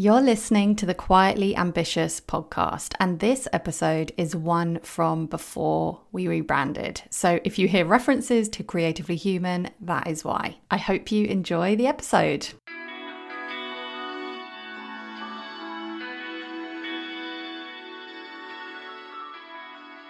You're 0.00 0.22
listening 0.22 0.76
to 0.76 0.86
the 0.86 0.94
Quietly 0.94 1.54
Ambitious 1.54 2.22
podcast, 2.22 2.94
and 2.98 3.20
this 3.20 3.46
episode 3.52 4.14
is 4.16 4.34
one 4.34 4.80
from 4.80 5.26
before 5.26 6.00
we 6.10 6.26
rebranded. 6.26 7.02
So 7.10 7.38
if 7.44 7.58
you 7.58 7.68
hear 7.68 7.84
references 7.84 8.48
to 8.48 8.64
Creatively 8.64 9.16
Human, 9.16 9.68
that 9.82 10.06
is 10.06 10.24
why. 10.24 10.56
I 10.70 10.78
hope 10.78 11.12
you 11.12 11.26
enjoy 11.26 11.76
the 11.76 11.86
episode. 11.86 12.48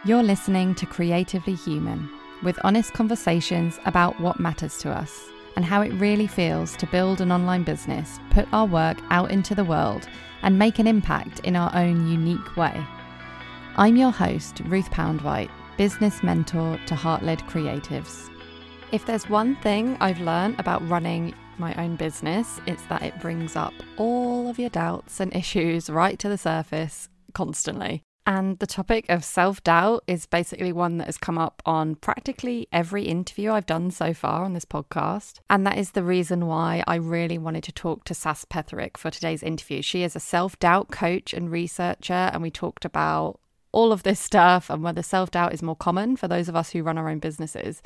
You're 0.04 0.22
listening 0.22 0.76
to 0.76 0.86
Creatively 0.86 1.56
Human, 1.56 2.08
with 2.44 2.60
honest 2.62 2.92
conversations 2.92 3.80
about 3.86 4.20
what 4.20 4.38
matters 4.38 4.78
to 4.82 4.90
us 4.92 5.30
and 5.60 5.66
how 5.66 5.82
it 5.82 5.92
really 6.00 6.26
feels 6.26 6.74
to 6.74 6.86
build 6.86 7.20
an 7.20 7.30
online 7.30 7.62
business, 7.64 8.18
put 8.30 8.48
our 8.50 8.64
work 8.64 8.96
out 9.10 9.30
into 9.30 9.54
the 9.54 9.62
world, 9.62 10.08
and 10.40 10.58
make 10.58 10.78
an 10.78 10.86
impact 10.86 11.40
in 11.40 11.54
our 11.54 11.70
own 11.74 12.08
unique 12.08 12.56
way. 12.56 12.82
I'm 13.76 13.94
your 13.94 14.10
host, 14.10 14.62
Ruth 14.64 14.90
Poundwhite, 14.90 15.50
business 15.76 16.22
mentor 16.22 16.80
to 16.86 16.94
heart 16.94 17.22
led 17.22 17.40
creatives. 17.40 18.30
If 18.90 19.04
there's 19.04 19.28
one 19.28 19.54
thing 19.56 19.98
I've 20.00 20.22
learned 20.22 20.58
about 20.58 20.88
running 20.88 21.34
my 21.58 21.74
own 21.74 21.96
business, 21.96 22.58
it's 22.66 22.86
that 22.86 23.02
it 23.02 23.20
brings 23.20 23.54
up 23.54 23.74
all 23.98 24.48
of 24.48 24.58
your 24.58 24.70
doubts 24.70 25.20
and 25.20 25.36
issues 25.36 25.90
right 25.90 26.18
to 26.20 26.30
the 26.30 26.38
surface 26.38 27.10
constantly. 27.34 28.02
And 28.26 28.58
the 28.58 28.66
topic 28.66 29.06
of 29.08 29.24
self 29.24 29.62
doubt 29.64 30.04
is 30.06 30.26
basically 30.26 30.72
one 30.72 30.98
that 30.98 31.06
has 31.06 31.18
come 31.18 31.38
up 31.38 31.62
on 31.64 31.94
practically 31.96 32.68
every 32.72 33.04
interview 33.04 33.52
I've 33.52 33.66
done 33.66 33.90
so 33.90 34.12
far 34.12 34.44
on 34.44 34.52
this 34.52 34.64
podcast. 34.64 35.40
And 35.48 35.66
that 35.66 35.78
is 35.78 35.92
the 35.92 36.02
reason 36.02 36.46
why 36.46 36.84
I 36.86 36.96
really 36.96 37.38
wanted 37.38 37.64
to 37.64 37.72
talk 37.72 38.04
to 38.04 38.14
Sas 38.14 38.44
Petherick 38.44 38.96
for 38.96 39.10
today's 39.10 39.42
interview. 39.42 39.82
She 39.82 40.02
is 40.02 40.14
a 40.14 40.20
self 40.20 40.58
doubt 40.58 40.90
coach 40.90 41.32
and 41.32 41.50
researcher, 41.50 42.12
and 42.12 42.42
we 42.42 42.50
talked 42.50 42.84
about 42.84 43.40
all 43.72 43.92
of 43.92 44.02
this 44.02 44.20
stuff 44.20 44.68
and 44.68 44.82
whether 44.82 45.02
self 45.02 45.30
doubt 45.30 45.54
is 45.54 45.62
more 45.62 45.76
common 45.76 46.16
for 46.16 46.28
those 46.28 46.48
of 46.48 46.56
us 46.56 46.70
who 46.70 46.82
run 46.82 46.98
our 46.98 47.08
own 47.08 47.18
businesses. 47.18 47.82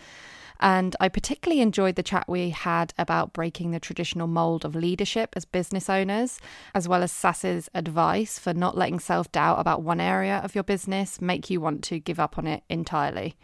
And 0.60 0.94
I 1.00 1.08
particularly 1.08 1.60
enjoyed 1.60 1.96
the 1.96 2.02
chat 2.02 2.28
we 2.28 2.50
had 2.50 2.94
about 2.96 3.32
breaking 3.32 3.72
the 3.72 3.80
traditional 3.80 4.26
mold 4.26 4.64
of 4.64 4.74
leadership 4.74 5.30
as 5.34 5.44
business 5.44 5.90
owners, 5.90 6.38
as 6.74 6.86
well 6.86 7.02
as 7.02 7.10
Sas's 7.10 7.68
advice 7.74 8.38
for 8.38 8.54
not 8.54 8.76
letting 8.76 9.00
self 9.00 9.30
doubt 9.32 9.58
about 9.58 9.82
one 9.82 10.00
area 10.00 10.38
of 10.38 10.54
your 10.54 10.64
business 10.64 11.20
make 11.20 11.50
you 11.50 11.60
want 11.60 11.82
to 11.84 11.98
give 11.98 12.20
up 12.20 12.38
on 12.38 12.46
it 12.46 12.62
entirely. 12.68 13.36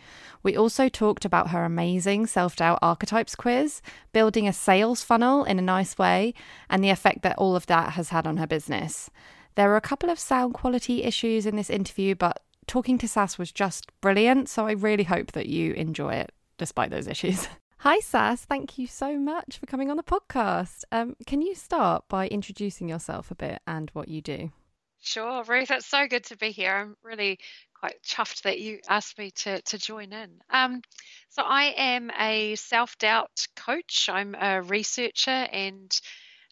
We 0.42 0.56
also 0.56 0.88
talked 0.88 1.24
about 1.24 1.50
her 1.50 1.64
amazing 1.64 2.26
self 2.26 2.56
doubt 2.56 2.78
archetypes 2.80 3.34
quiz, 3.34 3.82
building 4.12 4.46
a 4.46 4.52
sales 4.52 5.02
funnel 5.02 5.44
in 5.44 5.58
a 5.58 5.62
nice 5.62 5.98
way, 5.98 6.32
and 6.68 6.82
the 6.82 6.90
effect 6.90 7.22
that 7.22 7.38
all 7.38 7.56
of 7.56 7.66
that 7.66 7.94
has 7.94 8.10
had 8.10 8.26
on 8.26 8.36
her 8.36 8.46
business. 8.46 9.10
There 9.56 9.68
were 9.68 9.76
a 9.76 9.80
couple 9.80 10.10
of 10.10 10.18
sound 10.18 10.54
quality 10.54 11.02
issues 11.02 11.44
in 11.44 11.56
this 11.56 11.70
interview, 11.70 12.14
but 12.14 12.40
talking 12.68 12.98
to 12.98 13.08
Sas 13.08 13.36
was 13.36 13.50
just 13.50 13.88
brilliant, 14.00 14.48
so 14.48 14.66
I 14.68 14.72
really 14.72 15.04
hope 15.04 15.32
that 15.32 15.48
you 15.48 15.72
enjoy 15.72 16.14
it 16.14 16.32
despite 16.60 16.90
those 16.90 17.08
issues. 17.08 17.48
Hi, 17.78 17.98
Sas. 18.00 18.44
Thank 18.44 18.78
you 18.78 18.86
so 18.86 19.18
much 19.18 19.58
for 19.58 19.64
coming 19.64 19.90
on 19.90 19.96
the 19.96 20.02
podcast. 20.02 20.84
Um, 20.92 21.16
can 21.26 21.40
you 21.40 21.54
start 21.54 22.04
by 22.10 22.28
introducing 22.28 22.90
yourself 22.90 23.30
a 23.30 23.34
bit 23.34 23.62
and 23.66 23.88
what 23.94 24.08
you 24.08 24.20
do? 24.20 24.52
Sure, 25.00 25.42
Ruth. 25.42 25.70
It's 25.70 25.86
so 25.86 26.06
good 26.06 26.24
to 26.24 26.36
be 26.36 26.50
here. 26.50 26.72
I'm 26.72 26.96
really 27.02 27.38
quite 27.72 28.02
chuffed 28.02 28.42
that 28.42 28.60
you 28.60 28.80
asked 28.86 29.18
me 29.18 29.30
to, 29.30 29.62
to 29.62 29.78
join 29.78 30.12
in. 30.12 30.28
Um, 30.50 30.82
so, 31.30 31.42
I 31.42 31.72
am 31.74 32.10
a 32.20 32.54
self 32.56 32.98
doubt 32.98 33.46
coach, 33.56 34.10
I'm 34.12 34.34
a 34.38 34.60
researcher 34.60 35.30
and 35.30 35.98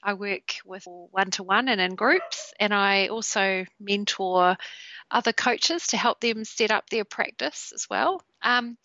I 0.03 0.15
work 0.15 0.55
with 0.65 0.85
one 0.87 1.31
to 1.33 1.43
one 1.43 1.69
and 1.69 1.81
in 1.81 1.95
groups, 1.95 2.55
and 2.59 2.73
I 2.73 3.09
also 3.09 3.67
mentor 3.79 4.57
other 5.11 5.33
coaches 5.35 5.89
to 5.89 5.97
help 5.97 6.21
them 6.21 6.45
set 6.45 6.71
up 6.71 6.89
their 6.89 7.05
practice 7.05 7.73
as 7.75 7.87
well. 7.91 8.23
Um, 8.43 8.77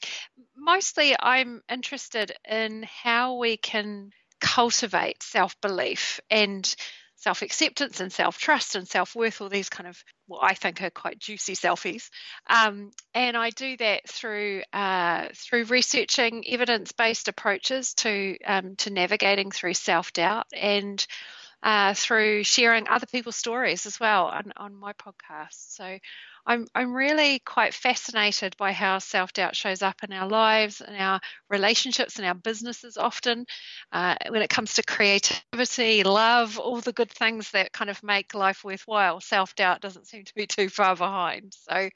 mostly, 0.55 1.15
I'm 1.19 1.61
interested 1.69 2.31
in 2.49 2.85
how 3.03 3.37
we 3.37 3.57
can 3.57 4.11
cultivate 4.39 5.23
self 5.23 5.59
belief 5.61 6.19
and 6.29 6.75
self 7.15 7.41
acceptance 7.41 7.99
and 8.01 8.11
self 8.11 8.37
trust 8.37 8.75
and 8.75 8.87
self 8.87 9.15
worth, 9.15 9.41
all 9.41 9.49
these 9.49 9.69
kind 9.69 9.87
of, 9.87 10.03
what 10.27 10.43
I 10.43 10.53
think 10.53 10.81
are 10.81 10.89
quite 10.89 11.19
juicy 11.19 11.55
selfies. 11.55 12.09
Um, 12.49 12.91
and 13.13 13.37
I 13.37 13.49
do 13.51 13.77
that 13.77 14.07
through 14.07 14.63
uh, 14.73 15.27
through 15.33 15.65
researching 15.65 16.43
evidence 16.47 16.91
based 16.91 17.27
approaches 17.27 17.93
to 17.95 18.37
um, 18.45 18.75
to 18.77 18.89
navigating 18.89 19.51
through 19.51 19.75
self 19.75 20.13
doubt 20.13 20.47
and 20.53 21.05
uh, 21.63 21.93
through 21.93 22.43
sharing 22.43 22.89
other 22.89 23.07
people's 23.07 23.37
stories 23.37 23.85
as 23.85 23.99
well 23.99 24.25
on, 24.25 24.51
on 24.57 24.75
my 24.75 24.91
podcast. 24.93 25.75
So 25.75 25.97
I'm 26.45 26.67
I'm 26.75 26.93
really 26.93 27.39
quite 27.39 27.73
fascinated 27.73 28.55
by 28.57 28.71
how 28.73 28.99
self 28.99 29.33
doubt 29.33 29.55
shows 29.55 29.81
up 29.81 30.03
in 30.03 30.11
our 30.11 30.27
lives 30.27 30.81
and 30.81 30.95
our 30.97 31.19
relationships 31.49 32.17
and 32.17 32.27
our 32.27 32.33
businesses. 32.35 32.97
Often, 32.97 33.45
uh, 33.91 34.15
when 34.29 34.41
it 34.41 34.49
comes 34.49 34.75
to 34.75 34.83
creativity, 34.83 36.03
love, 36.03 36.59
all 36.59 36.81
the 36.81 36.93
good 36.93 37.11
things 37.11 37.51
that 37.51 37.71
kind 37.71 37.89
of 37.89 38.03
make 38.03 38.33
life 38.33 38.63
worthwhile, 38.63 39.21
self 39.21 39.55
doubt 39.55 39.81
doesn't 39.81 40.07
seem 40.07 40.25
to 40.25 40.33
be 40.35 40.45
too 40.47 40.69
far 40.69 40.95
behind. 40.95 41.53
So, 41.69 41.89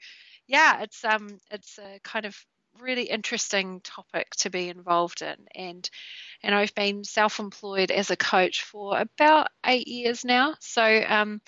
yeah, 0.46 0.82
it's 0.82 1.04
um 1.04 1.28
it's 1.50 1.78
a 1.78 2.00
kind 2.02 2.24
of 2.26 2.36
really 2.80 3.04
interesting 3.04 3.80
topic 3.82 4.30
to 4.30 4.50
be 4.50 4.68
involved 4.68 5.20
in 5.22 5.36
and 5.54 5.88
and 6.42 6.54
I've 6.54 6.74
been 6.74 7.02
self-employed 7.04 7.90
as 7.90 8.10
a 8.10 8.16
coach 8.16 8.62
for 8.62 8.98
about 9.00 9.48
eight 9.66 9.88
years 9.88 10.24
now 10.24 10.54
so 10.60 11.02
um, 11.08 11.40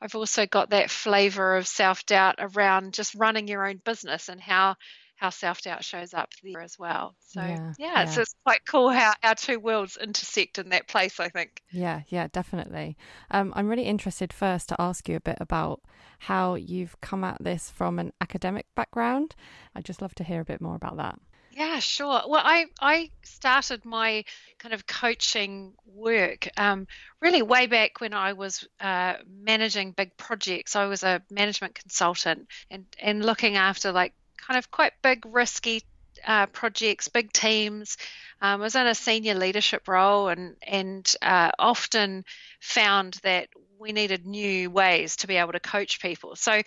I've 0.00 0.14
also 0.14 0.46
got 0.46 0.70
that 0.70 0.90
flavor 0.90 1.56
of 1.56 1.66
self 1.66 2.06
doubt 2.06 2.36
around 2.38 2.94
just 2.94 3.14
running 3.14 3.48
your 3.48 3.66
own 3.66 3.80
business 3.84 4.28
and 4.28 4.40
how 4.40 4.76
how 5.16 5.30
self 5.30 5.62
doubt 5.62 5.84
shows 5.84 6.14
up 6.14 6.30
there 6.42 6.62
as 6.62 6.78
well. 6.78 7.14
So 7.20 7.42
yeah, 7.42 7.72
yeah, 7.78 7.92
yeah. 8.00 8.04
so 8.04 8.20
it's 8.20 8.34
quite 8.44 8.64
cool 8.66 8.90
how 8.90 9.12
our 9.22 9.34
two 9.34 9.58
worlds 9.58 9.98
intersect 10.00 10.58
in 10.58 10.68
that 10.70 10.86
place. 10.86 11.18
I 11.18 11.28
think. 11.28 11.60
Yeah, 11.72 12.02
yeah, 12.08 12.28
definitely. 12.32 12.96
Um, 13.30 13.52
I'm 13.56 13.68
really 13.68 13.84
interested 13.84 14.32
first 14.32 14.68
to 14.70 14.80
ask 14.80 15.08
you 15.08 15.16
a 15.16 15.20
bit 15.20 15.38
about 15.40 15.80
how 16.20 16.54
you've 16.54 17.00
come 17.00 17.24
at 17.24 17.42
this 17.42 17.70
from 17.70 17.98
an 17.98 18.12
academic 18.20 18.66
background. 18.74 19.34
I'd 19.74 19.84
just 19.84 20.00
love 20.02 20.14
to 20.16 20.24
hear 20.24 20.40
a 20.40 20.44
bit 20.44 20.60
more 20.60 20.76
about 20.76 20.96
that. 20.96 21.18
Yeah, 21.58 21.80
sure. 21.80 22.22
Well, 22.28 22.40
I, 22.44 22.66
I 22.80 23.10
started 23.24 23.84
my 23.84 24.24
kind 24.60 24.72
of 24.72 24.86
coaching 24.86 25.72
work 25.84 26.46
um, 26.56 26.86
really 27.20 27.42
way 27.42 27.66
back 27.66 28.00
when 28.00 28.14
I 28.14 28.34
was 28.34 28.64
uh, 28.78 29.14
managing 29.28 29.90
big 29.90 30.16
projects. 30.16 30.76
I 30.76 30.86
was 30.86 31.02
a 31.02 31.20
management 31.32 31.74
consultant 31.74 32.46
and, 32.70 32.84
and 33.02 33.24
looking 33.26 33.56
after 33.56 33.90
like 33.90 34.14
kind 34.36 34.56
of 34.56 34.70
quite 34.70 34.92
big, 35.02 35.24
risky 35.26 35.82
uh, 36.24 36.46
projects, 36.46 37.08
big 37.08 37.32
teams. 37.32 37.96
Um, 38.40 38.60
I 38.60 38.64
was 38.64 38.76
in 38.76 38.86
a 38.86 38.94
senior 38.94 39.34
leadership 39.34 39.88
role 39.88 40.28
and, 40.28 40.54
and 40.64 41.12
uh, 41.22 41.50
often 41.58 42.24
found 42.60 43.14
that 43.24 43.48
we 43.80 43.90
needed 43.90 44.26
new 44.26 44.70
ways 44.70 45.16
to 45.16 45.26
be 45.26 45.34
able 45.38 45.52
to 45.52 45.60
coach 45.60 46.00
people. 46.00 46.36
So 46.36 46.62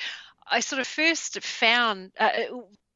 I 0.46 0.59
sort 0.59 0.81
of 0.81 0.88
first 0.88 1.41
found, 1.41 2.12
uh, 2.19 2.31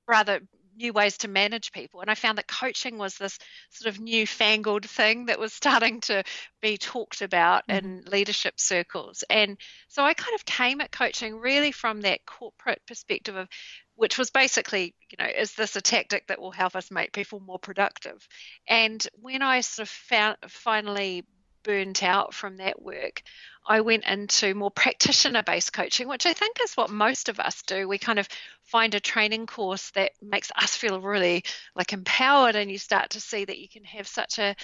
rather 0.10 0.42
new 0.76 0.94
ways 0.94 1.18
to 1.20 1.28
manage 1.28 1.72
people. 1.72 2.02
And 2.02 2.10
I 2.10 2.16
found 2.16 2.38
that 2.38 2.48
coaching 2.48 2.98
was 2.98 3.16
this 3.16 3.38
sort 3.70 3.94
of 3.94 4.02
newfangled 4.02 4.86
thing 4.86 5.26
that 5.28 5.40
was 5.40 5.54
starting 5.66 6.02
to 6.02 6.24
be 6.62 6.78
talked 6.78 7.22
about 7.22 7.68
mm-hmm. 7.68 7.86
in 7.86 8.04
leadership 8.06 8.60
circles. 8.60 9.24
And 9.30 9.58
so 9.88 10.04
I 10.04 10.14
kind 10.14 10.36
of 10.36 10.46
came 10.46 10.82
at 10.82 10.92
coaching 10.92 11.38
really 11.38 11.72
from 11.72 12.02
that 12.02 12.26
corporate 12.26 12.82
perspective 12.88 13.36
of 13.36 13.48
which 13.96 14.18
was 14.18 14.30
basically, 14.30 14.94
you 15.10 15.18
know, 15.18 15.30
is 15.30 15.54
this 15.54 15.76
a 15.76 15.82
tactic 15.82 16.28
that 16.28 16.40
will 16.40 16.52
help 16.52 16.76
us 16.76 16.92
make 16.92 17.14
people 17.14 17.40
more 17.40 17.60
productive? 17.60 18.28
And 18.68 19.06
when 19.22 19.42
I 19.42 19.62
sort 19.62 19.88
of 19.88 19.90
found 19.90 20.38
finally 20.48 21.24
burnt 21.66 22.04
out 22.04 22.34
from 22.34 22.58
that 22.58 22.82
work, 22.82 23.24
I 23.68 23.82
went 23.82 24.06
into 24.06 24.54
more 24.54 24.72
practitioner 24.72 25.44
based 25.44 25.74
coaching, 25.74 26.08
which 26.08 26.26
I 26.26 26.34
think 26.34 26.58
is 26.64 26.76
what 26.76 26.90
most 26.90 27.30
of 27.30 27.40
us 27.40 27.64
do. 27.64 27.88
We 27.88 27.98
kind 27.98 28.20
of 28.20 28.30
find 28.64 28.94
a 28.94 29.00
training 29.00 29.48
course 29.48 29.90
that 29.92 30.12
makes 30.22 30.52
us 30.56 30.76
feel 30.76 31.02
really 31.02 31.44
like 31.76 31.92
empowered, 31.92 32.56
and 32.56 32.72
you 32.72 32.78
start 32.78 33.12
to 33.12 33.20
see 33.20 33.44
that 33.44 33.58
you 33.58 33.68
can 33.68 33.84
have 33.84 34.08
such 34.08 34.40
a, 34.40 34.56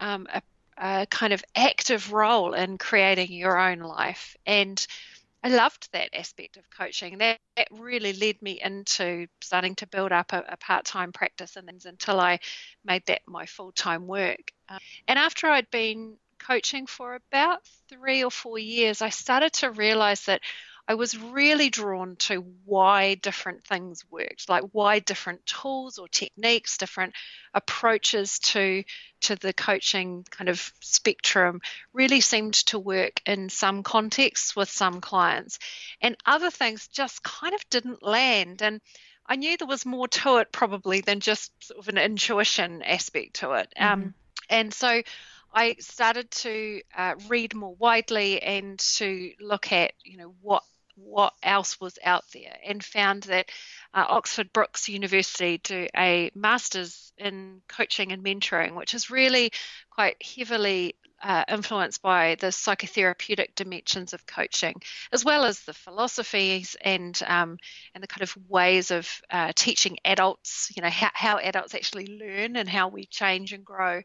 um, 0.00 0.26
a, 0.32 0.42
a 0.78 1.06
kind 1.06 1.32
of 1.32 1.44
active 1.54 2.12
role 2.12 2.54
in 2.54 2.78
creating 2.78 3.30
your 3.32 3.58
own 3.58 3.80
life. 3.80 4.36
And 4.46 4.84
I 5.44 5.48
loved 5.50 5.92
that 5.92 6.18
aspect 6.18 6.56
of 6.56 6.68
coaching. 6.70 7.18
That, 7.18 7.38
that 7.56 7.68
really 7.70 8.14
led 8.14 8.40
me 8.40 8.60
into 8.60 9.26
starting 9.42 9.74
to 9.76 9.86
build 9.86 10.12
up 10.12 10.32
a, 10.32 10.42
a 10.48 10.56
part 10.56 10.86
time 10.86 11.12
practice 11.12 11.56
and 11.56 11.66
things 11.66 11.84
until 11.84 12.18
I 12.18 12.40
made 12.84 13.04
that 13.06 13.20
my 13.26 13.46
full 13.46 13.72
time 13.72 14.06
work. 14.06 14.50
Um, 14.68 14.78
and 15.06 15.18
after 15.18 15.46
I'd 15.46 15.70
been 15.70 16.16
coaching 16.38 16.86
for 16.86 17.14
about 17.14 17.60
three 17.88 18.24
or 18.24 18.30
four 18.30 18.58
years, 18.58 19.02
I 19.02 19.10
started 19.10 19.52
to 19.54 19.70
realize 19.70 20.24
that 20.26 20.40
I 20.88 20.94
was 20.94 21.18
really 21.18 21.68
drawn 21.68 22.14
to 22.16 22.44
why 22.64 23.16
different 23.16 23.64
things 23.64 24.04
worked, 24.08 24.48
like 24.48 24.62
why 24.70 25.00
different 25.00 25.44
tools 25.44 25.98
or 25.98 26.06
techniques, 26.06 26.78
different 26.78 27.14
approaches 27.52 28.38
to 28.38 28.84
to 29.22 29.34
the 29.34 29.52
coaching 29.52 30.24
kind 30.30 30.48
of 30.48 30.72
spectrum 30.80 31.60
really 31.92 32.20
seemed 32.20 32.54
to 32.54 32.78
work 32.78 33.20
in 33.26 33.48
some 33.48 33.82
contexts 33.82 34.54
with 34.54 34.70
some 34.70 35.00
clients, 35.00 35.58
and 36.00 36.16
other 36.24 36.50
things 36.50 36.86
just 36.86 37.22
kind 37.24 37.54
of 37.54 37.68
didn't 37.68 38.04
land. 38.04 38.62
And 38.62 38.80
I 39.26 39.34
knew 39.34 39.56
there 39.56 39.66
was 39.66 39.84
more 39.84 40.06
to 40.06 40.36
it 40.36 40.52
probably 40.52 41.00
than 41.00 41.18
just 41.18 41.50
sort 41.64 41.80
of 41.80 41.88
an 41.88 41.98
intuition 41.98 42.82
aspect 42.82 43.34
to 43.40 43.54
it. 43.54 43.72
Um, 43.76 43.88
mm-hmm. 43.88 44.02
Um, 44.02 44.14
and 44.48 44.72
so 44.72 45.02
I 45.52 45.76
started 45.80 46.30
to 46.32 46.82
uh, 46.96 47.14
read 47.28 47.54
more 47.54 47.74
widely 47.74 48.42
and 48.42 48.78
to 48.96 49.32
look 49.40 49.72
at, 49.72 49.92
you 50.04 50.18
know, 50.18 50.34
what 50.40 50.62
what 50.96 51.34
else 51.42 51.80
was 51.80 51.98
out 52.02 52.24
there, 52.32 52.56
and 52.64 52.82
found 52.84 53.24
that 53.24 53.50
uh, 53.94 54.04
Oxford 54.08 54.52
Brookes 54.52 54.88
University 54.88 55.58
do 55.58 55.86
a 55.96 56.30
master's 56.34 57.12
in 57.18 57.62
coaching 57.68 58.12
and 58.12 58.24
mentoring, 58.24 58.74
which 58.74 58.94
is 58.94 59.10
really 59.10 59.52
quite 59.90 60.16
heavily 60.22 60.94
uh, 61.22 61.44
influenced 61.48 62.02
by 62.02 62.36
the 62.40 62.48
psychotherapeutic 62.48 63.54
dimensions 63.54 64.12
of 64.12 64.26
coaching, 64.26 64.74
as 65.12 65.24
well 65.24 65.44
as 65.44 65.60
the 65.60 65.72
philosophies 65.72 66.76
and 66.80 67.20
um, 67.26 67.58
and 67.94 68.02
the 68.02 68.08
kind 68.08 68.22
of 68.22 68.36
ways 68.48 68.90
of 68.90 69.08
uh, 69.30 69.52
teaching 69.54 69.96
adults. 70.04 70.70
You 70.76 70.82
know 70.82 70.90
how, 70.90 71.10
how 71.14 71.38
adults 71.38 71.74
actually 71.74 72.18
learn 72.18 72.56
and 72.56 72.68
how 72.68 72.88
we 72.88 73.06
change 73.06 73.52
and 73.52 73.64
grow, 73.64 74.02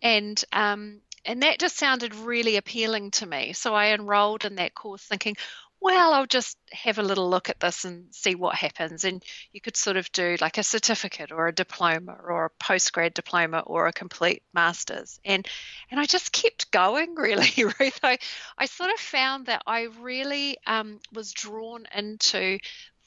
and 0.00 0.42
um, 0.52 1.00
and 1.24 1.42
that 1.42 1.58
just 1.58 1.76
sounded 1.76 2.14
really 2.14 2.56
appealing 2.56 3.10
to 3.12 3.26
me. 3.26 3.52
So 3.52 3.74
I 3.74 3.92
enrolled 3.92 4.44
in 4.44 4.56
that 4.56 4.74
course, 4.74 5.02
thinking, 5.02 5.36
well, 5.82 6.14
I'll 6.14 6.26
just 6.26 6.56
have 6.70 6.98
a 6.98 7.02
little 7.02 7.28
look 7.28 7.48
at 7.48 7.58
this 7.58 7.84
and 7.84 8.06
see 8.14 8.36
what 8.36 8.54
happens. 8.54 9.02
And 9.02 9.20
you 9.52 9.60
could 9.60 9.76
sort 9.76 9.96
of 9.96 10.10
do 10.12 10.36
like 10.40 10.56
a 10.56 10.62
certificate 10.62 11.32
or 11.32 11.48
a 11.48 11.52
diploma 11.52 12.16
or 12.24 12.44
a 12.44 12.64
postgrad 12.64 13.14
diploma 13.14 13.64
or 13.66 13.88
a 13.88 13.92
complete 13.92 14.44
master's. 14.54 15.18
And 15.24 15.44
and 15.90 15.98
I 15.98 16.04
just 16.04 16.30
kept 16.30 16.70
going 16.70 17.14
really, 17.16 17.64
Ruth. 17.64 17.98
I, 18.04 18.18
I 18.56 18.66
sort 18.66 18.92
of 18.92 19.00
found 19.00 19.46
that 19.46 19.62
I 19.66 19.88
really 20.00 20.56
um, 20.68 21.00
was 21.12 21.32
drawn 21.32 21.86
into 21.92 22.58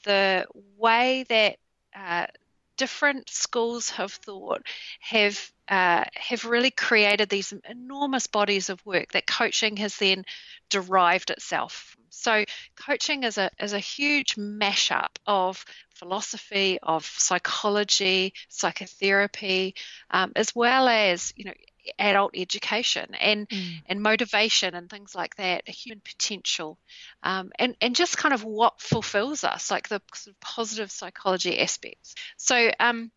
the 0.04 0.46
way 0.76 1.24
that 1.30 1.56
uh, 1.96 2.26
different 2.76 3.30
schools 3.30 3.92
of 3.98 4.12
thought 4.12 4.62
have 5.00 5.50
uh, 5.68 6.04
have 6.14 6.44
really 6.44 6.70
created 6.70 7.28
these 7.28 7.52
enormous 7.68 8.28
bodies 8.28 8.70
of 8.70 8.84
work 8.86 9.10
that 9.12 9.26
coaching 9.26 9.76
has 9.78 9.96
then 9.96 10.24
derived 10.70 11.30
itself. 11.30 11.96
So 12.10 12.44
coaching 12.76 13.24
is 13.24 13.36
a 13.36 13.50
is 13.60 13.72
a 13.72 13.78
huge 13.78 14.36
mashup 14.36 15.16
of 15.26 15.64
philosophy, 15.94 16.78
of 16.82 17.04
psychology, 17.04 18.32
psychotherapy, 18.48 19.74
um, 20.10 20.32
as 20.36 20.54
well 20.54 20.88
as 20.88 21.32
you 21.36 21.46
know 21.46 21.54
adult 21.98 22.32
education 22.36 23.14
and 23.14 23.48
mm. 23.48 23.82
and 23.86 24.02
motivation 24.02 24.74
and 24.74 24.88
things 24.88 25.14
like 25.14 25.36
that, 25.36 25.68
human 25.68 26.00
potential, 26.04 26.78
um, 27.22 27.50
and 27.58 27.76
and 27.80 27.96
just 27.96 28.16
kind 28.16 28.34
of 28.34 28.44
what 28.44 28.80
fulfills 28.80 29.44
us, 29.44 29.70
like 29.70 29.88
the 29.88 30.00
sort 30.14 30.34
of 30.34 30.40
positive 30.40 30.90
psychology 30.90 31.58
aspects. 31.60 32.14
So. 32.36 32.70
Um, 32.78 33.10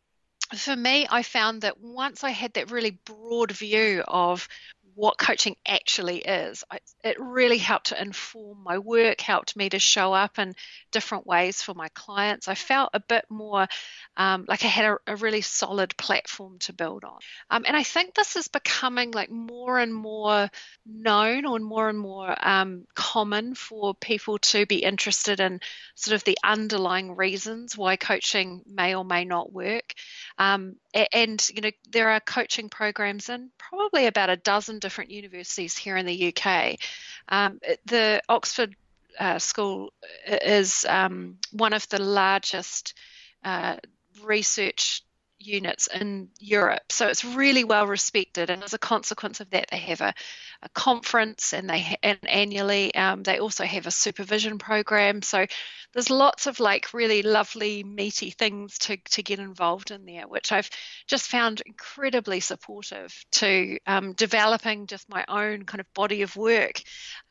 for 0.55 0.75
me, 0.75 1.05
I 1.07 1.21
found 1.21 1.61
that 1.61 1.79
once 1.79 2.23
I 2.23 2.31
had 2.31 2.53
that 2.53 2.71
really 2.71 2.97
broad 3.05 3.51
view 3.51 4.03
of 4.07 4.47
what 4.95 5.17
coaching 5.17 5.55
actually 5.67 6.19
is. 6.19 6.63
It 7.03 7.17
really 7.19 7.57
helped 7.57 7.87
to 7.87 8.01
inform 8.01 8.63
my 8.63 8.77
work, 8.77 9.21
helped 9.21 9.55
me 9.55 9.69
to 9.69 9.79
show 9.79 10.13
up 10.13 10.39
in 10.39 10.55
different 10.91 11.25
ways 11.25 11.61
for 11.61 11.73
my 11.73 11.87
clients. 11.89 12.47
I 12.47 12.55
felt 12.55 12.91
a 12.93 12.99
bit 12.99 13.25
more 13.29 13.67
um, 14.17 14.45
like 14.49 14.65
I 14.65 14.67
had 14.67 14.85
a, 14.85 14.97
a, 15.07 15.15
really 15.15 15.39
solid 15.39 15.95
platform 15.95 16.59
to 16.59 16.73
build 16.73 17.05
on. 17.05 17.19
Um, 17.49 17.63
and 17.65 17.75
I 17.75 17.83
think 17.83 18.13
this 18.13 18.35
is 18.35 18.49
becoming 18.49 19.11
like 19.11 19.31
more 19.31 19.79
and 19.79 19.95
more 19.95 20.49
known 20.85 21.45
or 21.45 21.57
more 21.59 21.87
and 21.87 21.97
more 21.97 22.35
um, 22.45 22.85
common 22.95 23.55
for 23.55 23.93
people 23.93 24.37
to 24.39 24.65
be 24.65 24.77
interested 24.77 25.39
in 25.39 25.61
sort 25.95 26.15
of 26.15 26.25
the 26.25 26.37
underlying 26.43 27.15
reasons 27.15 27.77
why 27.77 27.95
coaching 27.95 28.61
may 28.67 28.93
or 28.93 29.05
may 29.05 29.23
not 29.23 29.53
work. 29.53 29.93
Um, 30.37 30.75
and 30.93 31.49
you 31.53 31.61
know 31.61 31.71
there 31.89 32.09
are 32.09 32.19
coaching 32.19 32.69
programs 32.69 33.29
in 33.29 33.49
probably 33.57 34.07
about 34.07 34.29
a 34.29 34.37
dozen 34.37 34.79
different 34.79 35.11
universities 35.11 35.77
here 35.77 35.97
in 35.97 36.05
the 36.05 36.33
UK. 36.33 36.77
Um, 37.27 37.59
the 37.85 38.21
Oxford 38.27 38.75
uh, 39.19 39.39
School 39.39 39.93
is 40.25 40.85
um, 40.87 41.37
one 41.51 41.73
of 41.73 41.87
the 41.89 42.01
largest 42.01 42.93
uh, 43.43 43.77
research 44.23 45.03
units 45.39 45.87
in 45.87 46.29
Europe. 46.39 46.91
So 46.91 47.07
it's 47.07 47.23
really 47.23 47.63
well 47.63 47.87
respected, 47.87 48.49
and 48.49 48.63
as 48.63 48.73
a 48.73 48.79
consequence 48.79 49.39
of 49.39 49.49
that, 49.51 49.67
they 49.71 49.77
have 49.77 50.01
a, 50.01 50.13
a 50.61 50.69
conference 50.69 51.53
and 51.53 51.69
they 51.69 51.95
and 52.03 52.19
annually 52.27 52.93
um, 52.93 53.23
they 53.23 53.39
also 53.39 53.63
have 53.63 53.87
a 53.87 53.91
supervision 53.91 54.57
program. 54.57 55.21
So 55.21 55.45
there's 55.93 56.09
lots 56.09 56.47
of 56.47 56.59
like 56.59 56.93
really 56.93 57.21
lovely 57.21 57.83
meaty 57.83 58.31
things 58.31 58.77
to 58.79 58.97
to 59.11 59.23
get 59.23 59.39
involved 59.39 59.91
in 59.91 60.05
there, 60.05 60.27
which 60.27 60.51
I've 60.51 60.69
just 61.07 61.27
found 61.29 61.61
incredibly 61.65 62.41
supportive 62.41 63.13
to 63.33 63.79
um, 63.87 64.13
developing 64.13 64.87
just 64.87 65.09
my 65.09 65.23
own 65.29 65.63
kind 65.63 65.79
of 65.79 65.93
body 65.93 66.23
of 66.23 66.35
work. 66.35 66.81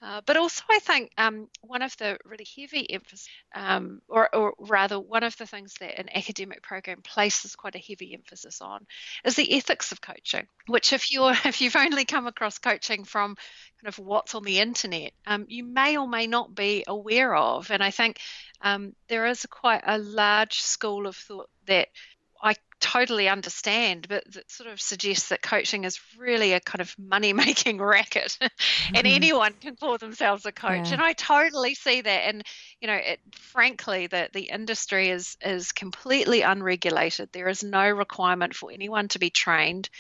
Uh, 0.01 0.23
but 0.25 0.37
also, 0.37 0.63
I 0.71 0.79
think 0.79 1.13
um, 1.19 1.49
one 1.61 1.83
of 1.83 1.95
the 1.99 2.17
really 2.25 2.47
heavy 2.57 2.91
emphasis, 2.91 3.29
um, 3.55 4.01
or, 4.09 4.35
or 4.35 4.55
rather, 4.59 4.99
one 4.99 5.25
of 5.25 5.37
the 5.37 5.47
things 5.47 5.75
that 5.81 5.99
an 5.99 6.09
academic 6.15 6.63
program 6.63 7.03
places 7.03 7.57
quite 7.57 7.75
a 7.75 7.79
heavy 7.79 8.15
emphasis 8.15 8.61
on, 8.63 8.87
is 9.25 9.37
the 9.37 9.57
ethics 9.57 9.93
of 9.93 10.01
coaching. 10.01 10.47
Which, 10.67 10.93
if 10.93 11.13
you're 11.13 11.33
if 11.45 11.61
you've 11.61 11.77
only 11.77 12.07
come 12.07 12.27
across 12.27 12.59
coaching 12.59 13.05
from 13.05 13.18
kind 13.27 13.87
of 13.87 13.99
what's 13.99 14.35
on 14.35 14.45
the 14.45 14.61
internet, 14.61 15.13
um, 15.27 15.47
you 15.49 15.65
may 15.65 15.97
or 15.97 16.09
may 16.09 16.27
not 16.27 16.55
be 16.55 16.85
aware 16.87 17.35
of. 17.35 17.71
And 17.71 17.83
I 17.83 17.91
think 17.91 18.19
um, 18.61 18.95
there 19.09 19.27
is 19.27 19.47
quite 19.47 19.83
a 19.87 19.99
large 19.99 20.61
school 20.61 21.07
of 21.07 21.17
thought 21.17 21.51
that 21.67 21.89
I 22.43 22.55
totally 22.81 23.29
understand, 23.29 24.07
but 24.09 24.25
that 24.33 24.51
sort 24.51 24.71
of 24.71 24.81
suggests 24.81 25.31
that 25.31 25.43
coaching 25.43 25.85
is 25.85 25.99
really 26.17 26.53
a 26.53 26.61
kind 26.61 26.81
of 26.81 26.95
money 26.99 27.33
making 27.49 27.81
racket 27.81 28.39
mm-hmm. 28.41 28.95
and 28.95 29.07
anyone 29.07 29.53
can 29.61 29.77
call 29.77 29.99
themselves 29.99 30.47
a 30.47 30.53
coach. 30.53 30.89
Yeah. 30.89 30.95
And 30.95 31.03
I 31.03 31.13
totally 31.13 31.75
see 31.75 32.01
that. 32.01 32.29
And, 32.29 32.45
you 32.81 32.87
know, 32.87 32.95
it, 32.95 33.21
frankly, 33.33 34.07
that 34.09 34.33
the 34.33 34.43
industry 34.43 35.09
is, 35.09 35.37
is 35.45 35.73
completely 35.73 36.43
unregulated. 36.43 37.31
There 37.33 37.49
is 37.49 37.63
no 37.63 37.89
requirement 37.89 38.55
for 38.55 38.71
anyone 38.71 39.09
to 39.09 39.19
be 39.19 39.31
trained, 39.31 39.91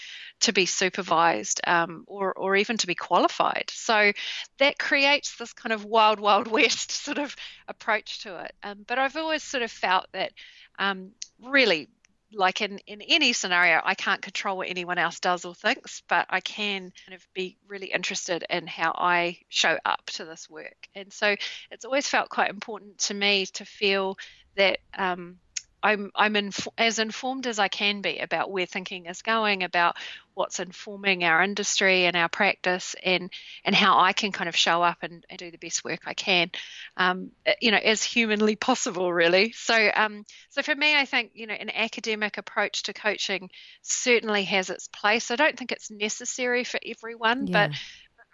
to 0.40 0.52
be 0.52 0.66
supervised, 0.66 1.60
um, 1.66 2.04
or, 2.06 2.32
or 2.32 2.54
even 2.54 2.76
to 2.78 2.86
be 2.86 2.94
qualified. 2.94 3.70
So 3.72 4.12
that 4.58 4.78
creates 4.78 5.36
this 5.36 5.52
kind 5.52 5.72
of 5.72 5.84
wild, 5.84 6.20
wild 6.20 6.46
west 6.50 6.92
sort 6.92 7.18
of 7.18 7.34
approach 7.66 8.22
to 8.22 8.44
it. 8.44 8.52
Um, 8.62 8.84
but 8.86 8.98
I've 8.98 9.16
always 9.16 9.42
sort 9.42 9.64
of 9.64 9.72
felt 9.72 10.06
that 10.12 10.32
um, 10.78 11.10
really 11.42 11.88
like 12.32 12.60
in, 12.60 12.78
in 12.86 13.00
any 13.02 13.32
scenario, 13.32 13.80
I 13.84 13.94
can't 13.94 14.22
control 14.22 14.56
what 14.58 14.68
anyone 14.68 14.98
else 14.98 15.20
does 15.20 15.44
or 15.44 15.54
thinks, 15.54 16.02
but 16.08 16.26
I 16.28 16.40
can 16.40 16.92
kind 17.06 17.14
of 17.14 17.26
be 17.34 17.56
really 17.66 17.86
interested 17.86 18.44
in 18.48 18.66
how 18.66 18.92
I 18.96 19.38
show 19.48 19.78
up 19.84 20.04
to 20.14 20.24
this 20.24 20.48
work. 20.48 20.88
And 20.94 21.12
so 21.12 21.36
it's 21.70 21.84
always 21.84 22.08
felt 22.08 22.28
quite 22.28 22.50
important 22.50 22.98
to 22.98 23.14
me 23.14 23.46
to 23.54 23.64
feel 23.64 24.18
that 24.56 24.78
um, 24.96 25.38
I'm 25.82 26.10
I'm 26.14 26.36
inf- 26.36 26.68
as 26.76 26.98
informed 26.98 27.46
as 27.46 27.58
I 27.58 27.68
can 27.68 28.00
be 28.00 28.18
about 28.18 28.50
where 28.50 28.66
thinking 28.66 29.06
is 29.06 29.22
going, 29.22 29.62
about 29.62 29.96
what's 30.34 30.60
informing 30.60 31.24
our 31.24 31.42
industry 31.42 32.04
and 32.04 32.16
our 32.16 32.28
practice, 32.28 32.94
and 33.02 33.30
and 33.64 33.74
how 33.74 33.98
I 33.98 34.12
can 34.12 34.32
kind 34.32 34.48
of 34.48 34.56
show 34.56 34.82
up 34.82 34.98
and, 35.02 35.24
and 35.30 35.38
do 35.38 35.50
the 35.50 35.58
best 35.58 35.84
work 35.84 36.00
I 36.06 36.14
can, 36.14 36.50
um, 36.96 37.30
eh, 37.46 37.54
you 37.60 37.70
know, 37.70 37.78
as 37.78 38.02
humanly 38.02 38.56
possible, 38.70 39.12
really. 39.12 39.52
So 39.52 39.90
um, 39.94 40.24
so 40.50 40.62
for 40.62 40.74
me, 40.74 40.96
I 40.96 41.04
think 41.04 41.32
you 41.34 41.46
know 41.46 41.54
an 41.54 41.70
academic 41.70 42.38
approach 42.38 42.84
to 42.84 42.92
coaching 42.92 43.50
certainly 43.82 44.44
has 44.44 44.70
its 44.70 44.88
place. 44.88 45.30
I 45.30 45.36
don't 45.36 45.56
think 45.56 45.72
it's 45.72 45.90
necessary 45.90 46.64
for 46.64 46.80
everyone, 46.84 47.46
yeah. 47.46 47.68
but 47.68 47.76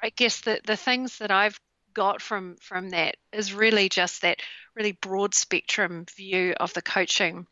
I 0.02 0.10
guess 0.10 0.40
the 0.40 0.60
the 0.64 0.76
things 0.76 1.18
that 1.18 1.30
I've 1.30 1.58
got 1.94 2.20
from 2.20 2.56
from 2.60 2.90
that 2.90 3.16
is 3.32 3.54
really 3.54 3.88
just 3.88 4.22
that 4.22 4.38
really 4.74 4.92
broad 4.92 5.34
spectrum 5.34 6.04
view 6.16 6.54
of 6.58 6.72
the 6.74 6.82
coaching 6.82 7.46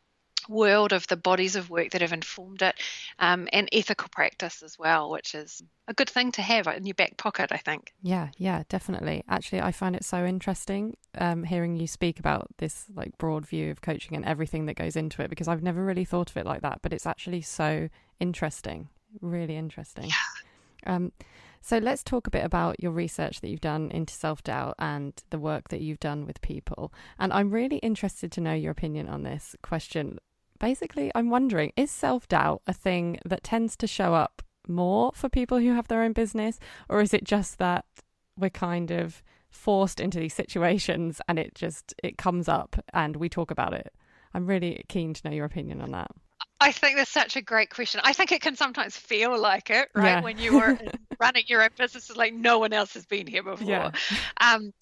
world 0.48 0.92
of 0.92 1.06
the 1.06 1.16
bodies 1.16 1.54
of 1.54 1.70
work 1.70 1.90
that 1.92 2.00
have 2.00 2.12
informed 2.12 2.62
it 2.62 2.74
um, 3.20 3.48
and 3.52 3.68
ethical 3.72 4.08
practice 4.10 4.62
as 4.64 4.76
well 4.76 5.08
which 5.08 5.36
is 5.36 5.62
a 5.86 5.94
good 5.94 6.10
thing 6.10 6.32
to 6.32 6.42
have 6.42 6.66
in 6.66 6.84
your 6.84 6.94
back 6.94 7.16
pocket 7.16 7.52
i 7.52 7.56
think. 7.56 7.92
Yeah 8.02 8.28
yeah 8.36 8.64
definitely. 8.68 9.22
Actually 9.28 9.60
i 9.60 9.70
find 9.70 9.94
it 9.94 10.04
so 10.04 10.24
interesting 10.26 10.96
um, 11.16 11.44
hearing 11.44 11.76
you 11.76 11.86
speak 11.86 12.18
about 12.18 12.48
this 12.58 12.86
like 12.94 13.16
broad 13.18 13.46
view 13.46 13.70
of 13.70 13.82
coaching 13.82 14.16
and 14.16 14.24
everything 14.24 14.66
that 14.66 14.74
goes 14.74 14.96
into 14.96 15.22
it 15.22 15.30
because 15.30 15.46
i've 15.46 15.62
never 15.62 15.84
really 15.84 16.04
thought 16.04 16.30
of 16.30 16.36
it 16.36 16.44
like 16.44 16.62
that 16.62 16.80
but 16.82 16.92
it's 16.92 17.06
actually 17.06 17.40
so 17.40 17.88
interesting 18.18 18.88
really 19.20 19.56
interesting. 19.56 20.06
Yeah. 20.06 20.94
um, 20.94 21.12
So 21.64 21.78
let's 21.78 22.02
talk 22.02 22.26
a 22.26 22.30
bit 22.30 22.44
about 22.44 22.80
your 22.82 22.90
research 22.90 23.40
that 23.40 23.48
you've 23.48 23.60
done 23.60 23.90
into 23.92 24.12
self 24.12 24.42
doubt 24.42 24.74
and 24.80 25.14
the 25.30 25.38
work 25.38 25.68
that 25.68 25.80
you've 25.80 26.00
done 26.00 26.26
with 26.26 26.40
people. 26.40 26.92
And 27.20 27.32
I'm 27.32 27.52
really 27.52 27.76
interested 27.76 28.32
to 28.32 28.40
know 28.40 28.52
your 28.52 28.72
opinion 28.72 29.08
on 29.08 29.22
this 29.22 29.54
question. 29.62 30.18
Basically, 30.58 31.12
I'm 31.14 31.30
wondering 31.30 31.72
is 31.76 31.90
self 31.92 32.26
doubt 32.26 32.62
a 32.66 32.72
thing 32.72 33.20
that 33.24 33.44
tends 33.44 33.76
to 33.76 33.86
show 33.86 34.12
up 34.12 34.42
more 34.66 35.12
for 35.14 35.28
people 35.28 35.58
who 35.58 35.72
have 35.72 35.86
their 35.86 36.02
own 36.02 36.12
business, 36.12 36.58
or 36.88 37.00
is 37.00 37.14
it 37.14 37.22
just 37.22 37.58
that 37.58 37.84
we're 38.36 38.50
kind 38.50 38.90
of 38.90 39.22
forced 39.48 40.00
into 40.00 40.18
these 40.18 40.34
situations 40.34 41.20
and 41.28 41.38
it 41.38 41.54
just 41.54 41.94
it 42.02 42.18
comes 42.18 42.48
up 42.48 42.84
and 42.92 43.16
we 43.16 43.28
talk 43.28 43.52
about 43.52 43.72
it? 43.72 43.92
I'm 44.34 44.46
really 44.46 44.84
keen 44.88 45.14
to 45.14 45.28
know 45.28 45.34
your 45.34 45.44
opinion 45.44 45.80
on 45.80 45.92
that. 45.92 46.10
I 46.62 46.72
think 46.72 46.96
that's 46.96 47.10
such 47.10 47.36
a 47.36 47.42
great 47.42 47.70
question. 47.70 48.00
I 48.04 48.12
think 48.12 48.32
it 48.32 48.40
can 48.40 48.56
sometimes 48.56 48.96
feel 48.96 49.38
like 49.38 49.70
it, 49.70 49.88
right? 49.94 50.04
Yeah. 50.04 50.20
When 50.22 50.38
you 50.38 50.58
are 50.58 50.78
running 51.20 51.44
your 51.46 51.62
own 51.62 51.70
business, 51.76 52.08
it's 52.08 52.16
like 52.16 52.32
no 52.32 52.58
one 52.58 52.72
else 52.72 52.94
has 52.94 53.04
been 53.04 53.26
here 53.26 53.42
before. 53.42 53.66
Yeah. 53.68 53.90
Um, 54.40 54.72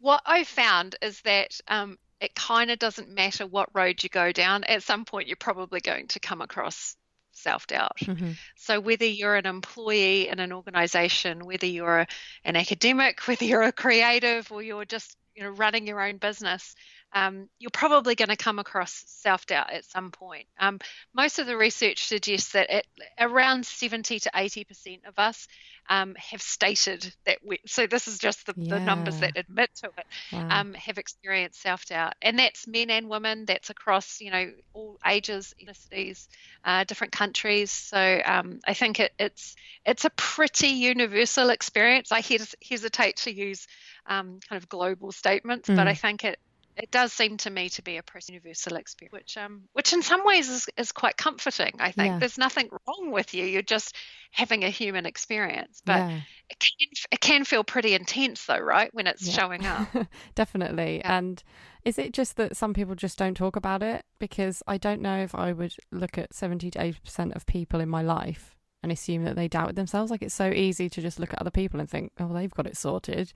what 0.00 0.22
I 0.26 0.44
found 0.44 0.96
is 1.02 1.20
that 1.22 1.60
um, 1.68 1.98
it 2.20 2.34
kind 2.34 2.70
of 2.70 2.78
doesn't 2.78 3.08
matter 3.08 3.46
what 3.46 3.68
road 3.74 4.02
you 4.02 4.08
go 4.08 4.32
down. 4.32 4.64
At 4.64 4.82
some 4.82 5.04
point, 5.04 5.28
you're 5.28 5.36
probably 5.36 5.80
going 5.80 6.08
to 6.08 6.20
come 6.20 6.40
across 6.40 6.96
self 7.32 7.66
doubt. 7.66 7.98
Mm-hmm. 8.00 8.32
So, 8.56 8.80
whether 8.80 9.06
you're 9.06 9.36
an 9.36 9.46
employee 9.46 10.28
in 10.28 10.40
an 10.40 10.52
organization, 10.52 11.44
whether 11.44 11.66
you're 11.66 12.06
an 12.44 12.56
academic, 12.56 13.20
whether 13.28 13.44
you're 13.44 13.62
a 13.62 13.72
creative, 13.72 14.50
or 14.50 14.62
you're 14.62 14.84
just 14.84 15.16
you 15.34 15.44
know 15.44 15.50
running 15.50 15.86
your 15.86 16.00
own 16.00 16.16
business, 16.16 16.74
um, 17.12 17.48
you're 17.58 17.70
probably 17.70 18.14
going 18.14 18.28
to 18.28 18.36
come 18.36 18.58
across 18.58 19.04
self 19.06 19.46
doubt 19.46 19.72
at 19.72 19.84
some 19.84 20.10
point. 20.10 20.46
Um, 20.58 20.78
most 21.14 21.38
of 21.38 21.46
the 21.46 21.56
research 21.56 22.04
suggests 22.06 22.52
that 22.52 22.70
it, 22.70 22.86
around 23.18 23.64
70 23.64 24.20
to 24.20 24.30
80% 24.34 25.06
of 25.06 25.18
us 25.18 25.48
um, 25.88 26.14
have 26.16 26.42
stated 26.42 27.14
that 27.24 27.38
we, 27.42 27.60
so 27.66 27.86
this 27.86 28.08
is 28.08 28.18
just 28.18 28.44
the, 28.46 28.54
yeah. 28.56 28.74
the 28.74 28.80
numbers 28.80 29.20
that 29.20 29.32
admit 29.36 29.70
to 29.76 29.86
it, 29.86 30.06
wow. 30.32 30.48
Um, 30.50 30.74
have 30.74 30.98
experienced 30.98 31.62
self 31.62 31.86
doubt. 31.86 32.14
And 32.20 32.38
that's 32.38 32.66
men 32.66 32.90
and 32.90 33.08
women, 33.08 33.46
that's 33.46 33.70
across, 33.70 34.20
you 34.20 34.30
know, 34.30 34.52
all 34.74 34.98
ages, 35.06 35.54
ethnicities, 35.62 36.28
uh, 36.64 36.84
different 36.84 37.12
countries. 37.12 37.70
So 37.70 38.20
um, 38.24 38.60
I 38.66 38.74
think 38.74 39.00
it, 39.00 39.12
it's, 39.18 39.56
it's 39.86 40.04
a 40.04 40.10
pretty 40.10 40.68
universal 40.68 41.48
experience. 41.48 42.12
I 42.12 42.20
hes- 42.20 42.54
hesitate 42.68 43.16
to 43.18 43.32
use 43.32 43.66
um, 44.06 44.40
kind 44.46 44.62
of 44.62 44.68
global 44.68 45.10
statements, 45.12 45.70
mm. 45.70 45.76
but 45.76 45.88
I 45.88 45.94
think 45.94 46.24
it, 46.24 46.38
it 46.78 46.90
does 46.90 47.12
seem 47.12 47.36
to 47.38 47.50
me 47.50 47.68
to 47.70 47.82
be 47.82 47.96
a 47.96 48.02
pretty 48.02 48.32
universal 48.32 48.76
experience, 48.76 49.12
which 49.12 49.36
um, 49.36 49.62
which 49.72 49.92
in 49.92 50.02
some 50.02 50.24
ways 50.24 50.48
is, 50.48 50.68
is 50.76 50.92
quite 50.92 51.16
comforting. 51.16 51.74
I 51.80 51.90
think 51.90 52.12
yeah. 52.12 52.18
there's 52.18 52.38
nothing 52.38 52.68
wrong 52.86 53.10
with 53.10 53.34
you. 53.34 53.44
You're 53.44 53.62
just 53.62 53.96
having 54.30 54.64
a 54.64 54.70
human 54.70 55.04
experience, 55.04 55.82
but 55.84 55.98
yeah. 55.98 56.20
it 56.48 56.58
can 56.58 56.88
it 57.10 57.20
can 57.20 57.44
feel 57.44 57.64
pretty 57.64 57.94
intense 57.94 58.46
though, 58.46 58.58
right? 58.58 58.90
When 58.94 59.06
it's 59.06 59.26
yeah. 59.26 59.32
showing 59.32 59.66
up. 59.66 59.88
Definitely. 60.34 61.02
And 61.02 61.42
is 61.84 61.98
it 61.98 62.12
just 62.12 62.36
that 62.36 62.56
some 62.56 62.74
people 62.74 62.94
just 62.94 63.18
don't 63.18 63.36
talk 63.36 63.56
about 63.56 63.82
it? 63.82 64.04
Because 64.18 64.62
I 64.66 64.78
don't 64.78 65.02
know 65.02 65.18
if 65.18 65.34
I 65.34 65.52
would 65.52 65.74
look 65.90 66.16
at 66.16 66.32
seventy 66.32 66.70
to 66.70 66.82
eighty 66.82 66.98
percent 67.04 67.34
of 67.34 67.46
people 67.46 67.80
in 67.80 67.88
my 67.88 68.02
life 68.02 68.56
and 68.82 68.92
assume 68.92 69.24
that 69.24 69.36
they 69.36 69.48
doubt 69.48 69.74
themselves. 69.74 70.10
Like 70.10 70.22
it's 70.22 70.34
so 70.34 70.50
easy 70.50 70.88
to 70.88 71.02
just 71.02 71.18
look 71.18 71.32
at 71.32 71.40
other 71.40 71.50
people 71.50 71.80
and 71.80 71.90
think, 71.90 72.12
oh, 72.20 72.32
they've 72.32 72.54
got 72.54 72.66
it 72.66 72.76
sorted. 72.76 73.32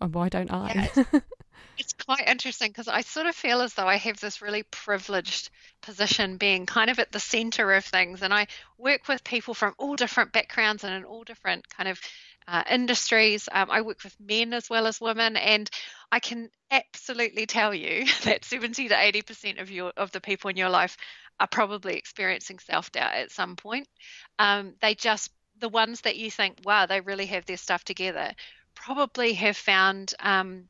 And 0.00 0.14
why 0.14 0.28
don't 0.28 0.52
I? 0.52 0.90
It's 1.78 1.92
quite 1.92 2.26
interesting 2.26 2.68
because 2.68 2.88
I 2.88 3.02
sort 3.02 3.26
of 3.26 3.34
feel 3.34 3.60
as 3.60 3.74
though 3.74 3.86
I 3.86 3.96
have 3.96 4.18
this 4.18 4.40
really 4.40 4.62
privileged 4.62 5.50
position 5.82 6.38
being 6.38 6.64
kind 6.64 6.88
of 6.88 6.98
at 6.98 7.12
the 7.12 7.20
center 7.20 7.72
of 7.72 7.84
things. 7.84 8.22
And 8.22 8.32
I 8.32 8.46
work 8.78 9.08
with 9.08 9.22
people 9.24 9.52
from 9.52 9.74
all 9.78 9.94
different 9.94 10.32
backgrounds 10.32 10.84
and 10.84 10.94
in 10.94 11.04
all 11.04 11.22
different 11.22 11.68
kind 11.68 11.88
of 11.88 12.00
uh, 12.48 12.62
industries. 12.70 13.48
Um, 13.52 13.70
I 13.70 13.82
work 13.82 14.02
with 14.04 14.16
men 14.20 14.54
as 14.54 14.70
well 14.70 14.86
as 14.86 15.00
women. 15.00 15.36
And 15.36 15.68
I 16.10 16.20
can 16.20 16.48
absolutely 16.70 17.46
tell 17.46 17.74
you 17.74 18.06
that 18.24 18.44
70 18.44 18.88
to 18.88 18.94
80% 18.94 19.60
of 19.60 19.70
your 19.70 19.92
of 19.96 20.12
the 20.12 20.20
people 20.20 20.50
in 20.50 20.56
your 20.56 20.70
life 20.70 20.96
are 21.38 21.48
probably 21.48 21.96
experiencing 21.96 22.58
self-doubt 22.58 23.12
at 23.12 23.30
some 23.30 23.56
point. 23.56 23.86
Um, 24.38 24.74
they 24.80 24.94
just 24.94 25.30
the 25.58 25.68
ones 25.68 26.02
that 26.02 26.16
you 26.16 26.30
think, 26.30 26.58
wow, 26.64 26.86
they 26.86 27.00
really 27.00 27.26
have 27.26 27.46
their 27.46 27.56
stuff 27.56 27.82
together, 27.84 28.32
probably 28.74 29.32
have 29.34 29.56
found 29.56 30.14
um, 30.20 30.64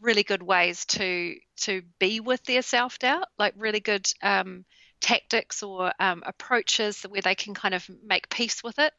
really 0.00 0.22
good 0.22 0.42
ways 0.42 0.84
to 0.86 1.36
to 1.62 1.82
be 1.98 2.20
with 2.20 2.42
their 2.44 2.62
self 2.62 2.98
doubt, 2.98 3.26
like 3.38 3.54
really 3.56 3.80
good 3.80 4.06
um, 4.22 4.64
tactics 5.00 5.62
or 5.62 5.92
um, 6.00 6.22
approaches 6.26 7.02
where 7.02 7.22
they 7.22 7.34
can 7.34 7.54
kind 7.54 7.74
of 7.74 7.88
make 8.04 8.28
peace 8.28 8.62
with 8.62 8.78
it. 8.78 8.92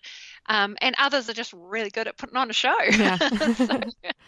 Um, 0.47 0.77
and 0.81 0.95
others 0.97 1.29
are 1.29 1.33
just 1.33 1.53
really 1.53 1.89
good 1.89 2.07
at 2.07 2.17
putting 2.17 2.37
on 2.37 2.49
a 2.49 2.53
show. 2.53 2.75
Yeah. 2.89 3.17
so, 3.55 3.79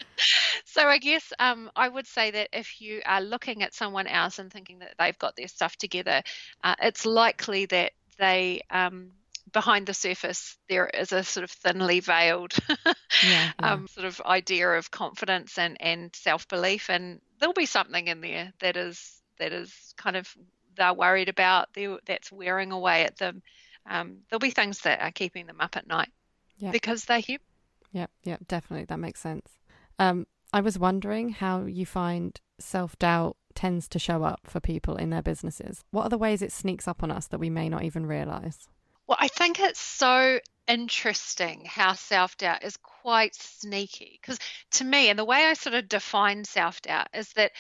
so, 0.66 0.88
I 0.88 0.98
guess 0.98 1.32
um, 1.40 1.70
I 1.76 1.88
would 1.88 2.08
say 2.08 2.32
that 2.32 2.50
if 2.54 2.82
you 2.82 3.02
are 3.06 3.22
looking 3.22 3.64
at 3.64 3.74
someone 3.74 4.08
else 4.08 4.40
and 4.40 4.52
thinking 4.52 4.80
that 4.80 4.96
they've 5.00 5.18
got 5.18 5.36
their 5.36 5.48
stuff 5.48 5.76
together, 5.76 6.22
uh, 6.64 6.76
it's 6.82 7.06
likely 7.06 7.66
that 7.68 7.94
they 8.18 8.62
um, 8.70 9.12
behind 9.52 9.88
the 9.88 9.94
surface 9.94 10.58
there 10.68 10.88
is 10.88 11.12
a 11.12 11.24
sort 11.24 11.44
of 11.44 11.52
thinly 11.52 12.00
veiled 12.00 12.54
yeah, 12.80 12.94
yeah. 13.28 13.52
Um, 13.60 13.88
sort 13.88 14.06
of 14.06 14.22
idea 14.26 14.70
of 14.70 14.92
confidence 14.92 15.58
and, 15.58 15.78
and 15.80 16.16
self 16.16 16.48
belief, 16.48 16.90
and 16.90 17.22
there'll 17.40 17.54
be 17.54 17.66
something 17.66 18.08
in 18.08 18.22
there 18.22 18.54
that 18.60 18.78
is 18.78 19.22
that 19.40 19.54
is 19.54 19.94
kind 19.98 20.16
of 20.16 20.34
they're 20.76 20.94
worried 20.94 21.30
about 21.30 21.70
that's 22.06 22.32
wearing 22.32 22.72
away 22.72 23.04
at 23.04 23.18
them. 23.18 23.42
Um, 23.86 24.20
there'll 24.30 24.40
be 24.40 24.52
things 24.52 24.82
that 24.82 25.02
are 25.02 25.12
keeping 25.12 25.48
them 25.48 25.62
up 25.62 25.76
at 25.76 25.88
night 25.88 26.10
yeah. 26.58 26.72
because 26.72 27.06
they're 27.06 27.20
human. 27.20 27.42
Yeah, 27.92 28.08
yeah, 28.24 28.38
definitely, 28.48 28.86
that 28.86 29.00
makes 29.00 29.20
sense. 29.20 29.50
Um, 29.98 30.28
I 30.54 30.62
was 30.62 30.78
wondering 30.78 31.30
how 31.30 31.66
you 31.66 31.86
find 31.86 32.40
self 32.60 32.98
doubt 33.00 33.36
tends 33.56 33.88
to 33.90 34.00
show 34.00 34.24
up 34.24 34.42
for 34.46 34.60
people 34.60 34.96
in 34.96 35.10
their 35.10 35.22
businesses. 35.22 35.84
What 35.92 36.04
are 36.04 36.10
the 36.10 36.18
ways 36.18 36.42
it 36.42 36.52
sneaks 36.52 36.88
up 36.88 37.04
on 37.04 37.12
us 37.12 37.28
that 37.28 37.40
we 37.40 37.50
may 37.50 37.68
not 37.68 37.84
even 37.84 38.06
realize? 38.06 38.68
Well, 39.10 39.18
I 39.20 39.28
think 39.28 39.60
it's 39.60 39.80
so 39.80 40.40
interesting 40.68 41.66
how 41.66 41.94
self 41.94 42.38
doubt 42.38 42.64
is 42.64 42.78
quite 42.78 43.34
sneaky 43.34 44.20
because 44.22 44.38
to 44.74 44.84
me, 44.84 45.10
and 45.10 45.18
the 45.18 45.26
way 45.26 45.48
I 45.48 45.56
sort 45.56 45.74
of 45.74 45.90
define 45.90 46.46
self 46.46 46.80
doubt 46.84 47.08
is 47.16 47.34
that 47.34 47.52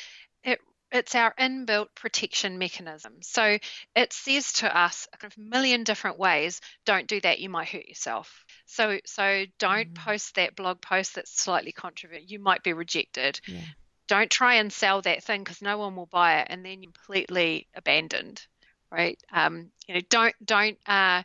it 0.43 0.59
it's 0.91 1.15
our 1.15 1.33
inbuilt 1.39 1.87
protection 1.95 2.59
mechanism. 2.59 3.13
So 3.21 3.57
it 3.95 4.13
says 4.13 4.53
to 4.53 4.77
us 4.77 5.07
a 5.11 5.17
kind 5.17 5.33
of 5.33 5.39
million 5.39 5.83
different 5.83 6.19
ways, 6.19 6.61
don't 6.85 7.07
do 7.07 7.19
that, 7.21 7.39
you 7.39 7.49
might 7.49 7.69
hurt 7.69 7.87
yourself. 7.87 8.45
So 8.67 8.99
so 9.07 9.45
don't 9.57 9.95
mm. 9.95 9.95
post 9.95 10.35
that 10.35 10.55
blog 10.55 10.81
post 10.81 11.15
that's 11.15 11.41
slightly 11.41 11.71
controversial. 11.71 12.27
You 12.27 12.37
might 12.37 12.61
be 12.61 12.73
rejected. 12.73 13.41
Yeah. 13.47 13.61
Don't 14.07 14.29
try 14.29 14.55
and 14.55 14.71
sell 14.71 15.01
that 15.01 15.23
thing 15.23 15.43
because 15.43 15.63
no 15.63 15.79
one 15.79 15.95
will 15.95 16.05
buy 16.05 16.41
it 16.41 16.47
and 16.51 16.63
then 16.63 16.83
you're 16.83 16.91
completely 16.91 17.67
abandoned 17.73 18.45
right? 18.91 19.21
Um, 19.31 19.71
you 19.87 19.95
know, 19.95 20.01
don't 20.09 20.35
don't 20.45 20.77
uh, 20.87 21.23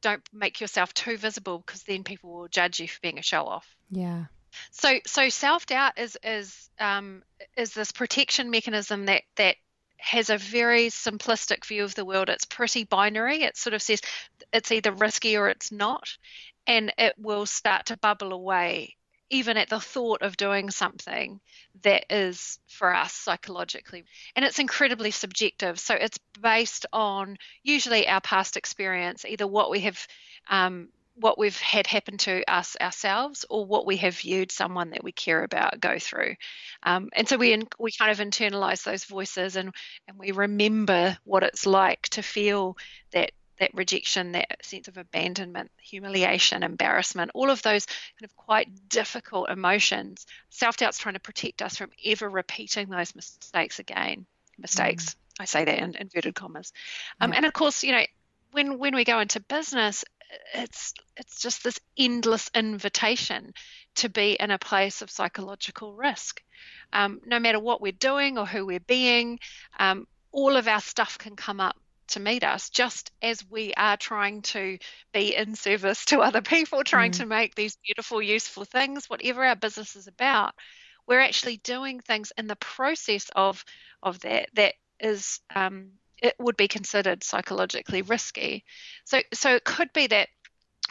don't 0.00 0.22
make 0.32 0.60
yourself 0.60 0.92
too 0.94 1.16
visible 1.16 1.62
because 1.64 1.82
then 1.84 2.04
people 2.04 2.32
will 2.32 2.48
judge 2.48 2.80
you 2.80 2.88
for 2.88 3.00
being 3.00 3.18
a 3.18 3.22
show 3.22 3.44
off. 3.44 3.66
Yeah. 3.90 4.24
So 4.70 4.98
so 5.06 5.28
self 5.28 5.66
doubt 5.66 5.98
is 5.98 6.16
is 6.22 6.70
um, 6.78 7.22
is 7.56 7.74
this 7.74 7.92
protection 7.92 8.50
mechanism 8.50 9.06
that 9.06 9.22
that 9.36 9.56
has 9.98 10.28
a 10.28 10.36
very 10.36 10.86
simplistic 10.86 11.64
view 11.64 11.84
of 11.84 11.94
the 11.94 12.04
world. 12.04 12.28
It's 12.28 12.44
pretty 12.44 12.84
binary. 12.84 13.42
It 13.42 13.56
sort 13.56 13.74
of 13.74 13.82
says 13.82 14.00
it's 14.52 14.70
either 14.70 14.92
risky 14.92 15.36
or 15.36 15.48
it's 15.48 15.72
not, 15.72 16.16
and 16.66 16.92
it 16.98 17.14
will 17.18 17.46
start 17.46 17.86
to 17.86 17.96
bubble 17.96 18.32
away 18.32 18.96
even 19.34 19.56
at 19.56 19.68
the 19.68 19.80
thought 19.80 20.22
of 20.22 20.36
doing 20.36 20.70
something 20.70 21.40
that 21.82 22.04
is 22.08 22.60
for 22.68 22.94
us 22.94 23.12
psychologically. 23.12 24.04
And 24.36 24.44
it's 24.44 24.60
incredibly 24.60 25.10
subjective. 25.10 25.80
So 25.80 25.94
it's 25.94 26.18
based 26.40 26.86
on 26.92 27.38
usually 27.64 28.06
our 28.06 28.20
past 28.20 28.56
experience, 28.56 29.24
either 29.24 29.46
what 29.46 29.70
we 29.70 29.80
have. 29.80 30.06
Um, 30.48 30.88
what 31.16 31.38
we've 31.38 31.60
had 31.60 31.86
happen 31.86 32.18
to 32.18 32.42
us 32.52 32.76
ourselves 32.80 33.44
or 33.48 33.64
what 33.64 33.86
we 33.86 33.98
have 33.98 34.16
viewed 34.16 34.50
someone 34.50 34.90
that 34.90 35.04
we 35.04 35.12
care 35.12 35.44
about 35.44 35.78
go 35.78 35.96
through 35.96 36.34
um, 36.82 37.08
and 37.12 37.28
so 37.28 37.36
we 37.36 37.52
in, 37.52 37.68
we 37.78 37.92
kind 37.92 38.10
of 38.10 38.18
internalize 38.18 38.82
those 38.82 39.04
voices 39.04 39.54
and 39.54 39.72
and 40.08 40.18
we 40.18 40.32
remember 40.32 41.16
what 41.22 41.44
it's 41.44 41.66
like 41.66 42.08
to 42.08 42.20
feel 42.20 42.76
that 43.12 43.30
that 43.58 43.74
rejection, 43.74 44.32
that 44.32 44.64
sense 44.64 44.88
of 44.88 44.96
abandonment, 44.96 45.70
humiliation, 45.80 46.62
embarrassment, 46.62 47.30
all 47.34 47.50
of 47.50 47.62
those 47.62 47.86
kind 47.86 48.24
of 48.24 48.36
quite 48.36 48.88
difficult 48.88 49.50
emotions. 49.50 50.26
Self 50.50 50.76
doubt's 50.76 50.98
trying 50.98 51.14
to 51.14 51.20
protect 51.20 51.62
us 51.62 51.76
from 51.76 51.90
ever 52.04 52.28
repeating 52.28 52.88
those 52.88 53.14
mistakes 53.14 53.78
again. 53.78 54.26
Mistakes, 54.58 55.10
mm. 55.10 55.14
I 55.40 55.44
say 55.44 55.64
that 55.64 55.78
in 55.78 55.94
inverted 55.96 56.34
commas. 56.34 56.72
Um, 57.20 57.30
yeah. 57.30 57.38
And 57.38 57.46
of 57.46 57.52
course, 57.52 57.82
you 57.82 57.92
know, 57.92 58.04
when 58.52 58.78
when 58.78 58.94
we 58.94 59.04
go 59.04 59.20
into 59.20 59.40
business, 59.40 60.04
it's 60.54 60.94
it's 61.16 61.40
just 61.40 61.64
this 61.64 61.78
endless 61.98 62.50
invitation 62.54 63.54
to 63.96 64.08
be 64.08 64.32
in 64.38 64.50
a 64.50 64.58
place 64.58 65.02
of 65.02 65.10
psychological 65.10 65.94
risk. 65.94 66.42
Um, 66.92 67.20
no 67.26 67.38
matter 67.38 67.58
what 67.58 67.80
we're 67.80 67.92
doing 67.92 68.38
or 68.38 68.46
who 68.46 68.66
we're 68.66 68.80
being, 68.80 69.38
um, 69.78 70.06
all 70.32 70.56
of 70.56 70.68
our 70.68 70.80
stuff 70.80 71.18
can 71.18 71.36
come 71.36 71.60
up 71.60 71.76
to 72.08 72.20
meet 72.20 72.44
us, 72.44 72.70
just 72.70 73.10
as 73.22 73.48
we 73.48 73.72
are 73.74 73.96
trying 73.96 74.42
to 74.42 74.78
be 75.12 75.34
in 75.34 75.54
service 75.54 76.04
to 76.06 76.20
other 76.20 76.42
people, 76.42 76.84
trying 76.84 77.12
mm. 77.12 77.18
to 77.18 77.26
make 77.26 77.54
these 77.54 77.76
beautiful, 77.84 78.22
useful 78.22 78.64
things, 78.64 79.08
whatever 79.08 79.44
our 79.44 79.56
business 79.56 79.96
is 79.96 80.06
about. 80.06 80.54
We're 81.06 81.20
actually 81.20 81.58
doing 81.58 82.00
things 82.00 82.32
in 82.36 82.46
the 82.46 82.56
process 82.56 83.30
of 83.34 83.64
of 84.02 84.20
that 84.20 84.48
that 84.54 84.74
is 85.00 85.40
um, 85.54 85.92
it 86.22 86.34
would 86.38 86.56
be 86.56 86.68
considered 86.68 87.22
psychologically 87.24 88.02
risky. 88.02 88.64
So 89.04 89.20
so 89.32 89.54
it 89.54 89.64
could 89.64 89.92
be 89.92 90.06
that 90.06 90.28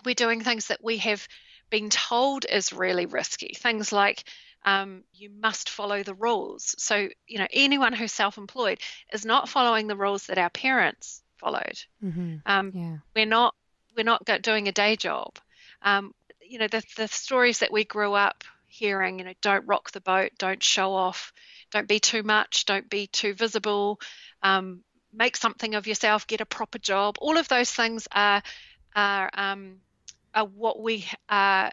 we're 0.06 0.16
doing 0.16 0.42
things 0.42 0.68
that 0.68 0.84
we 0.84 0.98
have 0.98 1.28
been 1.70 1.90
told 1.90 2.46
is 2.46 2.74
really 2.74 3.08
risky. 3.08 3.56
Things 3.58 3.92
like 3.92 4.24
um, 4.66 5.04
you 5.14 5.30
must 5.30 5.70
follow 5.70 6.04
the 6.04 6.14
rules. 6.14 6.76
So, 6.78 7.10
you 7.28 7.40
know, 7.40 7.48
anyone 7.52 7.94
who's 7.94 8.12
self 8.12 8.38
employed 8.38 8.80
is 9.12 9.26
not 9.26 9.50
following 9.50 9.88
the 9.88 9.96
rules 9.96 10.28
that 10.28 10.38
our 10.38 10.50
parents 10.50 11.22
followed. 11.38 11.80
Mm-hmm. 12.04 12.36
Um, 12.46 12.72
yeah. 12.74 12.98
We're 13.16 13.26
not 13.26 13.56
we're 13.96 14.04
not 14.04 14.26
doing 14.42 14.68
a 14.68 14.72
day 14.72 14.96
job. 14.96 15.38
Um, 15.82 16.14
you 16.42 16.60
know, 16.60 16.68
the, 16.68 16.84
the 16.98 17.08
stories 17.08 17.60
that 17.60 17.72
we 17.72 17.84
grew 17.84 18.14
up 18.14 18.44
hearing, 18.68 19.20
you 19.20 19.26
know, 19.26 19.34
don't 19.42 19.68
rock 19.68 19.92
the 19.92 20.02
boat, 20.02 20.32
don't 20.38 20.64
show 20.64 20.94
off, 20.94 21.32
don't 21.72 21.88
be 21.88 22.00
too 22.00 22.24
much, 22.24 22.66
don't 22.66 22.90
be 22.90 23.08
too 23.08 23.34
visible, 23.34 24.00
um, 24.42 24.84
make 25.14 25.38
something 25.38 25.76
of 25.76 25.86
yourself, 25.86 26.26
get 26.26 26.42
a 26.42 26.46
proper 26.46 26.80
job. 26.80 27.18
All 27.20 27.38
of 27.38 27.48
those 27.48 27.72
things 27.72 28.08
are 28.12 28.42
are, 28.96 29.30
um, 29.34 29.78
are 30.34 30.46
what 30.46 30.80
we 30.80 31.06
are 31.30 31.72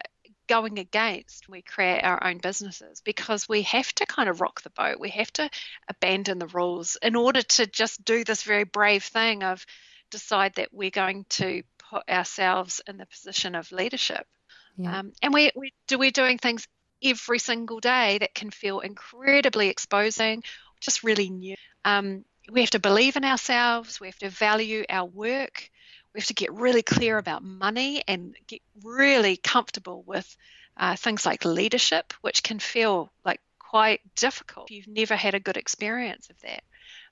going 0.51 0.79
against 0.79 1.47
we 1.47 1.61
create 1.61 2.01
our 2.01 2.21
own 2.27 2.37
businesses 2.37 2.99
because 3.05 3.47
we 3.47 3.61
have 3.61 3.89
to 3.95 4.05
kind 4.05 4.27
of 4.27 4.41
rock 4.41 4.61
the 4.63 4.69
boat. 4.71 4.99
We 4.99 5.09
have 5.11 5.31
to 5.33 5.49
abandon 5.87 6.39
the 6.39 6.47
rules 6.47 6.97
in 7.01 7.15
order 7.15 7.41
to 7.41 7.65
just 7.65 8.03
do 8.03 8.25
this 8.25 8.43
very 8.43 8.65
brave 8.65 9.01
thing 9.01 9.43
of 9.43 9.65
decide 10.09 10.55
that 10.55 10.67
we're 10.73 10.89
going 10.89 11.23
to 11.29 11.63
put 11.89 12.03
ourselves 12.09 12.81
in 12.85 12.97
the 12.97 13.05
position 13.05 13.55
of 13.55 13.71
leadership. 13.71 14.27
Yeah. 14.75 14.99
Um, 14.99 15.13
and 15.21 15.33
we, 15.33 15.51
we 15.55 15.71
do 15.87 15.97
we're 15.97 16.11
doing 16.11 16.37
things 16.37 16.67
every 17.01 17.39
single 17.39 17.79
day 17.79 18.17
that 18.17 18.35
can 18.35 18.51
feel 18.51 18.81
incredibly 18.81 19.69
exposing, 19.69 20.43
just 20.81 21.01
really 21.01 21.29
new. 21.29 21.55
Um, 21.85 22.25
we 22.51 22.59
have 22.59 22.71
to 22.71 22.79
believe 22.79 23.15
in 23.15 23.23
ourselves. 23.23 24.01
We 24.01 24.07
have 24.07 24.19
to 24.19 24.29
value 24.29 24.83
our 24.89 25.05
work 25.05 25.70
we 26.13 26.19
have 26.19 26.27
to 26.27 26.33
get 26.33 26.53
really 26.53 26.81
clear 26.81 27.17
about 27.17 27.43
money 27.43 28.03
and 28.07 28.35
get 28.47 28.61
really 28.83 29.37
comfortable 29.37 30.03
with 30.05 30.35
uh, 30.77 30.95
things 30.95 31.25
like 31.25 31.45
leadership, 31.45 32.13
which 32.21 32.43
can 32.43 32.59
feel 32.59 33.11
like 33.25 33.39
quite 33.59 34.01
difficult 34.15 34.69
if 34.69 34.75
you've 34.75 34.87
never 34.87 35.15
had 35.15 35.33
a 35.33 35.39
good 35.39 35.57
experience 35.57 36.29
of 36.29 36.39
that. 36.41 36.63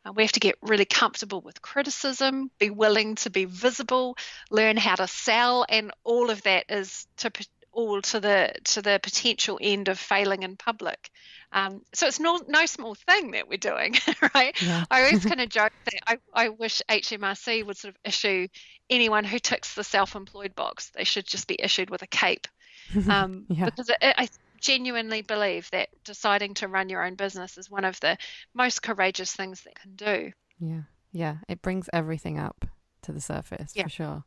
Uh, 0.06 0.12
we 0.14 0.24
have 0.24 0.32
to 0.32 0.40
get 0.40 0.56
really 0.62 0.86
comfortable 0.86 1.42
with 1.42 1.62
criticism, 1.62 2.50
be 2.60 2.70
willing 2.70 3.16
to 3.16 3.30
be 3.30 3.46
visible, 3.46 4.18
learn 4.50 4.78
how 4.78 4.96
to 4.96 5.08
sell, 5.08 5.66
and 5.68 5.92
all 6.04 6.30
of 6.30 6.42
that 6.44 6.66
is 6.70 7.08
to 7.18 7.32
all 7.80 8.02
to 8.02 8.20
the 8.20 8.54
to 8.66 8.82
the 8.82 9.00
potential 9.02 9.58
end 9.62 9.88
of 9.88 9.98
failing 9.98 10.44
in 10.44 10.58
public. 10.58 11.10
Um, 11.52 11.82
so 11.94 12.08
it's 12.08 12.20
no 12.20 12.40
no 12.48 12.66
small 12.66 12.94
thing 12.94 13.32
that 13.32 13.48
we're 13.48 13.58
doing, 13.58 13.96
right? 14.36 14.62
Yeah. 14.62 14.84
I 14.92 15.04
always 15.04 15.26
kind 15.32 15.40
of 15.40 15.50
joke 15.50 15.72
that 15.86 15.94
I, 16.06 16.18
I 16.34 16.50
wish 16.50 16.82
HMRC 16.90 17.66
would 17.66 17.78
sort 17.78 17.96
of 17.96 18.00
issue 18.04 18.48
anyone 18.90 19.24
who 19.24 19.40
ticks 19.40 19.76
the 19.76 19.84
self-employed 19.84 20.56
box, 20.56 20.92
they 20.96 21.06
should 21.06 21.26
just 21.26 21.48
be 21.48 21.56
issued 21.58 21.90
with 21.90 22.02
a 22.02 22.08
cape, 22.08 22.48
um, 23.10 23.46
yeah. 23.48 23.66
because 23.66 23.90
it, 23.90 23.98
it, 24.02 24.16
I 24.18 24.28
genuinely 24.60 25.22
believe 25.22 25.70
that 25.72 25.88
deciding 26.04 26.56
to 26.56 26.68
run 26.68 26.90
your 26.90 27.06
own 27.06 27.16
business 27.16 27.58
is 27.58 27.72
one 27.72 27.86
of 27.86 28.00
the 28.02 28.18
most 28.54 28.82
courageous 28.82 29.32
things 29.32 29.62
that 29.62 29.80
can 29.80 29.96
do. 29.96 30.32
Yeah, 30.60 30.82
yeah, 31.14 31.38
it 31.48 31.62
brings 31.62 31.90
everything 31.94 32.38
up 32.38 32.66
to 33.04 33.14
the 33.14 33.22
surface 33.22 33.72
yeah. 33.74 33.84
for 33.84 33.90
sure. 33.90 34.24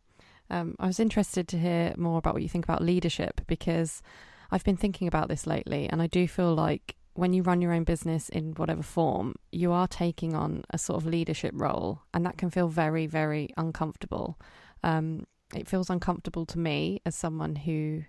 Um, 0.53 0.77
I 0.79 0.87
was 0.87 1.01
interested 1.01 1.49
to 1.49 1.59
hear 1.59 1.95
more 1.97 2.19
about 2.19 2.35
what 2.35 2.43
you 2.43 2.49
think 2.49 2.65
about 2.67 2.83
leadership 2.83 3.41
because 3.47 4.03
I've 4.51 4.63
been 4.65 4.77
thinking 4.77 5.09
about 5.09 5.29
this 5.29 5.47
lately, 5.47 5.89
and 5.89 6.03
I 6.03 6.07
do 6.07 6.29
feel 6.29 6.55
like 6.55 6.97
when 7.15 7.33
you 7.33 7.43
run 7.43 7.63
your 7.63 7.73
own 7.73 7.85
business 7.85 8.29
in 8.29 8.53
whatever 8.53 8.83
form, 8.83 9.35
you 9.51 9.73
are 9.73 9.89
taking 9.89 10.35
on 10.35 10.63
a 10.71 10.79
sort 10.79 11.01
of 11.03 11.07
leadership 11.09 11.53
role, 11.57 12.03
and 12.13 12.25
that 12.27 12.37
can 12.37 12.51
feel 12.51 12.69
very, 12.69 13.07
very 13.07 13.49
uncomfortable. 13.57 14.39
Um, 14.83 15.27
it 15.55 15.69
feels 15.69 15.89
uncomfortable 15.89 16.45
to 16.47 16.59
me 16.59 17.01
as 17.05 17.17
someone 17.17 17.57
who 17.57 18.05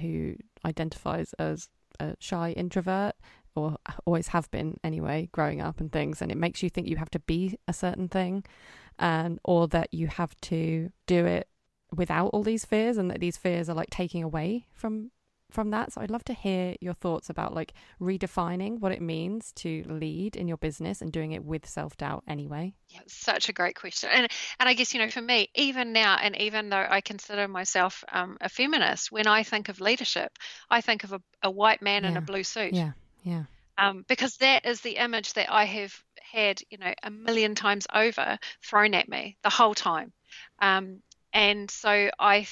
who 0.00 0.34
identifies 0.64 1.34
as 1.34 1.68
a 2.00 2.16
shy 2.18 2.52
introvert 2.52 3.14
or 3.54 3.76
always 4.06 4.28
have 4.28 4.50
been 4.50 4.78
anyway 4.82 5.28
growing 5.32 5.60
up 5.60 5.80
and 5.80 5.92
things 5.92 6.22
and 6.22 6.32
it 6.32 6.38
makes 6.38 6.62
you 6.62 6.70
think 6.70 6.88
you 6.88 6.96
have 6.96 7.10
to 7.10 7.18
be 7.18 7.58
a 7.68 7.74
certain 7.74 8.08
thing 8.08 8.42
and 8.98 9.38
or 9.44 9.68
that 9.68 9.92
you 9.92 10.06
have 10.06 10.34
to 10.40 10.90
do 11.06 11.26
it 11.26 11.46
without 11.94 12.28
all 12.28 12.42
these 12.42 12.64
fears 12.64 12.96
and 12.96 13.10
that 13.10 13.20
these 13.20 13.36
fears 13.36 13.68
are 13.68 13.74
like 13.74 13.90
taking 13.90 14.22
away 14.22 14.66
from 14.72 15.10
from 15.50 15.70
that. 15.70 15.92
So 15.92 16.00
I'd 16.00 16.10
love 16.10 16.24
to 16.24 16.32
hear 16.32 16.74
your 16.80 16.94
thoughts 16.94 17.28
about 17.28 17.54
like 17.54 17.74
redefining 18.00 18.80
what 18.80 18.90
it 18.90 19.02
means 19.02 19.52
to 19.56 19.84
lead 19.86 20.34
in 20.34 20.48
your 20.48 20.56
business 20.56 21.02
and 21.02 21.12
doing 21.12 21.32
it 21.32 21.44
with 21.44 21.68
self-doubt 21.68 22.24
anyway. 22.26 22.72
Yeah, 22.88 23.00
such 23.06 23.50
a 23.50 23.52
great 23.52 23.76
question. 23.76 24.08
And 24.10 24.28
and 24.58 24.68
I 24.68 24.74
guess 24.74 24.94
you 24.94 25.00
know 25.00 25.10
for 25.10 25.20
me 25.20 25.50
even 25.54 25.92
now 25.92 26.16
and 26.16 26.40
even 26.40 26.70
though 26.70 26.86
I 26.88 27.02
consider 27.02 27.46
myself 27.48 28.02
um, 28.10 28.38
a 28.40 28.48
feminist, 28.48 29.12
when 29.12 29.26
I 29.26 29.42
think 29.42 29.68
of 29.68 29.80
leadership, 29.80 30.32
I 30.70 30.80
think 30.80 31.04
of 31.04 31.12
a, 31.12 31.20
a 31.42 31.50
white 31.50 31.82
man 31.82 32.04
yeah. 32.04 32.10
in 32.10 32.16
a 32.16 32.22
blue 32.22 32.44
suit. 32.44 32.72
Yeah. 32.72 32.92
Yeah. 33.22 33.44
Um, 33.78 34.04
because 34.08 34.36
that 34.38 34.66
is 34.66 34.80
the 34.80 34.96
image 34.96 35.32
that 35.34 35.52
I 35.52 35.64
have 35.64 35.94
had, 36.32 36.60
you 36.70 36.78
know, 36.78 36.92
a 37.02 37.10
million 37.10 37.54
times 37.54 37.86
over 37.92 38.38
thrown 38.62 38.94
at 38.94 39.08
me 39.08 39.36
the 39.42 39.50
whole 39.50 39.74
time. 39.74 40.12
Um, 40.60 41.02
and 41.32 41.70
so 41.70 42.10
I 42.18 42.46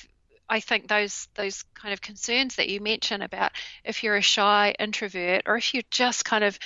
I 0.49 0.61
think 0.61 0.89
those 0.89 1.29
those 1.35 1.65
kind 1.75 1.93
of 1.93 2.01
concerns 2.01 2.57
that 2.57 2.69
you 2.69 2.81
mention 2.81 3.23
about 3.23 3.53
if 3.85 4.03
you're 4.03 4.17
a 4.17 4.23
shy 4.23 4.75
introvert 4.79 5.43
or 5.47 5.57
if 5.57 5.73
you're 5.73 5.83
just 5.91 6.25
kind 6.25 6.45
of 6.45 6.59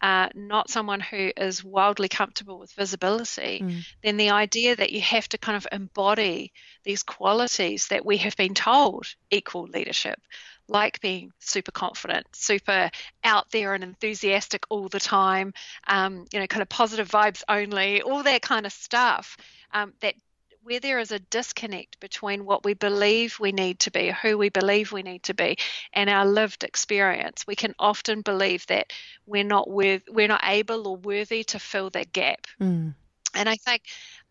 uh, 0.00 0.28
not 0.34 0.70
someone 0.70 1.00
who 1.00 1.32
is 1.36 1.64
wildly 1.64 2.08
comfortable 2.08 2.58
with 2.58 2.72
visibility, 2.72 3.60
mm. 3.64 3.84
then 4.02 4.16
the 4.16 4.30
idea 4.30 4.76
that 4.76 4.92
you 4.92 5.00
have 5.00 5.28
to 5.28 5.38
kind 5.38 5.56
of 5.56 5.66
embody 5.72 6.52
these 6.84 7.02
qualities 7.02 7.88
that 7.88 8.06
we 8.06 8.16
have 8.18 8.36
been 8.36 8.54
told 8.54 9.06
equal 9.30 9.64
leadership, 9.64 10.20
like 10.68 11.00
being 11.00 11.32
super 11.40 11.72
confident, 11.72 12.26
super 12.32 12.90
out 13.24 13.50
there 13.50 13.74
and 13.74 13.82
enthusiastic 13.82 14.64
all 14.68 14.88
the 14.88 15.00
time, 15.00 15.52
um, 15.88 16.26
you 16.32 16.38
know, 16.38 16.46
kind 16.46 16.62
of 16.62 16.68
positive 16.68 17.10
vibes 17.10 17.42
only, 17.48 18.00
all 18.00 18.22
that 18.22 18.42
kind 18.42 18.66
of 18.66 18.72
stuff 18.72 19.36
um, 19.72 19.92
that 20.00 20.14
where 20.62 20.80
there 20.80 20.98
is 20.98 21.12
a 21.12 21.18
disconnect 21.18 21.98
between 22.00 22.44
what 22.44 22.64
we 22.64 22.74
believe 22.74 23.38
we 23.40 23.52
need 23.52 23.78
to 23.80 23.90
be, 23.90 24.10
who 24.10 24.36
we 24.36 24.48
believe 24.48 24.92
we 24.92 25.02
need 25.02 25.22
to 25.24 25.34
be, 25.34 25.56
and 25.92 26.10
our 26.10 26.26
lived 26.26 26.64
experience, 26.64 27.46
we 27.46 27.56
can 27.56 27.74
often 27.78 28.22
believe 28.22 28.66
that 28.66 28.92
we're 29.26 29.44
not 29.44 29.70
worth, 29.70 30.02
we're 30.10 30.28
not 30.28 30.42
able 30.44 30.86
or 30.86 30.96
worthy 30.96 31.44
to 31.44 31.58
fill 31.58 31.90
that 31.90 32.12
gap. 32.12 32.46
Mm. 32.60 32.94
And 33.34 33.48
I 33.48 33.56
think 33.56 33.82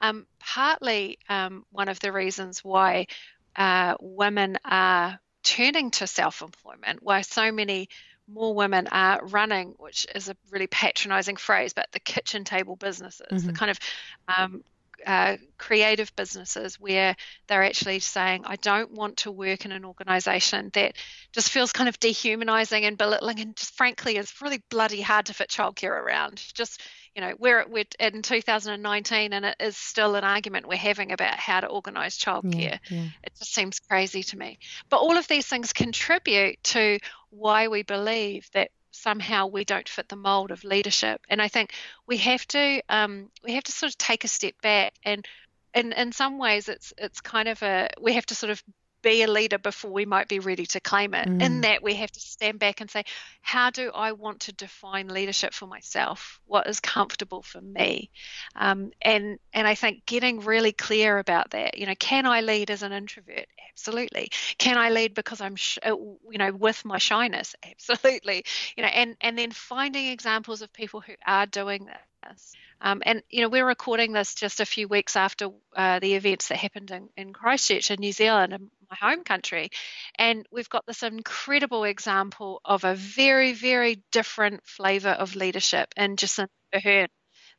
um, 0.02 0.28
partly 0.40 1.20
um, 1.30 1.66
one 1.72 1.90
of 1.90 2.00
the 2.00 2.12
reasons 2.12 2.64
why 2.64 3.08
uh, 3.56 3.96
women 4.00 4.58
are 4.66 5.20
turning 5.44 5.92
to 5.92 6.08
self-employment, 6.08 7.00
why 7.02 7.22
so 7.22 7.52
many 7.52 7.90
more 8.28 8.54
women 8.54 8.88
are 8.88 9.26
running, 9.26 9.74
which 9.78 10.06
is 10.14 10.30
a 10.30 10.36
really 10.52 10.68
patronizing 10.68 11.38
phrase, 11.38 11.74
but 11.74 11.88
the 11.94 12.00
kitchen 12.00 12.44
table 12.44 12.76
businesses, 12.76 13.26
mm-hmm. 13.32 13.48
the 13.48 13.54
kind 13.54 13.72
of 13.72 13.80
um, 14.28 14.64
uh, 15.06 15.38
creative 15.58 16.16
businesses 16.16 16.80
where 16.80 17.16
they're 17.48 17.64
actually 17.64 18.00
saying, 18.00 18.44
I 18.46 18.56
don't 18.56 18.92
want 18.92 19.18
to 19.18 19.32
work 19.32 19.66
in 19.66 19.72
an 19.72 19.86
organization 19.86 20.70
that 20.74 20.96
just 21.34 21.50
feels 21.50 21.72
kind 21.72 21.88
of 21.88 22.00
dehumanizing 22.00 22.86
and 22.86 22.98
belittling 22.98 23.40
and 23.40 23.56
just 23.56 23.76
frankly 23.76 24.18
is 24.18 24.34
really 24.42 24.62
bloody 24.70 25.02
hard 25.02 25.28
to 25.28 25.34
fit 25.34 25.50
childcare 25.50 25.90
around. 25.92 26.44
Just, 26.54 26.82
you 27.16 27.22
know, 27.22 27.34
we're, 27.38 27.66
we're 27.68 27.86
in 28.00 28.22
2019 28.22 29.34
and 29.34 29.46
it 29.46 29.56
is 29.60 29.78
still 29.78 30.16
an 30.16 30.24
argument 30.24 30.68
we're 30.68 30.78
having 30.78 31.12
about 31.12 31.36
how 31.36 31.60
to 31.60 31.68
organize 31.68 32.18
childcare. 32.18 32.62
Yeah, 32.62 32.78
yeah. 32.90 33.08
It 33.24 33.34
just 33.38 33.54
seems 33.54 33.80
crazy 33.80 34.24
to 34.24 34.38
me. 34.38 34.60
But 34.90 34.98
all 34.98 35.18
of 35.18 35.28
these 35.28 35.48
things 35.48 35.74
contribute 35.74 36.64
to 36.66 37.00
why 37.30 37.68
we 37.68 37.84
believe 37.84 38.50
that 38.54 38.72
somehow 38.98 39.48
we 39.48 39.64
don't 39.64 39.88
fit 39.88 40.10
the 40.10 40.16
mold 40.16 40.52
of 40.52 40.64
leadership. 40.64 41.22
And 41.30 41.42
I 41.42 41.48
think 41.48 41.74
we 42.08 42.18
have 42.18 42.46
to 42.48 42.82
um, 42.90 43.30
we 43.44 43.54
have 43.54 43.64
to 43.66 43.72
sort 43.72 43.92
of 43.92 43.98
take 43.98 44.24
a 44.24 44.28
step 44.28 44.56
back 44.62 44.94
and 45.04 45.26
in 45.74 45.94
in 45.94 46.12
some 46.12 46.38
ways 46.40 46.70
it's 46.70 46.94
it's 46.98 47.22
kind 47.22 47.48
of 47.48 47.62
a 47.62 47.90
we 48.02 48.14
have 48.14 48.26
to 48.28 48.36
sort 48.36 48.52
of 48.52 48.64
be 49.08 49.24
a 49.24 49.28
leader 49.28 49.58
before 49.58 49.92
we 49.92 50.06
might 50.06 50.28
be 50.28 50.40
ready 50.40 50.66
to 50.66 50.82
claim 50.82 51.14
it. 51.14 51.30
Mm. 51.30 51.42
In 51.42 51.62
that, 51.62 51.82
we 51.82 51.96
have 51.96 52.12
to 52.12 52.20
stand 52.20 52.60
back 52.60 52.82
and 52.82 52.92
say, 52.92 53.06
how 53.42 53.70
do 53.70 53.90
I 53.96 54.12
want 54.12 54.42
to 54.42 54.52
define 54.52 55.08
leadership 55.08 55.54
for 55.54 55.66
myself? 55.66 56.42
What 56.46 56.68
is 56.68 56.82
comfortable 56.82 57.42
for 57.42 57.62
me? 57.62 58.10
Um, 58.54 58.92
and 59.02 59.40
and 59.54 59.66
I 59.66 59.76
think 59.76 60.06
getting 60.06 60.42
really 60.42 60.74
clear 60.74 61.20
about 61.20 61.52
that. 61.52 61.78
You 61.78 61.86
know, 61.86 61.96
can 61.98 62.26
I 62.26 62.42
lead 62.42 62.70
as 62.70 62.84
an 62.84 62.92
introvert? 62.92 63.48
Absolutely. 63.72 64.30
Can 64.58 64.78
I 64.78 64.90
lead 64.90 65.14
because 65.14 65.40
I'm, 65.40 65.56
sh- 65.56 65.78
uh, 65.86 65.92
you 65.92 66.38
know, 66.38 66.52
with 66.52 66.84
my 66.84 66.98
shyness? 66.98 67.56
Absolutely. 67.64 68.44
You 68.76 68.84
know, 68.84 68.90
and 68.90 69.16
and 69.22 69.38
then 69.38 69.52
finding 69.52 70.08
examples 70.08 70.62
of 70.62 70.74
people 70.74 71.00
who 71.00 71.14
are 71.26 71.46
doing 71.46 71.86
that 71.86 72.02
this. 72.30 72.54
Um, 72.82 73.02
and, 73.06 73.24
you 73.30 73.42
know, 73.42 73.50
we're 73.50 73.66
recording 73.66 74.14
this 74.14 74.36
just 74.36 74.60
a 74.60 74.66
few 74.66 74.88
weeks 74.88 75.16
after 75.16 75.50
uh, 75.76 76.00
the 76.00 76.14
events 76.14 76.50
that 76.50 76.58
happened 76.58 76.92
in, 76.92 77.10
in 77.18 77.34
Christchurch 77.34 77.92
in 77.92 78.00
New 78.00 78.12
Zealand, 78.12 78.54
in 78.54 78.70
my 78.90 78.98
home 79.10 79.24
country. 79.24 79.70
And 80.18 80.46
we've 80.52 80.70
got 80.70 80.86
this 80.86 81.04
incredible 81.04 81.84
example 81.84 82.62
of 82.66 82.84
a 82.84 82.96
very, 82.96 83.54
very 83.54 84.04
different 84.12 84.66
flavour 84.66 85.10
of 85.10 85.36
leadership 85.36 85.94
in 85.98 86.16
Jacinda 86.16 86.50
Ardern 86.74 87.08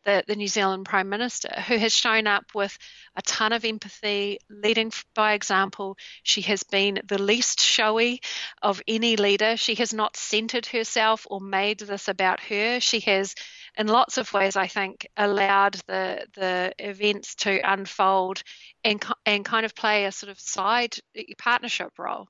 the, 0.09 0.25
the 0.27 0.37
New 0.37 0.49
Zealand 0.49 0.87
Prime 0.87 1.11
Minister, 1.11 1.51
who 1.69 1.77
has 1.77 1.93
shown 1.95 2.27
up 2.27 2.55
with 2.55 2.79
a 3.15 3.21
ton 3.21 3.53
of 3.53 3.67
empathy, 3.67 4.39
leading 4.49 4.91
by 5.15 5.35
example. 5.35 5.99
She 6.23 6.41
has 6.43 6.63
been 6.63 7.03
the 7.07 7.21
least 7.21 7.61
showy 7.61 8.23
of 8.63 8.81
any 8.89 9.17
leader. 9.17 9.59
She 9.59 9.75
has 9.75 9.93
not 9.93 10.17
centered 10.17 10.65
herself 10.65 11.27
or 11.29 11.43
made 11.43 11.81
this 11.81 12.09
about 12.09 12.41
her. 12.41 12.81
She 12.81 13.01
has, 13.01 13.35
in 13.77 13.87
lots 13.87 14.17
of 14.17 14.33
ways, 14.33 14.57
I 14.57 14.67
think, 14.67 15.07
allowed 15.15 15.75
the 15.87 16.27
the 16.35 16.73
events 16.79 17.35
to 17.43 17.61
unfold 17.63 18.43
and 18.83 19.05
and 19.27 19.45
kind 19.45 19.67
of 19.67 19.75
play 19.75 20.07
a 20.07 20.13
sort 20.13 20.31
of 20.31 20.41
side 20.41 20.97
partnership 21.37 21.99
role 21.99 22.29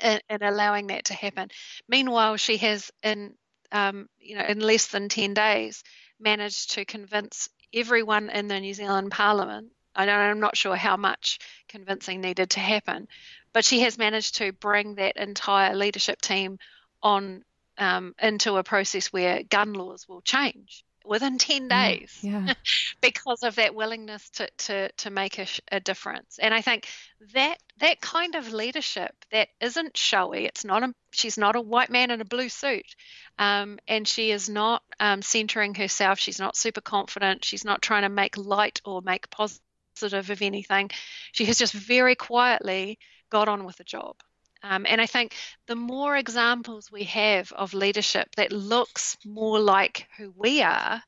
in, 0.00 0.20
in 0.30 0.44
allowing 0.44 0.86
that 0.88 1.06
to 1.06 1.14
happen. 1.14 1.48
Meanwhile, 1.88 2.36
she 2.36 2.58
has 2.58 2.92
in 3.02 3.34
um, 3.72 4.08
you 4.20 4.36
know 4.36 4.44
in 4.44 4.60
less 4.60 4.86
than 4.86 5.08
ten 5.08 5.34
days 5.34 5.82
managed 6.20 6.72
to 6.72 6.84
convince 6.84 7.48
everyone 7.72 8.30
in 8.30 8.48
the 8.48 8.60
New 8.60 8.74
Zealand 8.74 9.10
Parliament. 9.10 9.72
I 9.94 10.06
am 10.06 10.40
not 10.40 10.56
sure 10.56 10.76
how 10.76 10.96
much 10.96 11.40
convincing 11.68 12.20
needed 12.20 12.50
to 12.50 12.60
happen, 12.60 13.08
but 13.52 13.64
she 13.64 13.80
has 13.80 13.98
managed 13.98 14.36
to 14.36 14.52
bring 14.52 14.94
that 14.96 15.16
entire 15.16 15.74
leadership 15.74 16.20
team 16.20 16.58
on 17.02 17.44
um, 17.78 18.14
into 18.20 18.56
a 18.56 18.64
process 18.64 19.12
where 19.12 19.42
gun 19.42 19.72
laws 19.72 20.08
will 20.08 20.20
change 20.20 20.84
within 21.08 21.38
10 21.38 21.68
days 21.68 22.18
yeah, 22.20 22.52
because 23.00 23.42
of 23.42 23.56
that 23.56 23.74
willingness 23.74 24.28
to, 24.30 24.48
to, 24.58 24.92
to 24.92 25.10
make 25.10 25.38
a, 25.38 25.46
a, 25.72 25.80
difference. 25.80 26.38
And 26.40 26.52
I 26.52 26.60
think 26.60 26.86
that 27.34 27.58
that 27.78 28.00
kind 28.00 28.34
of 28.34 28.52
leadership 28.52 29.12
that 29.32 29.48
isn't 29.60 29.96
showy, 29.96 30.44
it's 30.44 30.64
not 30.64 30.82
a, 30.82 30.92
she's 31.10 31.38
not 31.38 31.56
a 31.56 31.60
white 31.60 31.90
man 31.90 32.10
in 32.10 32.20
a 32.20 32.26
blue 32.26 32.48
suit. 32.48 32.94
Um, 33.38 33.78
and 33.88 34.06
she 34.06 34.30
is 34.30 34.48
not 34.48 34.82
um, 35.00 35.22
centering 35.22 35.74
herself. 35.74 36.18
She's 36.18 36.38
not 36.38 36.56
super 36.56 36.80
confident. 36.80 37.44
She's 37.44 37.64
not 37.64 37.82
trying 37.82 38.02
to 38.02 38.08
make 38.08 38.36
light 38.36 38.80
or 38.84 39.00
make 39.02 39.30
positive 39.30 40.30
of 40.30 40.42
anything. 40.42 40.90
She 41.32 41.46
has 41.46 41.58
just 41.58 41.72
very 41.72 42.14
quietly 42.14 42.98
got 43.30 43.48
on 43.48 43.64
with 43.64 43.76
the 43.76 43.84
job. 43.84 44.16
Um, 44.62 44.86
and 44.88 45.00
I 45.00 45.06
think 45.06 45.34
the 45.66 45.76
more 45.76 46.16
examples 46.16 46.90
we 46.90 47.04
have 47.04 47.52
of 47.52 47.74
leadership 47.74 48.34
that 48.36 48.52
looks 48.52 49.16
more 49.24 49.60
like 49.60 50.06
who 50.16 50.32
we 50.36 50.62
are, 50.62 51.02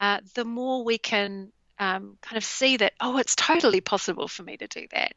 uh, 0.00 0.20
the 0.34 0.44
more 0.44 0.84
we 0.84 0.98
can 0.98 1.52
um, 1.78 2.16
kind 2.22 2.36
of 2.36 2.44
see 2.44 2.78
that, 2.78 2.94
oh, 3.00 3.18
it's 3.18 3.34
totally 3.34 3.80
possible 3.80 4.28
for 4.28 4.42
me 4.42 4.56
to 4.56 4.66
do 4.66 4.86
that. 4.92 5.12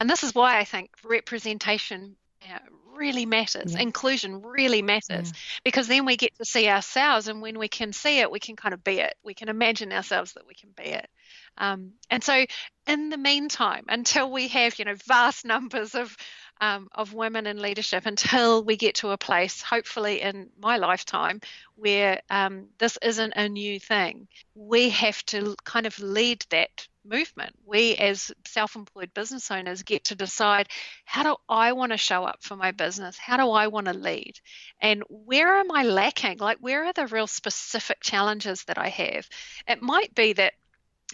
And 0.00 0.08
this 0.08 0.24
is 0.24 0.34
why 0.34 0.58
I 0.58 0.64
think 0.64 0.90
representation 1.04 2.16
uh, 2.42 2.58
really 2.98 3.26
matters. 3.26 3.74
Yeah. 3.74 3.80
Inclusion 3.80 4.42
really 4.42 4.82
matters 4.82 5.32
yeah. 5.32 5.40
because 5.64 5.88
then 5.88 6.04
we 6.04 6.16
get 6.16 6.36
to 6.38 6.44
see 6.44 6.68
ourselves, 6.68 7.28
and 7.28 7.40
when 7.40 7.58
we 7.58 7.68
can 7.68 7.92
see 7.92 8.20
it, 8.20 8.30
we 8.30 8.40
can 8.40 8.56
kind 8.56 8.74
of 8.74 8.82
be 8.84 8.98
it. 9.00 9.14
We 9.24 9.34
can 9.34 9.48
imagine 9.48 9.92
ourselves 9.92 10.32
that 10.34 10.46
we 10.46 10.54
can 10.54 10.70
be 10.76 10.84
it. 10.84 11.08
Um, 11.56 11.92
and 12.10 12.22
so, 12.22 12.44
in 12.86 13.08
the 13.10 13.16
meantime, 13.16 13.84
until 13.88 14.30
we 14.30 14.48
have 14.48 14.78
you 14.78 14.84
know 14.84 14.96
vast 15.06 15.44
numbers 15.44 15.94
of 15.94 16.16
um, 16.60 16.88
of 16.92 17.14
women 17.14 17.46
in 17.46 17.60
leadership 17.60 18.06
until 18.06 18.62
we 18.62 18.76
get 18.76 18.96
to 18.96 19.10
a 19.10 19.18
place, 19.18 19.62
hopefully 19.62 20.20
in 20.20 20.50
my 20.60 20.76
lifetime, 20.76 21.40
where 21.76 22.20
um, 22.30 22.66
this 22.78 22.98
isn't 23.02 23.32
a 23.36 23.48
new 23.48 23.78
thing. 23.78 24.28
We 24.54 24.90
have 24.90 25.24
to 25.26 25.54
kind 25.64 25.86
of 25.86 25.98
lead 25.98 26.44
that 26.50 26.86
movement. 27.04 27.54
We, 27.64 27.96
as 27.96 28.32
self 28.46 28.76
employed 28.76 29.14
business 29.14 29.50
owners, 29.50 29.82
get 29.82 30.04
to 30.04 30.14
decide 30.14 30.68
how 31.04 31.22
do 31.22 31.36
I 31.48 31.72
want 31.72 31.92
to 31.92 31.98
show 31.98 32.24
up 32.24 32.42
for 32.42 32.56
my 32.56 32.72
business? 32.72 33.16
How 33.16 33.36
do 33.36 33.50
I 33.50 33.68
want 33.68 33.86
to 33.86 33.92
lead? 33.94 34.38
And 34.80 35.02
where 35.08 35.56
am 35.56 35.70
I 35.70 35.84
lacking? 35.84 36.38
Like, 36.38 36.58
where 36.58 36.84
are 36.84 36.92
the 36.92 37.06
real 37.06 37.26
specific 37.26 38.00
challenges 38.00 38.64
that 38.64 38.78
I 38.78 38.88
have? 38.88 39.28
It 39.66 39.82
might 39.82 40.14
be 40.14 40.34
that, 40.34 40.54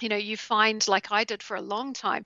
you 0.01 0.09
know, 0.09 0.17
you 0.17 0.37
find, 0.37 0.87
like 0.89 1.13
I 1.13 1.25
did 1.25 1.43
for 1.43 1.57
a 1.57 1.63
long 1.63 1.93
time, 1.93 2.25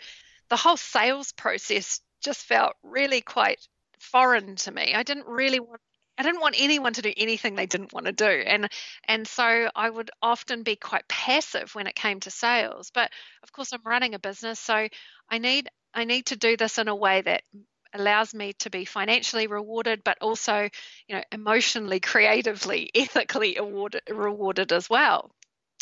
the 0.49 0.57
whole 0.57 0.79
sales 0.79 1.33
process 1.33 2.01
just 2.23 2.45
felt 2.45 2.75
really 2.83 3.21
quite 3.21 3.61
foreign 3.99 4.57
to 4.57 4.71
me. 4.71 4.95
I 4.95 5.03
didn't 5.03 5.27
really 5.27 5.61
want 5.61 5.81
I 6.19 6.25
didn't 6.25 6.41
want 6.41 6.57
anyone 6.59 6.95
to 6.95 7.03
do 7.03 7.13
anything 7.17 7.55
they 7.55 7.67
didn't 7.67 7.93
want 7.93 8.07
to 8.07 8.13
do. 8.13 8.25
And 8.25 8.69
and 9.07 9.27
so 9.27 9.71
I 9.75 9.89
would 9.89 10.11
often 10.21 10.65
be 10.65 10.75
quite 10.75 11.07
passive 11.09 11.75
when 11.75 11.87
it 11.87 11.95
came 11.95 12.19
to 12.21 12.31
sales. 12.31 12.91
But 12.93 13.11
of 13.43 13.53
course 13.53 13.73
I'm 13.73 13.83
running 13.85 14.15
a 14.15 14.19
business, 14.19 14.59
so 14.59 14.89
I 15.31 15.39
need 15.39 15.69
I 15.95 16.05
need 16.05 16.27
to 16.27 16.37
do 16.37 16.57
this 16.57 16.79
in 16.79 16.89
a 16.89 16.95
way 16.95 17.21
that 17.23 17.43
allows 17.95 18.35
me 18.35 18.53
to 18.55 18.71
be 18.71 18.85
financially 18.85 19.47
rewarded 19.47 20.05
but 20.05 20.19
also 20.21 20.69
you 21.07 21.17
know 21.17 21.23
emotionally 21.33 22.01
creatively 22.01 22.91
ethically 22.95 23.57
awarded, 23.57 24.03
rewarded 24.11 24.73
as 24.73 24.91
well 24.91 25.31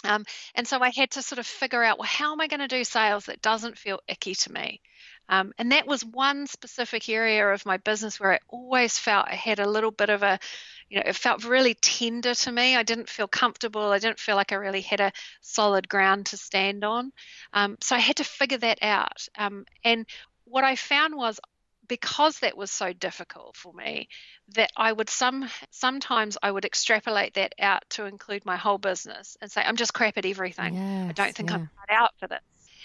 um, 0.04 0.24
and 0.54 0.68
so 0.68 0.78
i 0.80 0.92
had 0.94 1.10
to 1.10 1.20
sort 1.20 1.38
of 1.38 1.46
figure 1.46 1.82
out 1.82 1.98
well 1.98 2.06
how 2.06 2.32
am 2.32 2.40
i 2.40 2.46
going 2.46 2.60
to 2.60 2.68
do 2.68 2.84
sales 2.84 3.26
that 3.26 3.42
doesn't 3.42 3.76
feel 3.76 3.98
icky 4.06 4.36
to 4.36 4.52
me 4.52 4.80
um, 5.28 5.52
and 5.58 5.72
that 5.72 5.86
was 5.86 6.04
one 6.04 6.46
specific 6.46 7.08
area 7.08 7.46
of 7.48 7.66
my 7.66 7.76
business 7.78 8.20
where 8.20 8.34
I 8.34 8.38
always 8.48 8.98
felt 8.98 9.26
I 9.28 9.34
had 9.34 9.58
a 9.58 9.68
little 9.68 9.90
bit 9.90 10.08
of 10.08 10.22
a, 10.22 10.38
you 10.88 10.98
know, 10.98 11.04
it 11.06 11.16
felt 11.16 11.44
really 11.44 11.74
tender 11.74 12.34
to 12.34 12.52
me. 12.52 12.76
I 12.76 12.82
didn't 12.82 13.08
feel 13.08 13.26
comfortable. 13.26 13.90
I 13.90 13.98
didn't 13.98 14.20
feel 14.20 14.36
like 14.36 14.52
I 14.52 14.56
really 14.56 14.82
had 14.82 15.00
a 15.00 15.12
solid 15.40 15.88
ground 15.88 16.26
to 16.26 16.36
stand 16.36 16.84
on. 16.84 17.12
Um, 17.52 17.76
so 17.80 17.96
I 17.96 18.00
had 18.00 18.16
to 18.16 18.24
figure 18.24 18.58
that 18.58 18.78
out. 18.82 19.26
Um, 19.36 19.66
and 19.84 20.06
what 20.44 20.64
I 20.64 20.76
found 20.76 21.16
was 21.16 21.40
because 21.88 22.40
that 22.40 22.56
was 22.56 22.70
so 22.70 22.92
difficult 22.92 23.56
for 23.56 23.72
me 23.72 24.08
that 24.54 24.70
I 24.76 24.92
would 24.92 25.08
some 25.08 25.48
sometimes 25.70 26.36
I 26.42 26.50
would 26.50 26.64
extrapolate 26.64 27.34
that 27.34 27.54
out 27.60 27.84
to 27.90 28.06
include 28.06 28.44
my 28.44 28.56
whole 28.56 28.78
business 28.78 29.36
and 29.40 29.50
say 29.50 29.62
I'm 29.64 29.76
just 29.76 29.94
crap 29.94 30.18
at 30.18 30.26
everything. 30.26 30.74
Yes, 30.74 31.10
I 31.10 31.12
don't 31.12 31.34
think 31.34 31.50
yeah. 31.50 31.56
I'm 31.56 31.70
cut 31.78 31.94
out 31.94 32.10
for 32.18 32.26
this. 32.26 32.40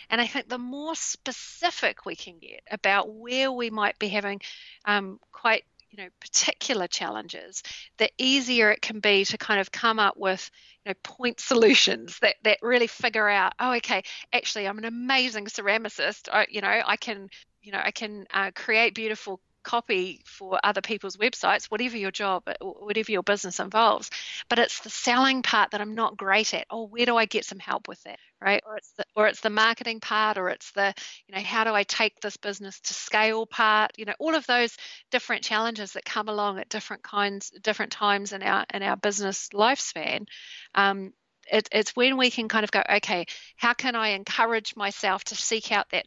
And 0.10 0.20
I 0.20 0.28
think 0.28 0.50
the 0.50 0.58
more 0.58 0.96
specific 0.96 2.06
we 2.06 2.16
can 2.16 2.40
get 2.40 2.62
about 2.70 3.14
where 3.14 3.52
we 3.52 3.70
might 3.70 3.98
be 4.00 4.10
having 4.10 4.42
um, 4.86 5.20
quite 5.32 5.64
you 5.92 6.02
know 6.02 6.10
particular 6.22 6.88
challenges 6.88 7.64
the 7.98 8.10
easier 8.18 8.72
it 8.72 8.82
can 8.82 9.00
be 9.00 9.26
to 9.26 9.38
kind 9.38 9.60
of 9.60 9.72
come 9.72 10.00
up 10.00 10.16
with 10.18 10.50
you 10.86 10.90
know 10.90 10.96
point 11.04 11.40
solutions 11.40 12.18
that 12.22 12.36
that 12.44 12.58
really 12.62 12.88
figure 12.88 13.28
out 13.28 13.54
oh 13.60 13.74
okay 13.74 14.02
actually 14.34 14.68
i'm 14.68 14.78
an 14.78 14.86
amazing 14.86 15.46
ceramicist. 15.46 16.30
I, 16.32 16.48
you 16.50 16.62
know 16.62 16.82
i 16.86 16.96
can 16.96 17.30
you 17.62 17.72
know 17.72 17.82
i 17.84 17.92
can 17.92 18.26
uh, 18.34 18.52
create 18.56 18.96
beautiful 18.96 19.42
copy 19.64 20.22
for 20.26 20.60
other 20.64 20.82
people's 20.82 21.18
websites, 21.18 21.66
whatever 21.66 21.98
your 21.98 22.12
job, 22.12 22.44
whatever 22.62 23.12
your 23.12 23.24
business 23.24 23.60
involves. 23.60 24.10
But 24.50 24.60
it's 24.60 24.80
the 24.82 24.90
selling 24.90 25.42
part 25.42 25.72
that 25.72 25.82
I'm 25.82 25.96
not 25.96 26.18
great 26.18 26.54
at. 26.54 26.66
Oh, 26.70 26.88
where 26.88 27.06
do 27.06 27.18
I 27.18 27.26
get 27.26 27.46
some 27.46 27.60
help 27.60 27.88
with 27.88 28.02
that? 28.04 28.20
Right? 28.42 28.64
Or 28.66 28.78
it's 28.78 28.92
the 28.98 29.06
or 29.16 29.28
it's 29.28 29.42
the 29.42 29.52
marketing 29.52 30.00
part, 30.00 30.38
or 30.38 30.50
it's 30.50 30.72
the, 30.72 30.94
you 31.28 31.36
know, 31.36 31.42
how 31.42 31.64
do 31.64 31.74
I 31.74 31.84
take 31.84 32.20
this 32.22 32.38
business 32.38 32.80
to 32.82 32.94
scale 32.94 33.46
part? 33.46 33.92
You 33.98 34.06
know, 34.06 34.16
all 34.20 34.34
of 34.34 34.48
those 34.48 34.76
different 35.12 35.44
challenges 35.44 35.94
that 35.94 36.06
come 36.06 36.28
along 36.28 36.58
at 36.58 36.70
different 36.70 37.04
kinds, 37.04 37.52
different 37.62 37.92
times 37.92 38.34
in 38.34 38.42
our 38.42 38.66
in 38.74 38.82
our 38.82 38.98
business 38.98 39.50
lifespan. 39.54 40.26
Um, 40.74 41.14
it, 41.52 41.70
it's 41.72 41.96
when 41.96 42.18
we 42.18 42.30
can 42.30 42.48
kind 42.48 42.64
of 42.64 42.72
go, 42.72 42.82
okay, 42.90 43.26
how 43.58 43.74
can 43.74 43.96
I 43.96 44.10
encourage 44.10 44.76
myself 44.76 45.24
to 45.26 45.36
seek 45.36 45.72
out 45.72 45.90
that 45.92 46.06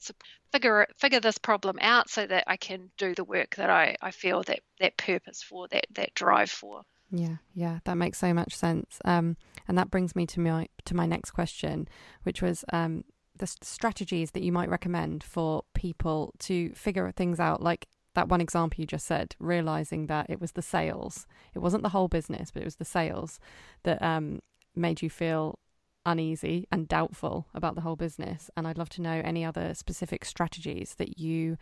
figure 0.53 0.87
figure 0.97 1.21
this 1.21 1.39
problem 1.39 1.79
out 1.81 2.09
so 2.09 2.27
that 2.27 2.45
I 2.47 2.57
can 2.57 2.91
do 2.97 3.15
the 3.15 3.25
work 3.25 3.57
that 3.57 3.71
I, 3.71 3.97
I 4.01 4.11
feel 4.11 4.43
that 4.45 4.61
that 4.81 4.97
purpose 4.97 5.43
for 5.43 5.67
that 5.69 5.87
that 5.95 6.15
drive 6.15 6.51
for. 6.51 6.83
Yeah, 7.11 7.37
yeah, 7.55 7.79
that 7.85 7.97
makes 7.97 8.19
so 8.19 8.33
much 8.33 8.55
sense. 8.55 8.99
Um, 9.05 9.37
and 9.69 9.77
that 9.79 9.91
brings 9.91 10.17
me 10.17 10.27
to 10.27 10.41
my 10.41 10.69
to 10.85 10.97
my 10.97 11.07
next 11.07 11.33
question, 11.33 11.89
which 12.23 12.41
was 12.41 12.65
um, 12.73 13.05
the 13.37 13.47
strategies 13.47 14.31
that 14.33 14.43
you 14.43 14.53
might 14.53 14.69
recommend 14.69 15.25
for 15.25 15.65
people 15.75 16.35
to 16.41 16.73
figure 16.75 17.11
things 17.11 17.41
out, 17.41 17.63
like 17.63 17.87
that 18.15 18.29
one 18.29 18.41
example 18.41 18.81
you 18.81 18.87
just 18.87 19.07
said, 19.07 19.35
realizing 19.41 20.07
that 20.07 20.27
it 20.31 20.41
was 20.41 20.53
the 20.53 20.63
sales, 20.63 21.27
it 21.53 21.59
wasn't 21.59 21.83
the 21.83 21.89
whole 21.89 22.09
business, 22.09 22.51
but 22.53 22.63
it 22.63 22.67
was 22.67 22.77
the 22.77 22.85
sales 22.85 23.41
that 23.83 24.01
um, 24.03 24.41
made 24.77 25.03
you 25.03 25.11
feel 25.11 25.59
uneasy 26.07 26.67
and 26.71 26.89
doubtful 26.89 27.47
about 27.55 27.75
the 27.75 27.81
whole 27.81 27.97
business. 27.97 28.51
And 28.57 28.67
I'd 28.67 28.79
love 28.79 28.91
to 28.91 29.03
know 29.03 29.23
any 29.25 29.45
other 29.45 29.75
specific 29.75 30.25
strategies 30.25 30.95
that 30.97 31.19
you 31.19 31.57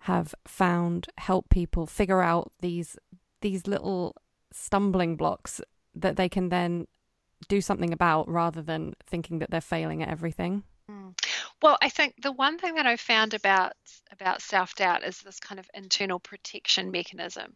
have 0.00 0.34
found 0.46 1.08
help 1.18 1.48
people 1.48 1.86
figure 1.86 2.22
out 2.22 2.52
these 2.60 2.96
these 3.40 3.66
little 3.66 4.16
stumbling 4.52 5.16
blocks 5.16 5.60
that 5.94 6.16
they 6.16 6.28
can 6.28 6.48
then 6.48 6.86
do 7.48 7.60
something 7.60 7.92
about 7.92 8.28
rather 8.28 8.62
than 8.62 8.94
thinking 9.06 9.38
that 9.38 9.50
they're 9.50 9.60
failing 9.60 10.02
at 10.02 10.08
everything. 10.08 10.64
Mm. 10.90 11.14
Well, 11.62 11.76
I 11.82 11.88
think 11.90 12.14
the 12.22 12.32
one 12.32 12.58
thing 12.58 12.76
that 12.76 12.86
I 12.86 12.96
found 12.96 13.34
about 13.34 13.72
about 14.10 14.40
self 14.40 14.74
doubt 14.74 15.04
is 15.04 15.18
this 15.20 15.38
kind 15.38 15.58
of 15.58 15.68
internal 15.74 16.18
protection 16.18 16.90
mechanism, 16.90 17.54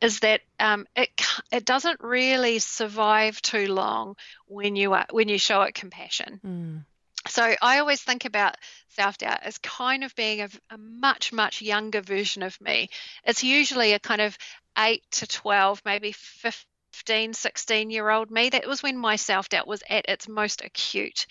is 0.00 0.20
that 0.20 0.42
um, 0.60 0.86
it 0.94 1.08
it 1.50 1.64
doesn't 1.64 2.00
really 2.00 2.58
survive 2.58 3.40
too 3.40 3.72
long 3.72 4.16
when 4.46 4.76
you 4.76 4.92
are 4.92 5.06
when 5.10 5.28
you 5.28 5.38
show 5.38 5.62
it 5.62 5.74
compassion. 5.74 6.40
Mm. 6.44 6.84
So 7.26 7.54
I 7.62 7.78
always 7.78 8.02
think 8.02 8.26
about 8.26 8.56
self 8.88 9.16
doubt 9.18 9.42
as 9.42 9.56
kind 9.58 10.04
of 10.04 10.14
being 10.14 10.42
a, 10.42 10.48
a, 10.70 10.76
much 10.76 11.32
much 11.32 11.62
younger 11.62 12.02
version 12.02 12.42
of 12.42 12.60
me. 12.60 12.90
It's 13.24 13.42
usually 13.42 13.94
a 13.94 13.98
kind 13.98 14.20
of 14.20 14.36
eight 14.76 15.04
to 15.12 15.26
twelve, 15.26 15.80
maybe 15.86 16.12
15 16.12 16.66
15, 16.94 17.34
16 17.34 17.90
year 17.90 18.08
old 18.08 18.30
me, 18.30 18.50
that 18.50 18.66
was 18.66 18.82
when 18.82 18.96
my 18.96 19.16
self 19.16 19.48
doubt 19.48 19.66
was 19.66 19.82
at 19.88 20.08
its 20.08 20.28
most 20.28 20.62
acute. 20.64 21.26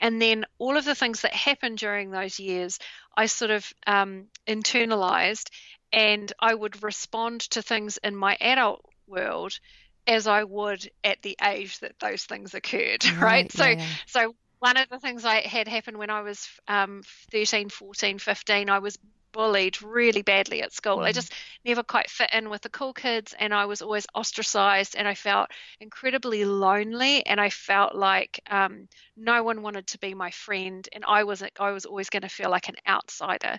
And 0.00 0.22
then 0.22 0.44
all 0.58 0.76
of 0.76 0.84
the 0.84 0.94
things 0.94 1.22
that 1.22 1.34
happened 1.34 1.78
during 1.78 2.10
those 2.10 2.38
years, 2.38 2.78
I 3.16 3.26
sort 3.26 3.50
of 3.50 3.70
um, 3.86 4.26
internalized 4.46 5.50
and 5.92 6.32
I 6.38 6.54
would 6.54 6.82
respond 6.82 7.42
to 7.50 7.62
things 7.62 7.98
in 8.02 8.14
my 8.14 8.36
adult 8.40 8.84
world 9.06 9.58
as 10.06 10.26
I 10.26 10.44
would 10.44 10.88
at 11.02 11.20
the 11.22 11.36
age 11.42 11.80
that 11.80 11.98
those 11.98 12.24
things 12.24 12.54
occurred, 12.54 13.04
right? 13.12 13.20
right? 13.20 13.52
So, 13.52 13.66
yeah. 13.66 13.84
so 14.06 14.34
one 14.60 14.76
of 14.76 14.88
the 14.88 14.98
things 14.98 15.24
I 15.24 15.40
had 15.40 15.68
happen 15.68 15.98
when 15.98 16.10
I 16.10 16.22
was 16.22 16.48
um, 16.68 17.02
13, 17.32 17.68
14, 17.68 18.18
15, 18.18 18.70
I 18.70 18.78
was 18.78 18.98
bullied 19.32 19.82
really 19.82 20.22
badly 20.22 20.62
at 20.62 20.72
school. 20.72 20.98
Mm. 20.98 21.04
I 21.04 21.12
just 21.12 21.32
never 21.64 21.82
quite 21.82 22.10
fit 22.10 22.30
in 22.32 22.50
with 22.50 22.62
the 22.62 22.68
cool 22.68 22.92
kids 22.92 23.34
and 23.38 23.52
I 23.54 23.66
was 23.66 23.82
always 23.82 24.06
ostracized 24.14 24.96
and 24.96 25.06
I 25.06 25.14
felt 25.14 25.50
incredibly 25.80 26.44
lonely 26.44 27.24
and 27.26 27.40
I 27.40 27.50
felt 27.50 27.94
like 27.94 28.40
um, 28.50 28.88
no 29.16 29.42
one 29.42 29.62
wanted 29.62 29.86
to 29.88 29.98
be 29.98 30.14
my 30.14 30.30
friend 30.30 30.88
and 30.92 31.04
I 31.06 31.24
was 31.24 31.42
I 31.58 31.70
was 31.70 31.86
always 31.86 32.10
going 32.10 32.22
to 32.22 32.28
feel 32.28 32.50
like 32.50 32.68
an 32.68 32.76
outsider. 32.86 33.58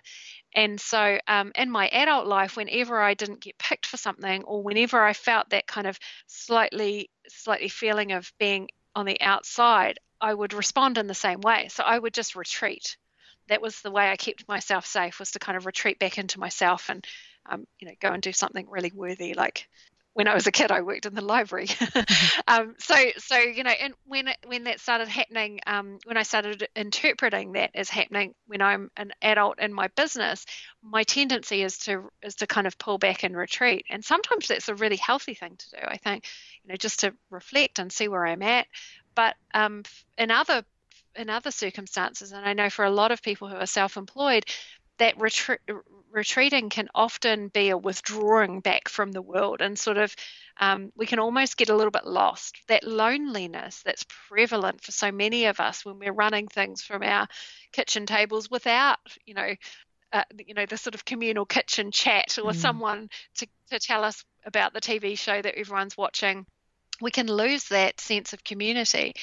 And 0.54 0.80
so 0.80 1.20
um, 1.28 1.52
in 1.56 1.70
my 1.70 1.88
adult 1.90 2.28
life, 2.28 2.58
whenever 2.58 3.00
I 3.00 3.14
didn't 3.14 3.42
get 3.42 3.58
picked 3.58 3.86
for 3.86 3.98
something 3.98 4.44
or 4.44 4.64
whenever 4.64 5.04
I 5.04 5.14
felt 5.14 5.50
that 5.50 5.68
kind 5.68 5.88
of 5.88 6.00
slightly 6.28 7.10
slightly 7.28 7.70
feeling 7.70 8.12
of 8.12 8.32
being 8.40 8.70
on 8.96 9.06
the 9.06 9.22
outside, 9.22 10.00
I 10.20 10.34
would 10.34 10.54
respond 10.54 10.98
in 10.98 11.08
the 11.08 11.14
same 11.14 11.42
way. 11.42 11.68
So 11.70 11.84
I 11.84 11.98
would 11.98 12.14
just 12.14 12.36
retreat 12.36 12.98
that 13.50 13.62
was 13.62 13.82
the 13.82 13.92
way 13.92 14.10
I 14.10 14.16
kept 14.16 14.48
myself 14.48 14.86
safe 14.86 15.20
was 15.20 15.32
to 15.32 15.40
kind 15.40 15.58
of 15.58 15.66
retreat 15.66 16.00
back 16.00 16.18
into 16.18 16.40
myself 16.40 16.90
and 16.90 17.06
um, 17.46 17.66
you 17.80 17.88
know 17.88 17.94
go 18.00 18.10
and 18.10 18.22
do 18.22 18.32
something 18.32 18.68
really 18.70 18.92
worthy 18.94 19.34
like 19.34 19.68
when 20.14 20.28
I 20.28 20.34
was 20.34 20.48
a 20.48 20.52
kid, 20.52 20.70
I 20.72 20.82
worked 20.82 21.06
in 21.06 21.14
the 21.16 21.22
library. 21.22 21.68
Um, 22.48 22.74
so, 22.80 22.96
so 23.20 23.38
you 23.38 23.64
know, 23.64 23.70
and 23.70 23.94
when 24.06 24.28
when 24.48 24.64
that 24.64 24.80
started 24.80 25.08
happening, 25.08 25.60
um, 25.68 26.00
when 26.06 26.18
I 26.18 26.24
started 26.24 26.68
interpreting 26.76 27.52
that 27.52 27.70
as 27.76 27.88
happening 27.88 28.34
when 28.48 28.62
I'm 28.62 28.90
an 28.98 29.12
adult 29.22 29.60
in 29.60 29.72
my 29.72 29.88
business, 29.96 30.48
my 30.82 31.04
tendency 31.04 31.62
is 31.62 31.78
to 31.80 32.10
is 32.24 32.36
to 32.36 32.48
kind 32.48 32.66
of 32.66 32.80
pull 32.80 32.98
back 32.98 33.24
and 33.24 33.38
retreat. 33.38 33.86
And 33.88 34.04
sometimes 34.04 34.48
that's 34.48 34.68
a 34.68 34.74
really 34.74 34.96
healthy 34.96 35.36
thing 35.36 35.58
to 35.58 35.70
do. 35.70 35.78
I 35.84 35.98
think, 35.98 36.26
you 36.64 36.70
know, 36.70 36.76
just 36.76 37.02
to 37.02 37.14
reflect 37.30 37.78
and 37.78 37.92
see 37.92 38.08
where 38.08 38.26
I'm 38.26 38.42
at. 38.42 38.66
But 39.14 39.36
um, 39.54 39.84
in 40.18 40.32
other 40.32 40.64
in 41.16 41.30
other 41.30 41.52
circumstances, 41.52 42.32
and 42.32 42.46
I 42.46 42.54
know 42.54 42.70
for 42.70 42.86
a 42.86 42.92
lot 42.92 43.12
of 43.12 43.22
people 43.22 43.48
who 43.48 43.56
are 43.56 43.66
self 43.66 43.98
employed, 43.98 44.46
that 45.00 45.20
retreat, 45.20 45.60
retreating 46.12 46.70
can 46.70 46.90
often 46.94 47.48
be 47.48 47.70
a 47.70 47.78
withdrawing 47.78 48.60
back 48.60 48.90
from 48.90 49.12
the 49.12 49.22
world 49.22 49.62
and 49.62 49.78
sort 49.80 49.98
of 49.98 50.14
um, 50.60 50.92
we 50.96 51.06
can 51.06 51.20
almost 51.20 51.58
get 51.58 51.70
a 51.70 51.76
little 51.76 51.92
bit 51.92 52.06
lost 52.06 52.58
that 52.68 52.84
loneliness 52.84 53.82
that's 53.84 54.06
prevalent 54.28 54.82
for 54.82 54.92
so 54.92 55.12
many 55.12 55.46
of 55.46 55.60
us 55.60 55.86
when 55.86 56.00
we're 56.00 56.14
running 56.14 56.48
things 56.48 56.82
from 56.82 57.02
our 57.02 57.28
kitchen 57.72 58.06
tables 58.06 58.52
without 58.52 58.98
you 59.26 59.34
know 59.34 59.56
uh, 60.12 60.24
you 60.46 60.54
know 60.54 60.66
the 60.66 60.78
sort 60.78 60.96
of 60.96 61.06
communal 61.06 61.46
kitchen 61.46 61.92
chat 61.92 62.38
or 62.44 62.52
mm. 62.52 62.56
someone 62.56 63.10
to, 63.36 63.48
to 63.70 63.80
tell 63.80 64.04
us 64.04 64.24
about 64.46 64.74
the 64.74 64.82
tv 64.82 65.18
show 65.18 65.42
that 65.42 65.56
everyone's 65.56 65.98
watching 65.98 66.46
we 67.02 67.12
can 67.12 67.28
lose 67.28 67.66
that 67.66 68.00
sense 68.00 68.34
of 68.34 68.44
community. 68.44 69.14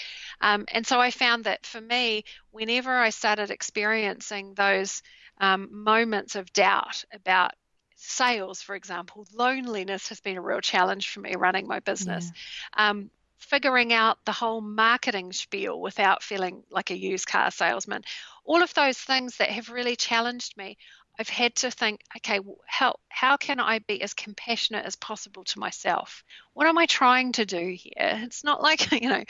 Um, 0.40 0.64
and 0.68 0.86
so 0.86 1.00
I 1.00 1.10
found 1.10 1.44
that 1.44 1.66
for 1.66 1.80
me, 1.80 2.24
whenever 2.50 2.94
I 2.94 3.10
started 3.10 3.50
experiencing 3.50 4.54
those 4.54 5.02
um, 5.38 5.68
moments 5.70 6.36
of 6.36 6.52
doubt 6.52 7.04
about 7.12 7.52
sales, 7.96 8.62
for 8.62 8.74
example, 8.74 9.26
loneliness 9.32 10.08
has 10.08 10.20
been 10.20 10.36
a 10.36 10.42
real 10.42 10.60
challenge 10.60 11.10
for 11.10 11.20
me 11.20 11.34
running 11.36 11.66
my 11.66 11.80
business. 11.80 12.30
Yeah. 12.76 12.90
Um, 12.90 13.10
figuring 13.38 13.92
out 13.92 14.18
the 14.24 14.32
whole 14.32 14.60
marketing 14.60 15.32
spiel 15.32 15.80
without 15.80 16.22
feeling 16.22 16.62
like 16.70 16.90
a 16.90 16.98
used 16.98 17.26
car 17.26 17.50
salesman, 17.50 18.02
all 18.44 18.62
of 18.62 18.72
those 18.74 18.98
things 18.98 19.36
that 19.36 19.50
have 19.50 19.68
really 19.68 19.94
challenged 19.94 20.56
me, 20.56 20.76
I've 21.18 21.28
had 21.28 21.54
to 21.56 21.70
think, 21.70 22.00
okay, 22.18 22.40
how 22.66 22.96
how 23.08 23.36
can 23.38 23.58
I 23.58 23.78
be 23.78 24.02
as 24.02 24.12
compassionate 24.12 24.84
as 24.84 24.96
possible 24.96 25.44
to 25.44 25.58
myself? 25.58 26.22
What 26.52 26.66
am 26.66 26.76
I 26.76 26.86
trying 26.86 27.32
to 27.32 27.46
do 27.46 27.74
here? 27.78 28.20
It's 28.24 28.44
not 28.44 28.62
like 28.62 28.92
you 29.02 29.08
know, 29.08 29.24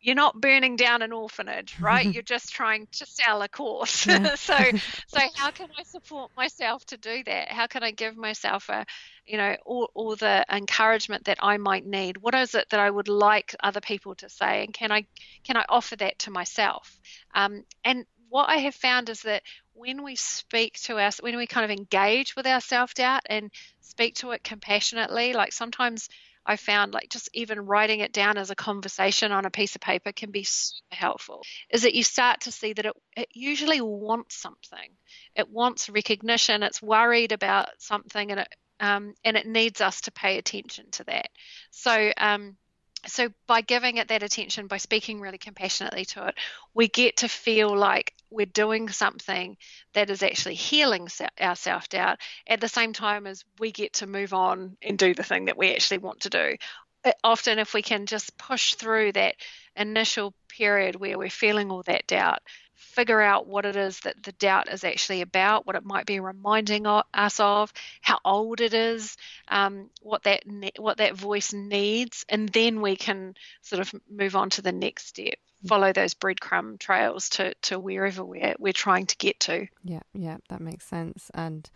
you're 0.00 0.14
not 0.14 0.40
burning 0.40 0.76
down 0.76 1.02
an 1.02 1.12
orphanage, 1.12 1.76
right? 1.80 2.06
you're 2.14 2.22
just 2.22 2.52
trying 2.52 2.86
to 2.92 3.06
sell 3.06 3.42
a 3.42 3.48
course. 3.48 4.06
Yeah. 4.06 4.34
so 4.36 4.56
so 5.08 5.20
how 5.34 5.50
can 5.50 5.68
I 5.76 5.82
support 5.82 6.30
myself 6.36 6.84
to 6.86 6.96
do 6.96 7.24
that? 7.24 7.50
How 7.50 7.66
can 7.66 7.82
I 7.82 7.90
give 7.90 8.16
myself 8.16 8.68
a 8.68 8.86
you 9.26 9.36
know 9.36 9.56
all, 9.66 9.90
all 9.94 10.14
the 10.14 10.44
encouragement 10.50 11.24
that 11.24 11.38
I 11.42 11.56
might 11.56 11.84
need? 11.84 12.18
What 12.18 12.36
is 12.36 12.54
it 12.54 12.70
that 12.70 12.78
I 12.78 12.88
would 12.88 13.08
like 13.08 13.56
other 13.60 13.80
people 13.80 14.14
to 14.16 14.28
say, 14.28 14.62
and 14.64 14.72
can 14.72 14.92
I 14.92 15.06
can 15.42 15.56
I 15.56 15.64
offer 15.68 15.96
that 15.96 16.20
to 16.20 16.30
myself? 16.30 17.00
Um, 17.34 17.64
and 17.84 18.06
what 18.28 18.48
I 18.48 18.56
have 18.58 18.74
found 18.74 19.08
is 19.08 19.22
that 19.22 19.42
when 19.72 20.02
we 20.02 20.16
speak 20.16 20.74
to 20.82 20.96
us, 20.96 21.18
when 21.20 21.36
we 21.36 21.46
kind 21.46 21.70
of 21.70 21.76
engage 21.76 22.34
with 22.36 22.46
our 22.46 22.60
self 22.60 22.94
doubt 22.94 23.22
and 23.26 23.50
speak 23.80 24.16
to 24.16 24.32
it 24.32 24.42
compassionately, 24.42 25.32
like 25.32 25.52
sometimes 25.52 26.08
I 26.46 26.56
found 26.56 26.94
like 26.94 27.08
just 27.08 27.28
even 27.34 27.66
writing 27.66 28.00
it 28.00 28.12
down 28.12 28.38
as 28.38 28.50
a 28.50 28.54
conversation 28.54 29.32
on 29.32 29.44
a 29.44 29.50
piece 29.50 29.74
of 29.74 29.80
paper 29.80 30.12
can 30.12 30.30
be 30.30 30.44
super 30.44 30.94
helpful. 30.94 31.42
Is 31.70 31.82
that 31.82 31.94
you 31.94 32.04
start 32.04 32.42
to 32.42 32.52
see 32.52 32.72
that 32.72 32.86
it, 32.86 32.92
it 33.16 33.28
usually 33.32 33.80
wants 33.80 34.36
something, 34.36 34.90
it 35.34 35.48
wants 35.50 35.88
recognition, 35.88 36.62
it's 36.62 36.80
worried 36.80 37.32
about 37.32 37.68
something, 37.78 38.30
and 38.30 38.40
it 38.40 38.48
um, 38.78 39.14
and 39.24 39.36
it 39.36 39.46
needs 39.46 39.80
us 39.80 40.02
to 40.02 40.12
pay 40.12 40.38
attention 40.38 40.90
to 40.92 41.04
that. 41.04 41.28
So 41.70 42.12
um, 42.16 42.56
so 43.06 43.28
by 43.46 43.60
giving 43.60 43.96
it 43.96 44.08
that 44.08 44.22
attention 44.22 44.66
by 44.66 44.76
speaking 44.76 45.20
really 45.20 45.38
compassionately 45.38 46.04
to 46.04 46.26
it 46.26 46.34
we 46.74 46.88
get 46.88 47.18
to 47.18 47.28
feel 47.28 47.76
like 47.76 48.12
we're 48.30 48.46
doing 48.46 48.88
something 48.88 49.56
that 49.94 50.10
is 50.10 50.22
actually 50.22 50.54
healing 50.54 51.08
our 51.40 51.56
self-doubt. 51.56 52.18
At 52.46 52.60
the 52.60 52.68
same 52.68 52.92
time 52.92 53.26
as 53.26 53.44
we 53.58 53.72
get 53.72 53.94
to 53.94 54.06
move 54.06 54.32
on 54.34 54.76
and 54.82 54.98
do 54.98 55.14
the 55.14 55.22
thing 55.22 55.46
that 55.46 55.56
we 55.56 55.72
actually 55.72 55.98
want 55.98 56.20
to 56.20 56.30
do. 56.30 56.56
Uh, 57.04 57.12
often 57.22 57.58
if 57.58 57.72
we 57.72 57.82
can 57.82 58.06
just 58.06 58.36
push 58.36 58.74
through 58.74 59.12
that 59.12 59.36
initial 59.76 60.34
period 60.48 60.96
where 60.96 61.18
we're 61.18 61.30
feeling 61.30 61.70
all 61.70 61.82
that 61.84 62.06
doubt 62.06 62.40
figure 62.76 63.20
out 63.20 63.46
what 63.46 63.64
it 63.64 63.76
is 63.76 64.00
that 64.00 64.22
the 64.22 64.32
doubt 64.32 64.72
is 64.72 64.84
actually 64.84 65.22
about, 65.22 65.66
what 65.66 65.76
it 65.76 65.84
might 65.84 66.06
be 66.06 66.20
reminding 66.20 66.86
us 66.86 67.40
of, 67.40 67.72
how 68.00 68.18
old 68.24 68.60
it 68.60 68.74
is, 68.74 69.16
um, 69.48 69.90
what 70.02 70.22
that 70.24 70.42
what 70.78 70.98
that 70.98 71.16
voice 71.16 71.52
needs, 71.52 72.24
and 72.28 72.48
then 72.50 72.80
we 72.80 72.96
can 72.96 73.34
sort 73.62 73.80
of 73.80 73.92
move 74.10 74.36
on 74.36 74.50
to 74.50 74.62
the 74.62 74.72
next 74.72 75.08
step. 75.08 75.34
Follow 75.66 75.92
those 75.92 76.14
breadcrumb 76.14 76.78
trails 76.78 77.30
to 77.30 77.54
to 77.62 77.78
wherever 77.78 78.24
we're 78.24 78.54
we're 78.58 78.72
trying 78.72 79.06
to 79.06 79.16
get 79.16 79.40
to. 79.40 79.66
Yeah, 79.82 80.02
yeah, 80.12 80.36
that 80.50 80.60
makes 80.60 80.86
sense. 80.86 81.30
And 81.34 81.68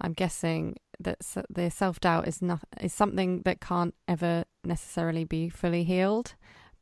I'm 0.00 0.12
guessing 0.12 0.76
that 1.00 1.20
the 1.48 1.70
self 1.70 2.00
doubt 2.00 2.28
is 2.28 2.42
not 2.42 2.60
is 2.80 2.92
something 2.92 3.42
that 3.42 3.60
can't 3.60 3.94
ever 4.06 4.44
necessarily 4.64 5.24
be 5.24 5.48
fully 5.48 5.84
healed, 5.84 6.34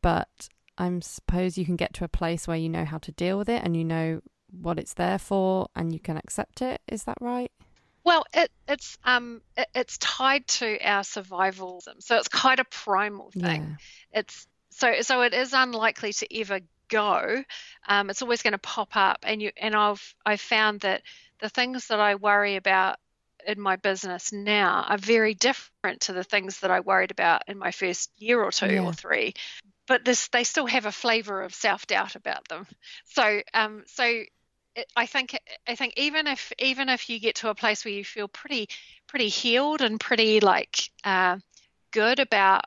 but 0.03 0.49
I 0.79 0.99
suppose 1.03 1.59
you 1.59 1.65
can 1.65 1.77
get 1.77 1.95
to 1.95 2.05
a 2.05 2.09
place 2.09 2.49
where 2.49 2.57
you 2.57 2.69
know 2.69 2.85
how 2.85 2.99
to 2.99 3.13
deal 3.13 3.39
with 3.39 3.49
it 3.49 3.63
and 3.63 3.77
you 3.77 3.85
know 3.85 4.21
what 4.51 4.79
it's 4.79 4.95
there 4.95 5.19
for 5.19 5.69
and 5.77 5.93
you 5.93 6.01
can 6.01 6.17
accept 6.17 6.63
it. 6.63 6.81
Is 6.89 7.05
that 7.05 7.19
right? 7.21 7.53
Well, 8.05 8.25
it, 8.33 8.51
it's 8.67 8.97
um, 9.05 9.43
it, 9.57 9.69
it's 9.75 9.99
tied 9.99 10.47
to 10.49 10.79
our 10.83 11.03
survivalism, 11.03 12.01
so 12.03 12.17
it's 12.17 12.29
quite 12.29 12.59
a 12.59 12.65
primal 12.65 13.31
thing. 13.31 13.77
Yeah. 14.13 14.21
It's 14.21 14.47
so 14.71 15.03
so 15.03 15.23
it 15.23 15.35
is 15.35 15.53
unlikely 15.53 16.13
to 16.15 16.41
ever 16.41 16.61
go. 16.89 17.45
Um, 17.87 18.11
it's 18.11 18.23
always 18.23 18.43
going 18.43 18.53
to 18.53 18.59
pop 18.59 18.97
up, 18.97 19.19
and 19.23 19.43
you 19.43 19.51
and 19.57 19.75
I've 19.75 20.15
I've 20.25 20.41
found 20.41 20.81
that 20.81 21.03
the 21.41 21.51
things 21.51 21.89
that 21.89 22.01
I 22.01 22.15
worry 22.15 22.57
about 22.57 22.97
in 23.47 23.61
my 23.61 23.77
business 23.77 24.33
now 24.33 24.85
are 24.89 24.99
very 24.99 25.35
different 25.35 26.01
to 26.03 26.13
the 26.13 26.25
things 26.25 26.61
that 26.61 26.71
I 26.71 26.81
worried 26.81 27.11
about 27.11 27.43
in 27.49 27.59
my 27.59 27.71
first 27.71 28.11
year 28.19 28.43
or 28.43 28.51
two 28.51 28.75
yeah. 28.75 28.85
or 28.85 28.93
three 28.93 29.35
but 29.91 30.05
this 30.05 30.29
they 30.29 30.45
still 30.45 30.67
have 30.67 30.87
a 30.87 30.93
flavor 30.93 31.43
of 31.43 31.53
self 31.53 31.85
doubt 31.89 32.15
about 32.15 32.47
them. 32.47 32.65
So 33.07 33.43
um, 33.53 33.83
so 33.87 34.23
I 34.95 35.07
think 35.07 35.37
I 35.67 35.75
think 35.75 35.95
even 35.97 36.29
if 36.29 36.53
even 36.61 36.89
if 36.89 37.11
you 37.11 37.19
get 37.19 37.35
to 37.37 37.49
a 37.49 37.57
place 37.57 37.85
where 37.85 37.93
you 37.93 38.05
feel 38.05 38.29
pretty 38.29 38.69
pretty 39.09 39.27
healed 39.27 39.81
and 39.83 39.99
pretty 39.99 40.39
like 40.39 40.79
uh, 41.03 41.39
good 41.91 42.21
about 42.21 42.67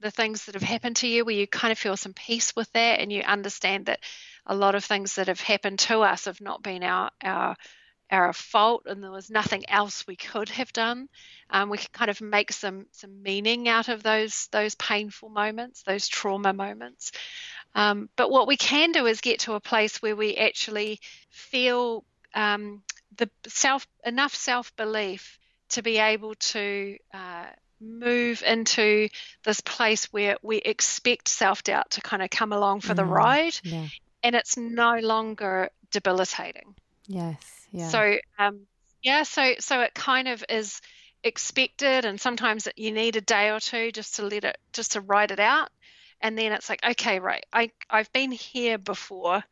the 0.00 0.10
things 0.10 0.46
that 0.46 0.54
have 0.54 0.62
happened 0.62 0.96
to 0.96 1.06
you 1.06 1.26
where 1.26 1.34
you 1.34 1.46
kind 1.46 1.72
of 1.72 1.78
feel 1.78 1.98
some 1.98 2.14
peace 2.14 2.56
with 2.56 2.72
that 2.72 3.00
and 3.00 3.12
you 3.12 3.20
understand 3.20 3.84
that 3.86 4.00
a 4.46 4.54
lot 4.54 4.74
of 4.74 4.82
things 4.82 5.16
that 5.16 5.28
have 5.28 5.42
happened 5.42 5.78
to 5.78 6.00
us 6.00 6.24
have 6.24 6.40
not 6.40 6.62
been 6.62 6.82
our 6.82 7.10
our 7.22 7.54
our 8.12 8.32
fault 8.34 8.82
and 8.86 9.02
there 9.02 9.10
was 9.10 9.30
nothing 9.30 9.64
else 9.68 10.06
we 10.06 10.14
could 10.14 10.50
have 10.50 10.72
done. 10.72 11.08
Um, 11.50 11.70
we 11.70 11.78
can 11.78 11.88
kind 11.92 12.10
of 12.10 12.20
make 12.20 12.52
some 12.52 12.86
some 12.92 13.22
meaning 13.22 13.68
out 13.68 13.88
of 13.88 14.02
those 14.02 14.48
those 14.52 14.74
painful 14.74 15.30
moments, 15.30 15.82
those 15.82 16.06
trauma 16.06 16.52
moments. 16.52 17.12
Um, 17.74 18.10
but 18.16 18.30
what 18.30 18.46
we 18.46 18.56
can 18.56 18.92
do 18.92 19.06
is 19.06 19.22
get 19.22 19.40
to 19.40 19.54
a 19.54 19.60
place 19.60 20.02
where 20.02 20.14
we 20.14 20.36
actually 20.36 21.00
feel 21.30 22.04
um, 22.34 22.82
the 23.16 23.30
self 23.46 23.86
enough 24.04 24.34
self 24.34 24.76
belief 24.76 25.38
to 25.70 25.82
be 25.82 25.96
able 25.96 26.34
to 26.34 26.98
uh, 27.14 27.46
move 27.80 28.42
into 28.46 29.08
this 29.42 29.62
place 29.62 30.12
where 30.12 30.36
we 30.42 30.58
expect 30.58 31.28
self 31.28 31.62
doubt 31.62 31.90
to 31.92 32.02
kind 32.02 32.22
of 32.22 32.28
come 32.28 32.52
along 32.52 32.82
for 32.82 32.92
mm, 32.92 32.96
the 32.96 33.04
ride, 33.06 33.58
yeah. 33.62 33.86
and 34.22 34.36
it's 34.36 34.58
no 34.58 34.98
longer 34.98 35.70
debilitating. 35.90 36.74
Yes. 37.06 37.66
Yeah. 37.70 37.88
So 37.88 38.16
um, 38.38 38.66
yeah, 39.02 39.22
so 39.24 39.54
so 39.58 39.80
it 39.80 39.94
kind 39.94 40.28
of 40.28 40.44
is 40.48 40.80
expected, 41.24 42.04
and 42.04 42.20
sometimes 42.20 42.68
you 42.76 42.92
need 42.92 43.16
a 43.16 43.20
day 43.20 43.50
or 43.50 43.60
two 43.60 43.92
just 43.92 44.16
to 44.16 44.22
let 44.22 44.44
it, 44.44 44.58
just 44.72 44.92
to 44.92 45.00
write 45.00 45.30
it 45.30 45.40
out, 45.40 45.70
and 46.20 46.36
then 46.36 46.52
it's 46.52 46.68
like, 46.68 46.84
okay, 46.84 47.18
right, 47.18 47.44
I 47.52 47.70
I've 47.90 48.12
been 48.12 48.30
here 48.30 48.78
before, 48.78 49.42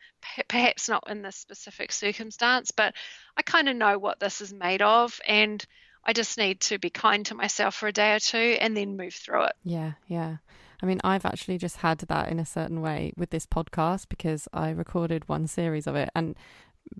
perhaps 0.48 0.88
not 0.88 1.10
in 1.10 1.22
this 1.22 1.36
specific 1.36 1.92
circumstance, 1.92 2.70
but 2.70 2.94
I 3.36 3.42
kind 3.42 3.68
of 3.68 3.76
know 3.76 3.98
what 3.98 4.20
this 4.20 4.40
is 4.40 4.52
made 4.52 4.82
of, 4.82 5.20
and 5.26 5.64
I 6.04 6.12
just 6.12 6.38
need 6.38 6.60
to 6.62 6.78
be 6.78 6.90
kind 6.90 7.26
to 7.26 7.34
myself 7.34 7.74
for 7.74 7.88
a 7.88 7.92
day 7.92 8.14
or 8.14 8.20
two, 8.20 8.56
and 8.60 8.76
then 8.76 8.96
move 8.96 9.14
through 9.14 9.44
it. 9.44 9.52
Yeah, 9.64 9.92
yeah. 10.06 10.36
I 10.82 10.86
mean, 10.86 11.00
I've 11.04 11.26
actually 11.26 11.58
just 11.58 11.78
had 11.78 11.98
that 11.98 12.28
in 12.30 12.38
a 12.38 12.46
certain 12.46 12.80
way 12.80 13.12
with 13.16 13.30
this 13.30 13.44
podcast 13.44 14.06
because 14.08 14.48
I 14.52 14.70
recorded 14.70 15.28
one 15.28 15.46
series 15.46 15.86
of 15.86 15.94
it. 15.94 16.08
And 16.14 16.36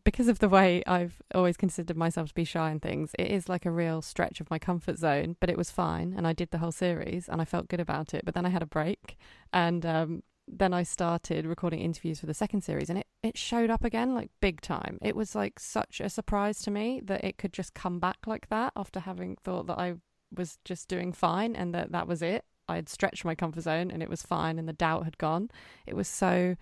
because 0.05 0.29
of 0.29 0.39
the 0.39 0.49
way 0.49 0.83
I've 0.87 1.21
always 1.35 1.57
considered 1.57 1.97
myself 1.97 2.29
to 2.29 2.35
be 2.35 2.45
shy 2.45 2.71
and 2.71 2.81
things, 2.81 3.13
it 3.19 3.29
is 3.31 3.49
like 3.49 3.67
a 3.67 3.71
real 3.71 4.03
stretch 4.03 4.41
of 4.41 4.51
my 4.51 4.59
comfort 4.59 4.99
zone. 4.99 5.37
But 5.41 5.51
it 5.51 5.59
was 5.59 5.71
fine, 5.71 6.15
and 6.17 6.27
I 6.27 6.33
did 6.33 6.51
the 6.51 6.59
whole 6.59 6.73
series, 6.73 7.29
and 7.29 7.41
I 7.41 7.45
felt 7.45 7.69
good 7.69 7.81
about 7.81 8.15
it. 8.15 8.25
But 8.25 8.35
then 8.35 8.47
I 8.47 8.51
had 8.51 8.63
a 8.63 8.67
break, 8.67 9.17
and 9.53 9.85
um, 9.85 10.23
then 10.49 10.73
I 10.73 10.83
started 10.83 11.47
recording 11.47 11.81
interviews 11.81 12.21
for 12.21 12.27
the 12.27 12.35
second 12.35 12.63
series, 12.63 12.89
and 12.91 12.99
it 12.99 13.07
it 13.23 13.37
showed 13.37 13.71
up 13.71 13.85
again 13.85 14.15
like 14.15 14.31
big 14.41 14.61
time. 14.61 14.99
It 15.03 15.17
was 15.17 15.35
like 15.35 15.59
such 15.61 16.01
a 16.01 16.09
surprise 16.09 16.61
to 16.63 16.71
me 16.71 17.01
that 17.05 17.25
it 17.25 17.39
could 17.39 17.53
just 17.53 17.75
come 17.75 17.99
back 17.99 18.19
like 18.27 18.49
that 18.49 18.73
after 18.77 19.01
having 19.01 19.37
thought 19.37 19.67
that 19.67 19.79
I 19.79 19.95
was 20.35 20.59
just 20.65 20.89
doing 20.89 21.13
fine 21.13 21.55
and 21.57 21.75
that 21.75 21.93
that 21.93 22.07
was 22.07 22.23
it. 22.23 22.45
I 22.69 22.77
had 22.77 22.89
stretched 22.89 23.25
my 23.25 23.35
comfort 23.35 23.63
zone 23.63 23.91
and 23.91 24.03
it 24.03 24.09
was 24.09 24.23
fine, 24.23 24.59
and 24.59 24.69
the 24.69 24.73
doubt 24.73 25.05
had 25.05 25.19
gone. 25.19 25.51
It 25.87 25.97
was 25.97 26.09
so 26.09 26.57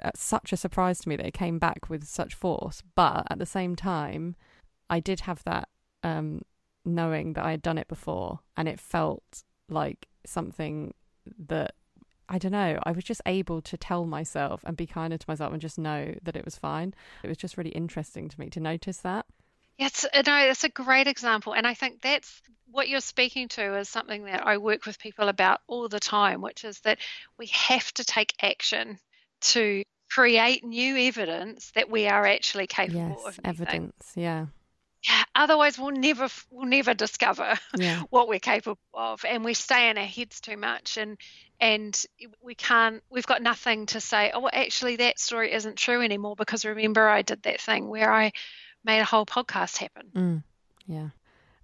that's 0.00 0.20
such 0.20 0.52
a 0.52 0.56
surprise 0.56 1.00
to 1.00 1.08
me 1.08 1.16
that 1.16 1.26
it 1.26 1.34
came 1.34 1.58
back 1.58 1.88
with 1.88 2.06
such 2.06 2.34
force. 2.34 2.82
But 2.94 3.26
at 3.30 3.38
the 3.38 3.46
same 3.46 3.76
time, 3.76 4.36
I 4.88 5.00
did 5.00 5.20
have 5.20 5.42
that 5.44 5.68
um, 6.02 6.42
knowing 6.84 7.34
that 7.34 7.44
I 7.44 7.50
had 7.52 7.62
done 7.62 7.78
it 7.78 7.88
before, 7.88 8.40
and 8.56 8.68
it 8.68 8.80
felt 8.80 9.44
like 9.68 10.06
something 10.26 10.94
that 11.46 11.74
I 12.28 12.38
don't 12.38 12.52
know. 12.52 12.78
I 12.82 12.92
was 12.92 13.04
just 13.04 13.22
able 13.24 13.62
to 13.62 13.76
tell 13.76 14.04
myself 14.04 14.62
and 14.64 14.76
be 14.76 14.86
kinder 14.86 15.16
to 15.16 15.24
myself 15.28 15.52
and 15.52 15.62
just 15.62 15.78
know 15.78 16.14
that 16.22 16.36
it 16.36 16.44
was 16.44 16.56
fine. 16.56 16.94
It 17.22 17.28
was 17.28 17.38
just 17.38 17.56
really 17.56 17.70
interesting 17.70 18.28
to 18.28 18.38
me 18.38 18.50
to 18.50 18.60
notice 18.60 18.98
that. 18.98 19.24
Yes, 19.78 20.04
no, 20.26 20.36
it's 20.36 20.64
a 20.64 20.68
great 20.68 21.06
example, 21.06 21.54
and 21.54 21.66
I 21.66 21.74
think 21.74 22.02
that's 22.02 22.42
what 22.70 22.88
you're 22.88 23.00
speaking 23.00 23.48
to 23.48 23.78
is 23.78 23.88
something 23.88 24.24
that 24.24 24.46
I 24.46 24.58
work 24.58 24.84
with 24.84 24.98
people 24.98 25.28
about 25.28 25.60
all 25.66 25.88
the 25.88 26.00
time, 26.00 26.42
which 26.42 26.64
is 26.64 26.80
that 26.80 26.98
we 27.38 27.46
have 27.46 27.92
to 27.94 28.04
take 28.04 28.34
action 28.42 28.98
to 29.40 29.82
create 30.10 30.64
new 30.64 30.96
evidence 30.96 31.70
that 31.72 31.90
we 31.90 32.08
are 32.08 32.26
actually 32.26 32.66
capable 32.66 33.20
yes, 33.24 33.26
of 33.26 33.40
evidence 33.44 34.12
yeah. 34.16 34.22
Yeah 34.40 34.46
otherwise 35.34 35.78
we'll 35.78 35.92
never 35.92 36.28
we'll 36.50 36.66
never 36.66 36.92
discover 36.92 37.54
yeah. 37.76 38.02
what 38.10 38.28
we're 38.28 38.40
capable 38.40 38.78
of 38.92 39.24
and 39.24 39.44
we 39.44 39.54
stay 39.54 39.90
in 39.90 39.96
our 39.96 40.04
heads 40.04 40.40
too 40.40 40.56
much 40.56 40.96
and 40.96 41.16
and 41.60 42.04
we 42.42 42.54
can't 42.54 43.02
we've 43.08 43.26
got 43.26 43.40
nothing 43.40 43.86
to 43.86 44.00
say 44.00 44.30
oh 44.34 44.40
well, 44.40 44.50
actually 44.52 44.96
that 44.96 45.18
story 45.18 45.52
isn't 45.52 45.76
true 45.76 46.02
anymore 46.02 46.34
because 46.36 46.64
remember 46.64 47.08
i 47.08 47.22
did 47.22 47.42
that 47.42 47.60
thing 47.60 47.88
where 47.88 48.12
i 48.12 48.32
made 48.84 49.00
a 49.00 49.04
whole 49.04 49.26
podcast 49.26 49.76
happen. 49.78 50.06
Mm, 50.14 50.42
yeah. 50.86 51.08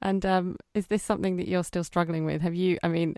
And 0.03 0.27
um, 0.27 0.57
is 0.75 0.89
this 0.89 1.03
something 1.03 1.37
that 1.37 1.49
you're 1.49 1.65
still 1.65 1.85
struggling 1.85 2.25
with? 2.25 2.43
Have 2.43 2.55
you 2.55 2.79
i 2.83 2.89
mean 2.89 3.17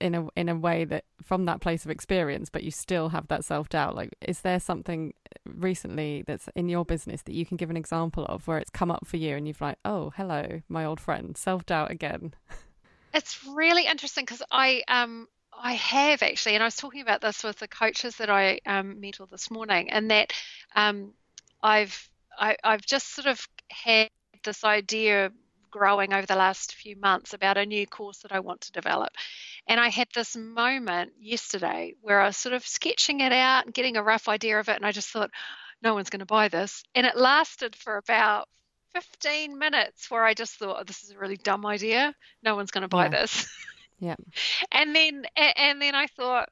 in 0.00 0.14
a 0.14 0.28
in 0.36 0.48
a 0.48 0.56
way 0.56 0.84
that 0.84 1.04
from 1.22 1.44
that 1.44 1.60
place 1.60 1.84
of 1.84 1.90
experience 1.90 2.50
but 2.50 2.62
you 2.62 2.70
still 2.70 3.10
have 3.10 3.28
that 3.28 3.44
self-doubt. 3.44 3.94
Like 3.94 4.16
is 4.20 4.40
there 4.40 4.60
something 4.60 5.14
recently 5.44 6.22
that's 6.26 6.48
in 6.54 6.68
your 6.68 6.84
business 6.84 7.22
that 7.22 7.34
you 7.34 7.44
can 7.46 7.56
give 7.56 7.70
an 7.70 7.76
example 7.76 8.24
of 8.26 8.46
where 8.46 8.58
it's 8.58 8.70
come 8.70 8.90
up 8.90 9.06
for 9.06 9.16
you 9.16 9.36
and 9.36 9.46
you've 9.46 9.60
like 9.60 9.78
oh 9.84 10.12
hello 10.16 10.62
my 10.68 10.84
old 10.84 11.00
friend 11.00 11.36
self-doubt 11.36 11.90
again. 11.90 12.34
It's 13.14 13.42
really 13.46 13.86
interesting 13.86 14.24
because 14.24 14.42
i 14.50 14.82
um 14.86 15.28
I 15.60 15.72
have 15.72 16.22
actually, 16.22 16.54
and 16.54 16.62
I 16.62 16.66
was 16.66 16.76
talking 16.76 17.00
about 17.00 17.20
this 17.20 17.42
with 17.42 17.58
the 17.58 17.66
coaches 17.66 18.16
that 18.16 18.30
I 18.30 18.60
um, 18.64 19.00
met 19.00 19.20
all 19.20 19.26
this 19.26 19.50
morning, 19.50 19.90
and 19.90 20.10
that 20.10 20.32
um, 20.76 21.12
I've 21.62 22.08
I, 22.38 22.48
have 22.50 22.56
i 22.62 22.70
have 22.72 22.86
just 22.86 23.14
sort 23.14 23.26
of 23.26 23.48
had 23.68 24.08
this 24.44 24.62
idea 24.64 25.32
growing 25.70 26.12
over 26.12 26.26
the 26.26 26.36
last 26.36 26.74
few 26.74 26.96
months 26.96 27.34
about 27.34 27.56
a 27.56 27.66
new 27.66 27.86
course 27.86 28.18
that 28.18 28.32
I 28.32 28.40
want 28.40 28.62
to 28.62 28.72
develop. 28.72 29.10
And 29.66 29.78
I 29.80 29.88
had 29.88 30.08
this 30.14 30.36
moment 30.36 31.12
yesterday 31.20 31.94
where 32.00 32.20
I 32.20 32.26
was 32.26 32.36
sort 32.36 32.54
of 32.54 32.66
sketching 32.66 33.20
it 33.20 33.32
out 33.32 33.64
and 33.64 33.74
getting 33.74 33.96
a 33.96 34.02
rough 34.02 34.28
idea 34.28 34.58
of 34.58 34.68
it. 34.68 34.76
And 34.76 34.86
I 34.86 34.92
just 34.92 35.08
thought, 35.08 35.30
no 35.82 35.94
one's 35.94 36.10
going 36.10 36.20
to 36.20 36.26
buy 36.26 36.48
this. 36.48 36.82
And 36.94 37.06
it 37.06 37.16
lasted 37.16 37.76
for 37.76 37.96
about 37.96 38.48
15 38.94 39.58
minutes 39.58 40.10
where 40.10 40.24
I 40.24 40.34
just 40.34 40.54
thought, 40.54 40.78
oh, 40.80 40.84
this 40.84 41.04
is 41.04 41.10
a 41.10 41.18
really 41.18 41.36
dumb 41.36 41.64
idea. 41.66 42.14
No 42.42 42.56
one's 42.56 42.70
going 42.70 42.82
to 42.82 42.88
buy 42.88 43.04
yeah. 43.04 43.10
this. 43.10 43.48
Yeah. 44.00 44.16
and 44.72 44.94
then, 44.94 45.24
and 45.36 45.80
then 45.80 45.94
I 45.94 46.06
thought, 46.06 46.48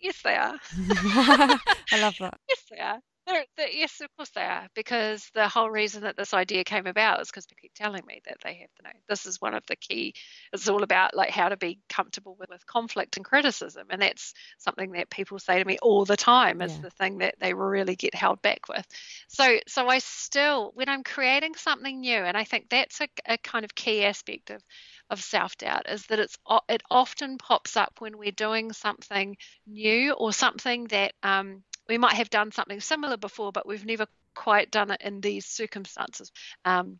yes, 0.00 0.20
they 0.22 0.34
are. 0.34 0.54
I 0.90 2.00
love 2.00 2.16
that. 2.20 2.38
Yes, 2.48 2.62
they 2.70 2.78
are. 2.78 3.00
They're, 3.28 3.44
they're, 3.58 3.68
yes, 3.68 4.00
of 4.00 4.08
course 4.16 4.30
they 4.30 4.42
are, 4.42 4.68
because 4.74 5.30
the 5.34 5.48
whole 5.48 5.70
reason 5.70 6.02
that 6.04 6.16
this 6.16 6.32
idea 6.32 6.64
came 6.64 6.86
about 6.86 7.20
is 7.20 7.28
because 7.28 7.44
people 7.44 7.60
keep 7.60 7.74
telling 7.74 8.02
me 8.06 8.22
that 8.26 8.38
they 8.42 8.54
have 8.54 8.74
to 8.76 8.82
know. 8.84 9.00
This 9.06 9.26
is 9.26 9.40
one 9.40 9.54
of 9.54 9.64
the 9.66 9.76
key. 9.76 10.14
It's 10.52 10.68
all 10.68 10.82
about 10.82 11.14
like 11.14 11.30
how 11.30 11.50
to 11.50 11.58
be 11.58 11.78
comfortable 11.90 12.36
with, 12.40 12.48
with 12.48 12.66
conflict 12.66 13.16
and 13.16 13.24
criticism, 13.24 13.88
and 13.90 14.00
that's 14.00 14.32
something 14.56 14.92
that 14.92 15.10
people 15.10 15.38
say 15.38 15.58
to 15.58 15.64
me 15.64 15.76
all 15.82 16.06
the 16.06 16.16
time. 16.16 16.62
Is 16.62 16.74
yeah. 16.74 16.82
the 16.82 16.90
thing 16.90 17.18
that 17.18 17.34
they 17.38 17.52
really 17.52 17.96
get 17.96 18.14
held 18.14 18.40
back 18.40 18.68
with. 18.68 18.86
So, 19.28 19.58
so 19.66 19.88
I 19.88 19.98
still, 19.98 20.70
when 20.74 20.88
I'm 20.88 21.04
creating 21.04 21.54
something 21.56 22.00
new, 22.00 22.18
and 22.18 22.36
I 22.36 22.44
think 22.44 22.70
that's 22.70 23.00
a, 23.02 23.08
a 23.26 23.36
kind 23.36 23.64
of 23.64 23.74
key 23.74 24.04
aspect 24.04 24.50
of 24.50 24.62
of 25.10 25.22
self 25.22 25.56
doubt 25.56 25.88
is 25.88 26.06
that 26.06 26.18
it's 26.18 26.36
it 26.68 26.82
often 26.90 27.38
pops 27.38 27.76
up 27.76 27.94
when 27.98 28.18
we're 28.18 28.30
doing 28.30 28.72
something 28.72 29.36
new 29.66 30.12
or 30.12 30.32
something 30.32 30.84
that 30.88 31.12
um, 31.22 31.62
we 31.88 31.98
might 31.98 32.14
have 32.14 32.30
done 32.30 32.52
something 32.52 32.80
similar 32.80 33.16
before, 33.16 33.52
but 33.52 33.66
we've 33.66 33.86
never 33.86 34.06
quite 34.34 34.70
done 34.70 34.90
it 34.90 35.00
in 35.02 35.20
these 35.20 35.46
circumstances. 35.46 36.30
Um, 36.64 36.98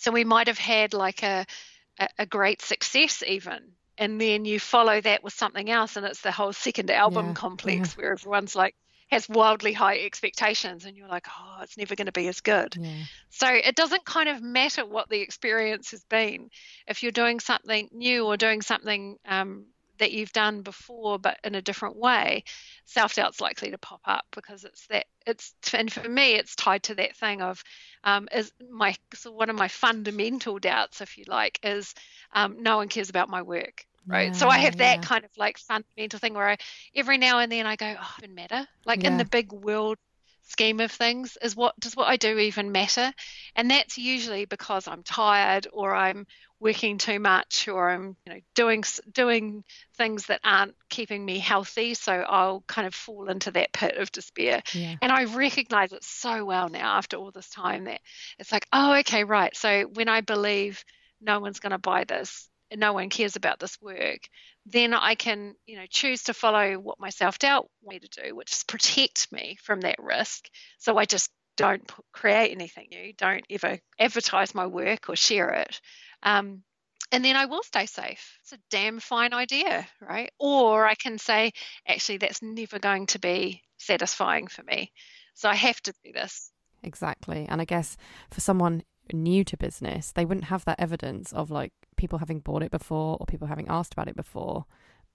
so 0.00 0.10
we 0.10 0.24
might 0.24 0.46
have 0.46 0.58
had 0.58 0.94
like 0.94 1.22
a, 1.22 1.46
a, 1.98 2.08
a 2.20 2.26
great 2.26 2.62
success 2.62 3.22
even 3.26 3.72
and 3.98 4.20
then 4.20 4.44
you 4.44 4.58
follow 4.58 5.00
that 5.00 5.22
with 5.22 5.32
something 5.32 5.70
else 5.70 5.96
and 5.96 6.06
it's 6.06 6.22
the 6.22 6.32
whole 6.32 6.52
second 6.52 6.90
album 6.90 7.28
yeah, 7.28 7.32
complex 7.34 7.94
yeah. 7.96 8.02
where 8.02 8.12
everyone's 8.12 8.56
like 8.56 8.74
has 9.10 9.28
wildly 9.28 9.74
high 9.74 9.98
expectations 9.98 10.86
and 10.86 10.96
you're 10.96 11.08
like 11.08 11.26
oh 11.28 11.58
it's 11.62 11.76
never 11.76 11.94
going 11.94 12.06
to 12.06 12.12
be 12.12 12.28
as 12.28 12.40
good 12.40 12.74
yeah. 12.78 13.04
so 13.28 13.46
it 13.46 13.76
doesn't 13.76 14.04
kind 14.06 14.28
of 14.28 14.40
matter 14.42 14.86
what 14.86 15.08
the 15.10 15.20
experience 15.20 15.90
has 15.90 16.02
been 16.04 16.48
if 16.86 17.02
you're 17.02 17.12
doing 17.12 17.38
something 17.38 17.88
new 17.92 18.24
or 18.24 18.36
doing 18.38 18.62
something 18.62 19.18
um, 19.26 19.66
that 19.98 20.12
you've 20.12 20.32
done 20.32 20.62
before 20.62 21.18
but 21.18 21.38
in 21.44 21.54
a 21.54 21.62
different 21.62 21.96
way 21.96 22.44
self-doubt's 22.84 23.40
likely 23.40 23.70
to 23.70 23.78
pop 23.78 24.00
up 24.04 24.24
because 24.32 24.64
it's 24.64 24.86
that 24.88 25.06
it's 25.26 25.54
and 25.74 25.92
for 25.92 26.08
me 26.08 26.34
it's 26.34 26.56
tied 26.56 26.82
to 26.82 26.94
that 26.94 27.16
thing 27.16 27.42
of 27.42 27.62
um, 28.04 28.28
is 28.34 28.52
my 28.70 28.94
so 29.14 29.30
one 29.30 29.50
of 29.50 29.56
my 29.56 29.68
fundamental 29.68 30.58
doubts 30.58 31.00
if 31.00 31.16
you 31.18 31.24
like 31.26 31.58
is 31.62 31.94
um, 32.32 32.62
no 32.62 32.76
one 32.76 32.88
cares 32.88 33.10
about 33.10 33.28
my 33.28 33.42
work 33.42 33.86
right 34.06 34.28
yeah, 34.28 34.32
so 34.32 34.48
i 34.48 34.58
have 34.58 34.78
that 34.78 34.96
yeah. 34.96 35.02
kind 35.02 35.24
of 35.24 35.30
like 35.36 35.58
fundamental 35.58 36.18
thing 36.18 36.34
where 36.34 36.48
i 36.48 36.56
every 36.94 37.18
now 37.18 37.38
and 37.38 37.52
then 37.52 37.66
i 37.66 37.76
go 37.76 37.86
oh 37.86 38.14
it 38.18 38.20
doesn't 38.22 38.34
matter 38.34 38.66
like 38.84 39.02
yeah. 39.02 39.10
in 39.10 39.16
the 39.16 39.24
big 39.24 39.52
world 39.52 39.96
scheme 40.42 40.80
of 40.80 40.90
things 40.90 41.38
is 41.42 41.56
what 41.56 41.78
does 41.78 41.96
what 41.96 42.08
I 42.08 42.16
do 42.16 42.38
even 42.38 42.72
matter? 42.72 43.12
And 43.56 43.70
that's 43.70 43.98
usually 43.98 44.44
because 44.44 44.88
I'm 44.88 45.02
tired 45.02 45.66
or 45.72 45.94
I'm 45.94 46.26
working 46.60 46.96
too 46.96 47.18
much 47.18 47.66
or 47.66 47.90
I'm 47.90 48.16
you 48.24 48.34
know 48.34 48.40
doing 48.54 48.84
doing 49.12 49.64
things 49.96 50.26
that 50.26 50.40
aren't 50.44 50.76
keeping 50.88 51.24
me 51.24 51.40
healthy 51.40 51.94
so 51.94 52.12
I'll 52.12 52.62
kind 52.68 52.86
of 52.86 52.94
fall 52.94 53.28
into 53.28 53.50
that 53.52 53.72
pit 53.72 53.96
of 53.96 54.12
despair. 54.12 54.62
Yeah. 54.72 54.94
And 55.02 55.10
I 55.10 55.24
recognize 55.24 55.92
it 55.92 56.04
so 56.04 56.44
well 56.44 56.68
now 56.68 56.96
after 56.98 57.16
all 57.16 57.32
this 57.32 57.48
time 57.48 57.84
that 57.84 58.00
it's 58.38 58.52
like 58.52 58.66
oh 58.72 58.94
okay 59.00 59.24
right 59.24 59.56
so 59.56 59.82
when 59.94 60.08
I 60.08 60.20
believe 60.20 60.84
no 61.20 61.40
one's 61.40 61.60
going 61.60 61.72
to 61.72 61.78
buy 61.78 62.04
this 62.04 62.48
no 62.78 62.92
one 62.92 63.08
cares 63.08 63.36
about 63.36 63.58
this 63.58 63.78
work, 63.80 64.20
then 64.66 64.94
I 64.94 65.14
can, 65.14 65.54
you 65.66 65.76
know, 65.76 65.86
choose 65.88 66.24
to 66.24 66.34
follow 66.34 66.74
what 66.74 67.00
my 67.00 67.10
self 67.10 67.38
doubt 67.38 67.68
want 67.82 68.02
me 68.02 68.08
to 68.08 68.22
do, 68.22 68.36
which 68.36 68.52
is 68.52 68.64
protect 68.64 69.30
me 69.32 69.56
from 69.62 69.80
that 69.80 69.96
risk. 69.98 70.48
So 70.78 70.96
I 70.96 71.04
just 71.04 71.30
don't 71.56 71.90
create 72.12 72.52
anything 72.52 72.88
new, 72.90 73.12
don't 73.16 73.44
ever 73.50 73.78
advertise 73.98 74.54
my 74.54 74.66
work 74.66 75.08
or 75.08 75.16
share 75.16 75.50
it. 75.50 75.80
Um, 76.22 76.62
and 77.10 77.22
then 77.22 77.36
I 77.36 77.44
will 77.44 77.62
stay 77.62 77.84
safe. 77.84 78.38
It's 78.40 78.52
a 78.52 78.58
damn 78.70 78.98
fine 78.98 79.34
idea, 79.34 79.86
right? 80.00 80.32
Or 80.38 80.86
I 80.86 80.94
can 80.94 81.18
say, 81.18 81.52
actually, 81.86 82.18
that's 82.18 82.40
never 82.42 82.78
going 82.78 83.06
to 83.08 83.18
be 83.18 83.62
satisfying 83.76 84.46
for 84.46 84.62
me. 84.62 84.92
So 85.34 85.48
I 85.50 85.54
have 85.54 85.80
to 85.82 85.92
do 86.04 86.12
this. 86.12 86.50
Exactly. 86.82 87.46
And 87.48 87.60
I 87.60 87.66
guess 87.66 87.96
for 88.30 88.40
someone 88.40 88.82
new 89.12 89.44
to 89.44 89.56
business, 89.56 90.12
they 90.12 90.24
wouldn't 90.24 90.46
have 90.46 90.64
that 90.64 90.80
evidence 90.80 91.32
of 91.32 91.50
like 91.50 91.72
people 91.96 92.18
having 92.18 92.40
bought 92.40 92.62
it 92.62 92.70
before 92.70 93.16
or 93.20 93.26
people 93.26 93.48
having 93.48 93.68
asked 93.68 93.92
about 93.92 94.08
it 94.08 94.16
before. 94.16 94.64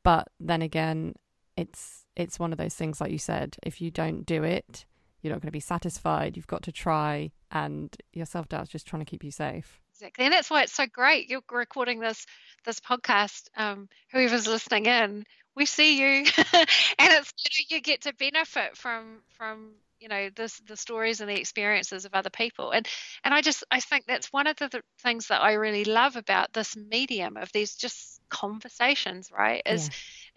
But 0.03 0.29
then 0.39 0.61
again, 0.61 1.15
it's 1.55 2.05
it's 2.15 2.39
one 2.39 2.51
of 2.51 2.57
those 2.57 2.75
things 2.75 3.01
like 3.01 3.11
you 3.11 3.17
said, 3.17 3.57
if 3.63 3.81
you 3.81 3.91
don't 3.91 4.25
do 4.25 4.43
it, 4.43 4.85
you're 5.21 5.33
not 5.33 5.41
going 5.41 5.49
to 5.49 5.51
be 5.51 5.59
satisfied. 5.59 6.37
You've 6.37 6.47
got 6.47 6.63
to 6.63 6.71
try 6.71 7.31
and 7.51 7.95
your 8.13 8.25
self-doubt's 8.25 8.69
just 8.69 8.87
trying 8.87 9.01
to 9.01 9.09
keep 9.09 9.23
you 9.23 9.31
safe. 9.31 9.81
Exactly. 9.93 10.25
And 10.25 10.33
that's 10.33 10.49
why 10.49 10.61
it's 10.61 10.73
so 10.73 10.85
great. 10.85 11.29
You're 11.29 11.41
recording 11.51 11.99
this 11.99 12.25
this 12.65 12.79
podcast. 12.79 13.47
Um, 13.57 13.89
whoever's 14.11 14.47
listening 14.47 14.85
in, 14.85 15.25
we 15.55 15.65
see 15.65 15.99
you 15.99 16.25
and 16.53 16.67
it's 16.99 17.33
you, 17.39 17.75
know, 17.75 17.75
you 17.77 17.81
get 17.81 18.01
to 18.01 18.13
benefit 18.13 18.77
from 18.77 19.21
from 19.37 19.71
you 19.99 20.07
know 20.07 20.29
this 20.35 20.59
the 20.67 20.77
stories 20.77 21.21
and 21.21 21.29
the 21.29 21.39
experiences 21.39 22.05
of 22.05 22.13
other 22.13 22.29
people. 22.29 22.71
And 22.71 22.87
and 23.23 23.33
i 23.33 23.41
just 23.41 23.63
i 23.71 23.79
think 23.79 24.05
that's 24.05 24.31
one 24.31 24.47
of 24.47 24.57
the, 24.57 24.69
the 24.69 24.81
things 25.01 25.27
that 25.27 25.41
i 25.41 25.53
really 25.53 25.85
love 25.85 26.15
about 26.15 26.53
this 26.53 26.75
medium 26.75 27.37
of 27.37 27.51
these 27.51 27.75
just 27.75 28.21
conversations 28.29 29.31
right 29.31 29.61
is 29.65 29.89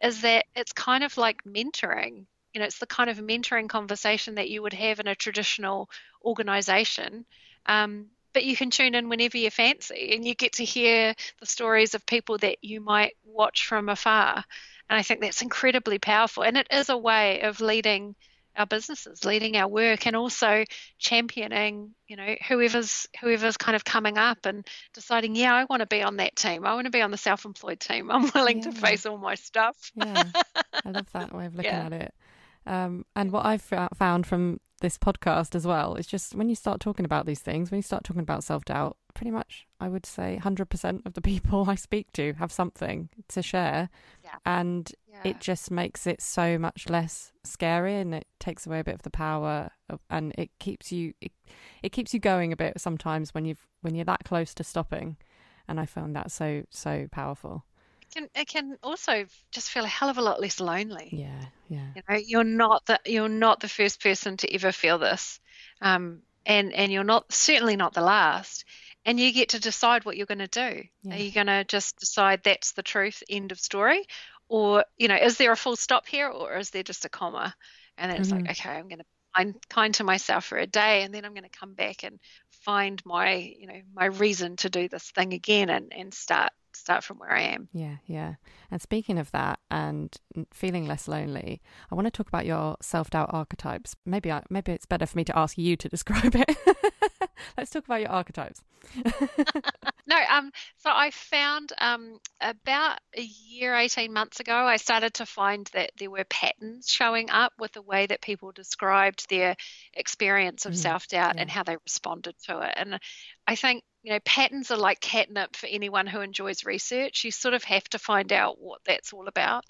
yeah. 0.02 0.08
is 0.08 0.22
that 0.22 0.44
it's 0.54 0.72
kind 0.72 1.04
of 1.04 1.16
like 1.16 1.42
mentoring. 1.44 2.26
You 2.54 2.61
know 2.61 2.66
it's 2.66 2.78
the 2.78 2.86
kind 2.86 3.08
of 3.11 3.18
mentoring 3.18 3.68
conversation 3.68 4.34
that 4.36 4.50
you 4.50 4.62
would 4.62 4.72
have 4.72 4.98
in 5.00 5.06
a 5.06 5.14
traditional 5.14 5.88
organization 6.24 7.24
um, 7.66 8.06
but 8.32 8.44
you 8.44 8.56
can 8.56 8.70
tune 8.70 8.94
in 8.94 9.08
whenever 9.08 9.36
you 9.36 9.50
fancy 9.50 10.12
and 10.14 10.26
you 10.26 10.34
get 10.34 10.54
to 10.54 10.64
hear 10.64 11.14
the 11.40 11.46
stories 11.46 11.94
of 11.94 12.06
people 12.06 12.38
that 12.38 12.58
you 12.62 12.80
might 12.80 13.16
watch 13.24 13.66
from 13.66 13.88
afar. 13.88 14.44
And 14.88 14.98
i 14.98 15.02
think 15.02 15.20
that's 15.20 15.42
incredibly 15.42 15.98
powerful. 15.98 16.42
And 16.42 16.56
it 16.56 16.66
is 16.70 16.88
a 16.88 16.96
way 16.96 17.40
of 17.42 17.61
leading 17.61 18.14
our 18.57 18.66
businesses, 18.66 19.24
leading 19.24 19.57
our 19.57 19.68
work, 19.68 20.07
and 20.07 20.16
also 20.16 20.64
championing, 20.98 21.94
you 22.07 22.16
know, 22.16 22.34
whoever's 22.48 23.07
whoever's 23.20 23.57
kind 23.57 23.76
of 23.76 23.84
coming 23.84 24.18
up 24.18 24.44
and 24.44 24.66
deciding, 24.94 25.36
yeah, 25.36 25.55
I 25.55 25.64
want 25.64 25.80
to 25.80 25.86
be 25.86 26.03
on 26.03 26.16
that 26.16 26.36
team. 26.36 26.64
I 26.64 26.74
want 26.74 26.86
to 26.86 26.90
be 26.90 27.03
on 27.03 27.11
the 27.11 27.16
self-employed 27.16 27.80
team. 27.80 28.11
I'm 28.11 28.30
willing 28.34 28.59
yeah. 28.59 28.70
to 28.70 28.72
face 28.72 29.07
all 29.07 29.18
my 29.18 29.34
stuff. 29.34 29.76
yeah, 29.94 30.24
I 30.84 30.90
love 30.90 31.11
that 31.12 31.34
way 31.34 31.46
of 31.46 31.55
looking 31.57 31.72
yeah. 31.72 31.86
at 31.86 31.92
it. 31.92 32.14
Um, 32.66 33.05
and 33.16 33.32
what 33.32 33.46
I've 33.46 33.62
found 33.62 34.26
from 34.26 34.61
this 34.80 34.98
podcast 34.98 35.55
as 35.55 35.66
well 35.66 35.94
is 35.94 36.07
just 36.07 36.34
when 36.34 36.48
you 36.48 36.55
start 36.55 36.80
talking 36.80 37.05
about 37.05 37.26
these 37.26 37.40
things, 37.40 37.70
when 37.70 37.78
you 37.78 37.82
start 37.82 38.05
talking 38.05 38.22
about 38.22 38.44
self 38.44 38.64
doubt, 38.64 38.96
pretty 39.20 39.30
much 39.30 39.66
I 39.78 39.88
would 39.90 40.06
say 40.06 40.40
100% 40.42 41.04
of 41.04 41.12
the 41.12 41.20
people 41.20 41.66
I 41.68 41.74
speak 41.74 42.10
to 42.14 42.32
have 42.38 42.50
something 42.50 43.10
to 43.28 43.42
share. 43.42 43.90
Yeah. 44.24 44.36
And 44.46 44.90
yeah. 45.06 45.20
it 45.24 45.40
just 45.40 45.70
makes 45.70 46.06
it 46.06 46.22
so 46.22 46.58
much 46.58 46.88
less 46.88 47.30
scary 47.44 47.96
and 47.96 48.14
it 48.14 48.26
takes 48.38 48.66
away 48.66 48.80
a 48.80 48.84
bit 48.84 48.94
of 48.94 49.02
the 49.02 49.10
power 49.10 49.72
of, 49.90 50.00
and 50.08 50.34
it 50.38 50.50
keeps 50.58 50.90
you 50.90 51.12
it, 51.20 51.32
it 51.82 51.92
keeps 51.92 52.14
you 52.14 52.20
going 52.20 52.50
a 52.50 52.56
bit 52.56 52.80
sometimes 52.80 53.34
when 53.34 53.44
you've 53.44 53.66
when 53.82 53.94
you're 53.94 54.06
that 54.06 54.24
close 54.24 54.54
to 54.54 54.64
stopping. 54.64 55.18
And 55.68 55.78
I 55.78 55.84
found 55.84 56.16
that 56.16 56.30
so 56.32 56.62
so 56.70 57.06
powerful 57.12 57.66
can 58.14 58.28
it 58.34 58.48
can 58.48 58.78
also 58.82 59.26
just 59.52 59.70
feel 59.70 59.84
a 59.84 59.88
hell 59.88 60.08
of 60.08 60.16
a 60.16 60.22
lot 60.22 60.40
less 60.40 60.60
lonely. 60.60 61.10
Yeah, 61.12 61.44
yeah. 61.68 61.88
You 61.94 62.02
know, 62.08 62.16
you're 62.16 62.44
not 62.44 62.86
the 62.86 62.98
you're 63.04 63.28
not 63.28 63.60
the 63.60 63.68
first 63.68 64.02
person 64.02 64.38
to 64.38 64.54
ever 64.54 64.72
feel 64.72 64.98
this, 64.98 65.40
um, 65.82 66.22
and 66.46 66.72
and 66.72 66.90
you're 66.90 67.04
not 67.04 67.30
certainly 67.32 67.76
not 67.76 67.92
the 67.92 68.00
last 68.00 68.64
and 69.05 69.18
you 69.18 69.32
get 69.32 69.51
to 69.51 69.61
decide 69.61 70.05
what 70.05 70.16
you're 70.16 70.26
going 70.26 70.38
to 70.38 70.46
do. 70.46 70.82
Yeah. 71.03 71.14
Are 71.14 71.18
you 71.18 71.32
going 71.32 71.46
to 71.46 71.64
just 71.64 71.98
decide 71.98 72.42
that's 72.44 72.72
the 72.72 72.82
truth, 72.82 73.22
end 73.28 73.53
of 73.53 73.59
story? 73.59 74.05
Or, 74.48 74.84
you 74.98 75.09
know, 75.09 75.16
is 75.16 75.36
there 75.36 75.53
a 75.53 75.57
full 75.57 75.76
stop 75.76 76.07
here 76.07 76.28
or 76.28 76.57
is 76.57 76.70
there 76.70 76.82
just 76.82 77.05
a 77.05 77.09
comma? 77.09 77.55
And 77.96 78.11
then 78.11 78.20
it's 78.20 78.30
mm-hmm. 78.30 78.46
like, 78.46 78.51
okay, 78.59 78.70
I'm 78.70 78.88
going 78.88 78.98
to 78.98 79.05
be 79.05 79.55
kind 79.68 79.94
to 79.94 80.05
myself 80.05 80.44
for 80.44 80.59
a 80.59 80.66
day 80.66 81.03
and 81.03 81.14
then 81.14 81.24
I'm 81.24 81.34
going 81.34 81.44
to 81.44 81.59
come 81.59 81.74
back 81.74 82.03
and 82.03 82.18
find 82.64 83.01
my, 83.07 83.55
you 83.59 83.66
know, 83.66 83.80
my 83.94 84.07
reason 84.07 84.57
to 84.57 84.70
do 84.70 84.88
this 84.88 85.11
thing 85.11 85.32
again 85.32 85.70
and, 85.70 85.92
and 85.92 86.12
start 86.12 86.53
start 86.72 87.05
from 87.05 87.18
where 87.18 87.32
I 87.32 87.42
am. 87.42 87.68
Yeah, 87.72 87.96
yeah. 88.07 88.34
And 88.70 88.80
speaking 88.80 89.18
of 89.18 89.30
that 89.32 89.59
and 89.70 90.16
feeling 90.53 90.86
less 90.86 91.09
lonely, 91.09 91.61
I 91.90 91.94
want 91.94 92.07
to 92.07 92.11
talk 92.11 92.28
about 92.28 92.46
your 92.46 92.76
self-doubt 92.80 93.30
archetypes. 93.32 93.96
Maybe 94.07 94.30
I, 94.30 94.42
maybe 94.51 94.72
it's 94.72 94.86
better 94.86 95.07
for 95.07 95.16
me 95.16 95.24
to 95.24 95.38
ask 95.38 95.59
you 95.59 95.76
to 95.76 95.88
describe 95.88 96.34
it. 96.34 96.57
Let's 97.57 97.70
talk 97.70 97.84
about 97.84 98.01
your 98.01 98.11
archetypes. 98.11 98.62
no, 100.07 100.16
um, 100.30 100.51
so 100.78 100.91
I 100.91 101.11
found 101.11 101.72
um, 101.78 102.18
about 102.41 102.99
a 103.16 103.22
year, 103.22 103.76
18 103.76 104.12
months 104.12 104.41
ago, 104.41 104.55
I 104.55 104.76
started 104.76 105.14
to 105.14 105.26
find 105.26 105.68
that 105.74 105.93
there 105.99 106.11
were 106.11 106.24
patterns 106.24 106.88
showing 106.88 107.30
up 107.30 107.53
with 107.59 107.72
the 107.72 107.82
way 107.82 108.07
that 108.07 108.22
people 108.22 108.53
described 108.53 109.28
their 109.28 109.57
experience 109.93 110.66
of 110.66 110.72
mm, 110.72 110.76
self 110.76 111.09
doubt 111.09 111.34
yeah. 111.34 111.43
and 111.43 111.51
how 111.51 111.62
they 111.62 111.76
responded 111.76 112.34
to 112.47 112.61
it. 112.61 112.74
And 112.76 112.99
I 113.47 113.57
think 113.57 113.84
you 114.03 114.12
know, 114.12 114.20
patterns 114.24 114.70
are 114.70 114.78
like 114.78 115.01
catnip 115.01 115.57
for 115.57 115.66
anyone 115.66 116.07
who 116.07 116.20
enjoys 116.20 116.64
research. 116.64 117.24
You 117.24 117.30
sort 117.30 117.55
of 117.55 117.62
have 117.64 117.84
to 117.91 117.99
find 117.99 118.32
out 118.32 118.59
what 118.59 118.80
that's 118.86 119.12
all 119.12 119.28
about. 119.28 119.64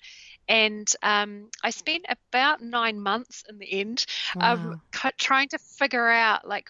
And 0.48 0.90
um, 1.02 1.48
I 1.62 1.70
spent 1.70 2.06
about 2.08 2.62
nine 2.62 3.00
months 3.00 3.44
in 3.48 3.58
the 3.58 3.80
end 3.80 4.04
um, 4.36 4.40
wow. 4.40 4.80
um, 5.04 5.12
trying 5.16 5.48
to 5.48 5.58
figure 5.58 6.08
out 6.08 6.46
like 6.46 6.68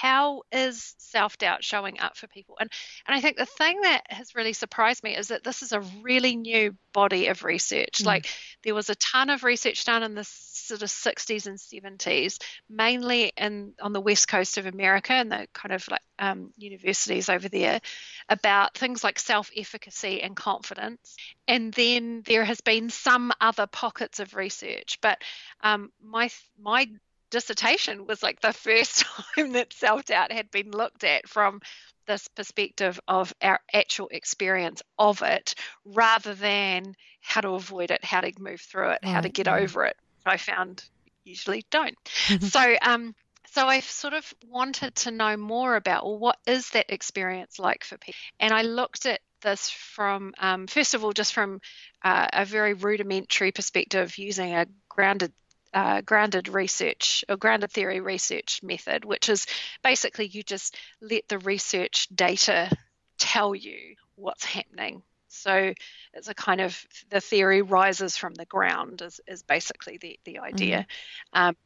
how 0.00 0.42
is 0.52 0.94
self-doubt 0.98 1.64
showing 1.64 2.00
up 2.00 2.16
for 2.16 2.26
people? 2.26 2.56
And 2.60 2.70
and 3.06 3.16
i 3.16 3.20
think 3.20 3.36
the 3.36 3.46
thing 3.46 3.80
that 3.82 4.02
has 4.08 4.34
really 4.34 4.52
surprised 4.52 5.02
me 5.02 5.16
is 5.16 5.28
that 5.28 5.44
this 5.44 5.62
is 5.62 5.72
a 5.72 5.80
really 6.02 6.36
new 6.36 6.74
body 6.92 7.28
of 7.28 7.44
research. 7.44 7.98
Mm. 8.00 8.06
like 8.06 8.26
there 8.64 8.74
was 8.74 8.90
a 8.90 8.94
ton 8.96 9.30
of 9.30 9.44
research 9.44 9.84
done 9.84 10.02
in 10.02 10.14
the 10.14 10.24
sort 10.24 10.82
of 10.82 10.88
60s 10.88 11.46
and 11.46 11.58
70s 11.98 12.38
mainly 12.68 13.32
in 13.36 13.72
on 13.80 13.92
the 13.92 14.00
west 14.00 14.28
coast 14.28 14.58
of 14.58 14.66
america 14.66 15.12
and 15.12 15.30
the 15.30 15.46
kind 15.52 15.72
of 15.72 15.86
like 15.88 16.02
um, 16.20 16.52
universities 16.56 17.28
over 17.28 17.48
there 17.48 17.80
about 18.28 18.76
things 18.76 19.02
like 19.02 19.18
self-efficacy 19.18 20.22
and 20.22 20.36
confidence. 20.36 21.16
And 21.48 21.72
then 21.72 22.22
there 22.26 22.44
has 22.44 22.60
been 22.60 22.90
some 22.90 23.32
other 23.40 23.66
pockets 23.66 24.20
of 24.20 24.34
research. 24.34 24.98
But 25.00 25.18
um, 25.62 25.90
my 26.02 26.30
my 26.60 26.86
dissertation 27.30 28.06
was 28.06 28.22
like 28.22 28.40
the 28.40 28.52
first 28.52 29.04
time 29.36 29.52
that 29.52 29.72
self 29.72 30.04
doubt 30.06 30.32
had 30.32 30.50
been 30.50 30.70
looked 30.70 31.04
at 31.04 31.28
from 31.28 31.60
this 32.06 32.28
perspective 32.28 32.98
of 33.06 33.32
our 33.40 33.60
actual 33.72 34.08
experience 34.08 34.82
of 34.98 35.22
it 35.22 35.54
rather 35.84 36.34
than 36.34 36.94
how 37.20 37.40
to 37.40 37.50
avoid 37.50 37.90
it, 37.90 38.04
how 38.04 38.20
to 38.20 38.32
move 38.38 38.60
through 38.60 38.90
it, 38.90 39.00
right, 39.02 39.12
how 39.12 39.20
to 39.20 39.28
get 39.28 39.46
over 39.46 39.84
it. 39.84 39.96
I 40.26 40.36
found 40.36 40.84
usually 41.24 41.64
don't. 41.70 41.96
so, 42.40 42.76
um, 42.82 43.14
so 43.52 43.66
I 43.66 43.80
sort 43.80 44.14
of 44.14 44.32
wanted 44.48 44.94
to 44.96 45.10
know 45.10 45.36
more 45.36 45.76
about 45.76 46.04
well, 46.04 46.18
what 46.18 46.38
is 46.46 46.70
that 46.70 46.86
experience 46.92 47.58
like 47.58 47.84
for 47.84 47.98
people? 47.98 48.18
And 48.38 48.52
I 48.52 48.62
looked 48.62 49.06
at 49.06 49.20
this 49.42 49.70
from, 49.70 50.34
um, 50.38 50.66
first 50.66 50.94
of 50.94 51.04
all, 51.04 51.12
just 51.12 51.32
from 51.32 51.60
uh, 52.02 52.28
a 52.32 52.44
very 52.44 52.74
rudimentary 52.74 53.52
perspective 53.52 54.18
using 54.18 54.54
a 54.54 54.66
grounded 54.88 55.32
uh, 55.72 56.00
grounded 56.00 56.48
research 56.48 57.24
or 57.28 57.36
grounded 57.36 57.70
theory 57.70 58.00
research 58.00 58.62
method, 58.62 59.04
which 59.04 59.28
is 59.28 59.46
basically 59.82 60.26
you 60.26 60.42
just 60.42 60.76
let 61.00 61.28
the 61.28 61.38
research 61.38 62.08
data 62.14 62.70
tell 63.18 63.54
you 63.54 63.96
what's 64.16 64.44
happening. 64.44 65.02
So 65.28 65.72
it's 66.12 66.28
a 66.28 66.34
kind 66.34 66.60
of 66.60 66.84
the 67.08 67.20
theory 67.20 67.62
rises 67.62 68.16
from 68.16 68.34
the 68.34 68.46
ground 68.46 69.00
is, 69.02 69.20
is 69.28 69.42
basically 69.42 69.98
the, 69.98 70.18
the 70.24 70.40
idea. 70.40 70.86
Mm-hmm. 71.34 71.48
Um, 71.48 71.56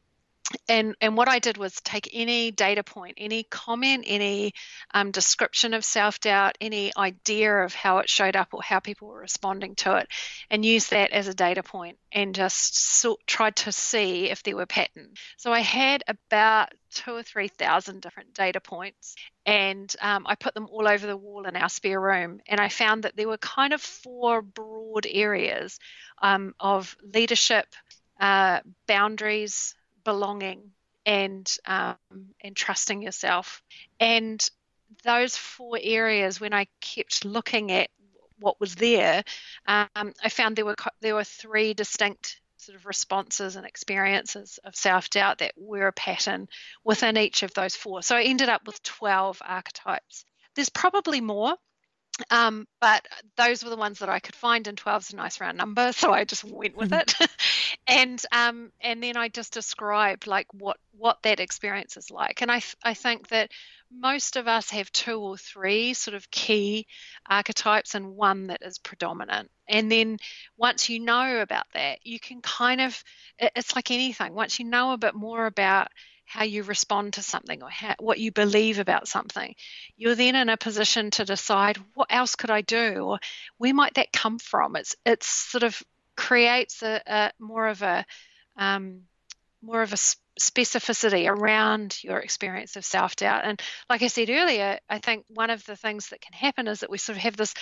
and 0.67 0.95
and 1.01 1.17
what 1.17 1.27
I 1.27 1.39
did 1.39 1.57
was 1.57 1.73
take 1.81 2.09
any 2.13 2.51
data 2.51 2.83
point, 2.83 3.15
any 3.17 3.43
comment, 3.43 4.05
any 4.07 4.53
um, 4.93 5.11
description 5.11 5.73
of 5.73 5.83
self 5.83 6.19
doubt, 6.19 6.57
any 6.61 6.91
idea 6.95 7.63
of 7.63 7.73
how 7.73 7.99
it 7.99 8.09
showed 8.09 8.35
up 8.35 8.49
or 8.53 8.61
how 8.61 8.79
people 8.79 9.07
were 9.07 9.19
responding 9.19 9.75
to 9.75 9.97
it, 9.97 10.07
and 10.49 10.63
use 10.63 10.87
that 10.87 11.11
as 11.11 11.27
a 11.27 11.33
data 11.33 11.63
point, 11.63 11.97
and 12.11 12.35
just 12.35 12.77
so, 12.77 13.17
tried 13.25 13.55
to 13.57 13.71
see 13.71 14.29
if 14.29 14.43
there 14.43 14.55
were 14.55 14.65
patterns. 14.65 15.19
So 15.37 15.51
I 15.51 15.61
had 15.61 16.03
about 16.07 16.69
two 16.93 17.15
or 17.15 17.23
three 17.23 17.47
thousand 17.47 18.01
different 18.01 18.33
data 18.33 18.61
points, 18.61 19.15
and 19.45 19.93
um, 19.99 20.25
I 20.27 20.35
put 20.35 20.53
them 20.53 20.67
all 20.71 20.87
over 20.87 21.07
the 21.07 21.17
wall 21.17 21.45
in 21.45 21.55
our 21.55 21.69
spare 21.69 21.99
room, 21.99 22.39
and 22.47 22.59
I 22.59 22.69
found 22.69 23.03
that 23.03 23.15
there 23.15 23.27
were 23.27 23.37
kind 23.37 23.73
of 23.73 23.81
four 23.81 24.43
broad 24.43 25.07
areas 25.09 25.79
um, 26.21 26.53
of 26.59 26.95
leadership, 27.03 27.65
uh, 28.19 28.59
boundaries 28.87 29.73
belonging 30.05 30.71
and 31.05 31.57
um, 31.65 31.97
and 32.41 32.55
trusting 32.55 33.01
yourself. 33.01 33.61
And 33.99 34.47
those 35.03 35.35
four 35.35 35.77
areas, 35.81 36.39
when 36.39 36.53
I 36.53 36.67
kept 36.79 37.25
looking 37.25 37.71
at 37.71 37.89
what 38.39 38.59
was 38.59 38.75
there, 38.75 39.23
um, 39.67 40.13
I 40.23 40.29
found 40.29 40.55
there 40.55 40.65
were 40.65 40.75
there 41.01 41.15
were 41.15 41.23
three 41.23 41.73
distinct 41.73 42.39
sort 42.57 42.77
of 42.77 42.85
responses 42.85 43.55
and 43.55 43.65
experiences 43.65 44.59
of 44.63 44.75
self 44.75 45.09
doubt 45.09 45.39
that 45.39 45.53
were 45.55 45.87
a 45.87 45.93
pattern 45.93 46.47
within 46.83 47.17
each 47.17 47.43
of 47.43 47.53
those 47.53 47.75
four. 47.75 48.01
So 48.01 48.15
I 48.15 48.23
ended 48.23 48.49
up 48.49 48.65
with 48.65 48.81
12 48.83 49.41
archetypes. 49.45 50.25
There's 50.55 50.69
probably 50.69 51.21
more, 51.21 51.55
um, 52.29 52.67
but 52.79 53.05
those 53.35 53.63
were 53.63 53.69
the 53.69 53.75
ones 53.75 53.99
that 53.99 54.09
I 54.09 54.19
could 54.19 54.35
find, 54.35 54.67
and 54.67 54.77
12 54.77 55.01
is 55.03 55.13
a 55.13 55.15
nice 55.15 55.41
round 55.41 55.57
number, 55.57 55.91
so 55.93 56.11
I 56.11 56.23
just 56.23 56.43
went 56.43 56.75
with 56.75 56.91
mm-hmm. 56.91 57.23
it. 57.23 57.29
and 57.87 58.21
um, 58.31 58.71
and 58.81 59.01
then 59.03 59.17
I 59.17 59.29
just 59.29 59.53
described 59.53 60.27
like 60.27 60.47
what 60.53 60.77
what 60.97 61.21
that 61.23 61.39
experience 61.39 61.97
is 61.97 62.09
like. 62.09 62.41
And 62.41 62.51
I 62.51 62.61
I 62.83 62.93
think 62.93 63.29
that 63.29 63.51
most 63.91 64.35
of 64.35 64.47
us 64.47 64.69
have 64.71 64.91
two 64.91 65.19
or 65.19 65.37
three 65.37 65.93
sort 65.93 66.15
of 66.15 66.29
key 66.31 66.87
archetypes 67.29 67.95
and 67.95 68.15
one 68.15 68.47
that 68.47 68.61
is 68.61 68.79
predominant. 68.79 69.51
And 69.67 69.91
then 69.91 70.17
once 70.57 70.89
you 70.89 70.99
know 70.99 71.39
about 71.41 71.65
that, 71.73 71.99
you 72.05 72.19
can 72.19 72.41
kind 72.41 72.81
of 72.81 73.03
it's 73.39 73.75
like 73.75 73.91
anything. 73.91 74.33
Once 74.33 74.59
you 74.59 74.65
know 74.65 74.93
a 74.93 74.97
bit 74.97 75.15
more 75.15 75.45
about 75.45 75.89
how 76.25 76.43
you 76.43 76.63
respond 76.63 77.13
to 77.13 77.21
something 77.21 77.63
or 77.63 77.69
how, 77.69 77.95
what 77.99 78.19
you 78.19 78.31
believe 78.31 78.79
about 78.79 79.07
something, 79.07 79.55
you're 79.97 80.15
then 80.15 80.35
in 80.35 80.49
a 80.49 80.57
position 80.57 81.11
to 81.11 81.25
decide 81.25 81.77
what 81.93 82.07
else 82.11 82.35
could 82.35 82.51
I 82.51 82.61
do 82.61 83.05
or 83.05 83.19
where 83.57 83.73
might 83.73 83.93
that 83.95 84.11
come 84.11 84.39
from. 84.39 84.75
It's 84.75 84.95
it's 85.05 85.27
sort 85.27 85.63
of 85.63 85.81
creates 86.15 86.81
a, 86.81 87.01
a 87.05 87.31
more 87.39 87.67
of 87.67 87.81
a 87.81 88.05
um, 88.57 89.01
more 89.61 89.81
of 89.81 89.93
a 89.93 89.97
specificity 90.39 91.29
around 91.29 91.97
your 92.03 92.17
experience 92.19 92.75
of 92.75 92.83
self 92.83 93.15
doubt. 93.15 93.45
And 93.45 93.61
like 93.89 94.01
I 94.01 94.07
said 94.07 94.29
earlier, 94.29 94.79
I 94.89 94.99
think 94.99 95.25
one 95.29 95.49
of 95.49 95.65
the 95.65 95.75
things 95.75 96.09
that 96.09 96.21
can 96.21 96.33
happen 96.33 96.67
is 96.67 96.81
that 96.81 96.89
we 96.89 96.97
sort 96.97 97.17
of 97.17 97.23
have 97.23 97.37
this 97.37 97.53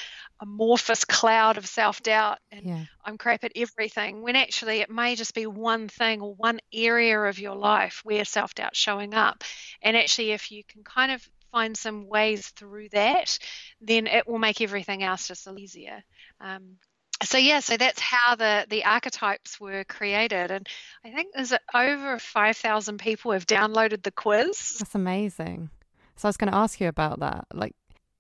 amorphous 0.42 1.06
cloud 1.06 1.58
of 1.58 1.68
self 1.68 2.02
doubt 2.02 2.40
and 2.52 2.66
yeah. 2.66 2.86
I'm 3.06 3.18
crap 3.18 3.44
at 3.44 3.52
everything, 3.56 4.22
when 4.22 4.36
actually 4.36 4.80
it 4.80 4.90
may 4.90 5.16
just 5.16 5.34
be 5.36 5.46
one 5.46 5.88
thing 5.88 6.22
or 6.22 6.34
one 6.36 6.60
area 6.74 7.20
of 7.20 7.40
your 7.40 7.56
life 7.56 8.02
where 8.04 8.26
self 8.26 8.56
doubt's 8.56 8.80
showing 8.80 9.14
up. 9.14 9.44
And 9.82 9.96
actually, 9.96 10.32
if 10.32 10.52
you 10.52 10.64
can 10.64 10.84
kind 10.84 11.12
of 11.12 11.28
find 11.52 11.78
some 11.78 12.08
ways 12.08 12.48
through 12.50 12.90
that, 12.90 13.38
then 13.80 14.08
it 14.08 14.28
will 14.28 14.40
make 14.40 14.62
everything 14.62 15.04
else 15.04 15.28
just 15.28 15.46
a 15.46 15.50
little 15.50 15.64
easier. 15.64 16.04
Um, 16.42 16.78
so 17.24 17.38
yeah, 17.38 17.60
so 17.60 17.78
that's 17.78 18.00
how 18.00 18.36
the 18.36 18.66
the 18.70 18.86
archetypes 18.86 19.60
were 19.60 19.84
created, 19.84 20.52
and 20.52 20.68
I 21.04 21.12
think 21.12 21.34
there's 21.34 21.54
over 21.74 22.20
five 22.20 22.58
thousand 22.58 23.00
people 23.00 23.32
have 23.32 23.46
downloaded 23.46 24.04
the 24.04 24.12
quiz. 24.12 24.78
That's 24.80 24.96
amazing. 24.96 25.70
So 26.16 26.28
I 26.28 26.30
was 26.30 26.38
going 26.38 26.52
to 26.52 26.58
ask 26.58 26.80
you 26.80 26.88
about 26.88 27.20
that. 27.22 27.48
Like, 27.54 27.76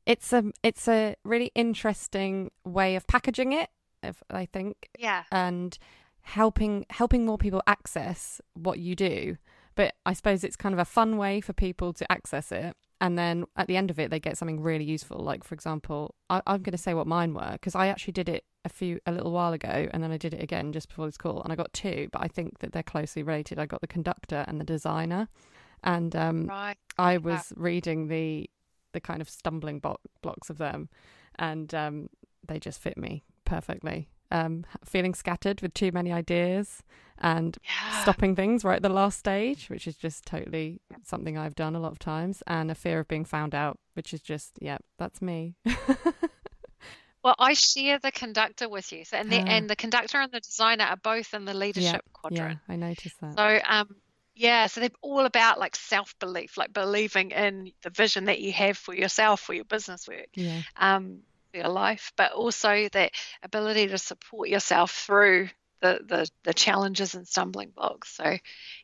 it's 0.05 0.33
a 0.33 0.43
it's 0.63 0.87
a 0.87 1.15
really 1.23 1.51
interesting 1.55 2.51
way 2.65 2.95
of 2.95 3.05
packaging 3.07 3.53
it. 3.53 3.69
If, 4.01 4.21
I 4.29 4.45
think. 4.45 4.89
Yeah. 4.99 5.23
And 5.31 5.77
helping 6.21 6.85
helping 6.89 7.25
more 7.25 7.37
people 7.37 7.61
access 7.67 8.41
what 8.53 8.79
you 8.79 8.95
do, 8.95 9.37
but 9.75 9.93
I 10.05 10.13
suppose 10.13 10.43
it's 10.43 10.55
kind 10.55 10.73
of 10.73 10.79
a 10.79 10.85
fun 10.85 11.17
way 11.17 11.41
for 11.41 11.53
people 11.53 11.93
to 11.93 12.11
access 12.11 12.51
it 12.51 12.75
and 13.03 13.19
then 13.19 13.43
at 13.57 13.67
the 13.67 13.75
end 13.75 13.91
of 13.91 13.99
it 13.99 14.09
they 14.09 14.19
get 14.19 14.37
something 14.37 14.61
really 14.61 14.85
useful 14.85 15.19
like 15.19 15.43
for 15.43 15.53
example 15.53 16.15
I, 16.29 16.41
am 16.47 16.63
going 16.63 16.71
to 16.71 16.77
say 16.77 16.93
what 16.93 17.05
mine 17.05 17.33
were 17.33 17.51
because 17.51 17.75
i 17.75 17.87
actually 17.87 18.13
did 18.13 18.29
it 18.29 18.45
a 18.63 18.69
few 18.69 19.01
a 19.05 19.11
little 19.11 19.31
while 19.31 19.51
ago 19.51 19.89
and 19.91 20.01
then 20.01 20.11
i 20.11 20.17
did 20.17 20.33
it 20.33 20.41
again 20.41 20.71
just 20.71 20.87
before 20.87 21.05
this 21.05 21.17
call 21.17 21.43
and 21.43 21.51
i 21.51 21.55
got 21.55 21.73
two 21.73 22.07
but 22.13 22.21
i 22.21 22.27
think 22.29 22.59
that 22.59 22.71
they're 22.71 22.81
closely 22.81 23.21
related 23.21 23.59
i 23.59 23.65
got 23.65 23.81
the 23.81 23.87
conductor 23.87 24.45
and 24.47 24.59
the 24.59 24.63
designer 24.63 25.27
and 25.83 26.15
um, 26.15 26.47
right. 26.47 26.77
i 26.97 27.17
was 27.17 27.51
yeah. 27.51 27.63
reading 27.63 28.07
the 28.07 28.49
the 28.93 29.01
kind 29.01 29.21
of 29.21 29.29
stumbling 29.29 29.79
bo- 29.79 29.99
blocks 30.21 30.49
of 30.49 30.57
them 30.57 30.87
and 31.35 31.73
um, 31.73 32.09
they 32.47 32.57
just 32.57 32.79
fit 32.79 32.97
me 32.97 33.23
perfectly 33.43 34.07
um, 34.33 34.65
feeling 34.83 35.13
scattered 35.13 35.61
with 35.61 35.73
too 35.73 35.91
many 35.91 36.11
ideas 36.11 36.83
and 37.19 37.57
yeah. 37.63 38.01
stopping 38.01 38.35
things 38.35 38.65
right 38.65 38.77
at 38.77 38.81
the 38.81 38.89
last 38.89 39.19
stage, 39.19 39.69
which 39.69 39.87
is 39.87 39.95
just 39.95 40.25
totally 40.25 40.81
something 41.03 41.37
I've 41.37 41.55
done 41.55 41.75
a 41.75 41.79
lot 41.79 41.91
of 41.91 41.99
times, 41.99 42.43
and 42.47 42.69
a 42.69 42.75
fear 42.75 42.99
of 42.99 43.07
being 43.07 43.23
found 43.23 43.55
out, 43.55 43.79
which 43.93 44.13
is 44.13 44.21
just, 44.21 44.53
yeah, 44.59 44.79
that's 44.97 45.21
me. 45.21 45.55
well, 47.23 47.35
I 47.39 47.53
share 47.53 47.99
the 47.99 48.11
conductor 48.11 48.67
with 48.67 48.91
you, 48.91 49.05
so, 49.05 49.17
and 49.17 49.31
the 49.31 49.39
uh, 49.39 49.45
and 49.45 49.69
the 49.69 49.75
conductor 49.75 50.17
and 50.17 50.31
the 50.31 50.39
designer 50.39 50.85
are 50.85 50.97
both 50.97 51.33
in 51.33 51.45
the 51.45 51.53
leadership 51.53 52.01
yeah, 52.05 52.11
quadrant. 52.13 52.59
Yeah, 52.67 52.73
I 52.73 52.77
noticed 52.77 53.21
that. 53.21 53.37
So, 53.37 53.59
um, 53.69 53.95
yeah, 54.35 54.65
so 54.67 54.81
they're 54.81 54.89
all 55.01 55.25
about 55.25 55.59
like 55.59 55.75
self 55.75 56.15
belief, 56.19 56.57
like 56.57 56.73
believing 56.73 57.31
in 57.31 57.71
the 57.83 57.91
vision 57.91 58.25
that 58.25 58.39
you 58.41 58.51
have 58.51 58.77
for 58.77 58.95
yourself, 58.95 59.39
for 59.39 59.53
your 59.53 59.65
business 59.65 60.07
work. 60.07 60.27
Yeah. 60.33 60.61
Um, 60.75 61.19
your 61.53 61.69
life, 61.69 62.11
but 62.15 62.31
also 62.33 62.87
that 62.93 63.11
ability 63.41 63.87
to 63.87 63.97
support 63.97 64.49
yourself 64.49 64.91
through 64.91 65.49
the, 65.81 65.99
the, 66.07 66.29
the 66.43 66.53
challenges 66.53 67.13
and 67.13 67.27
stumbling 67.27 67.71
blocks. 67.75 68.15
So, 68.15 68.37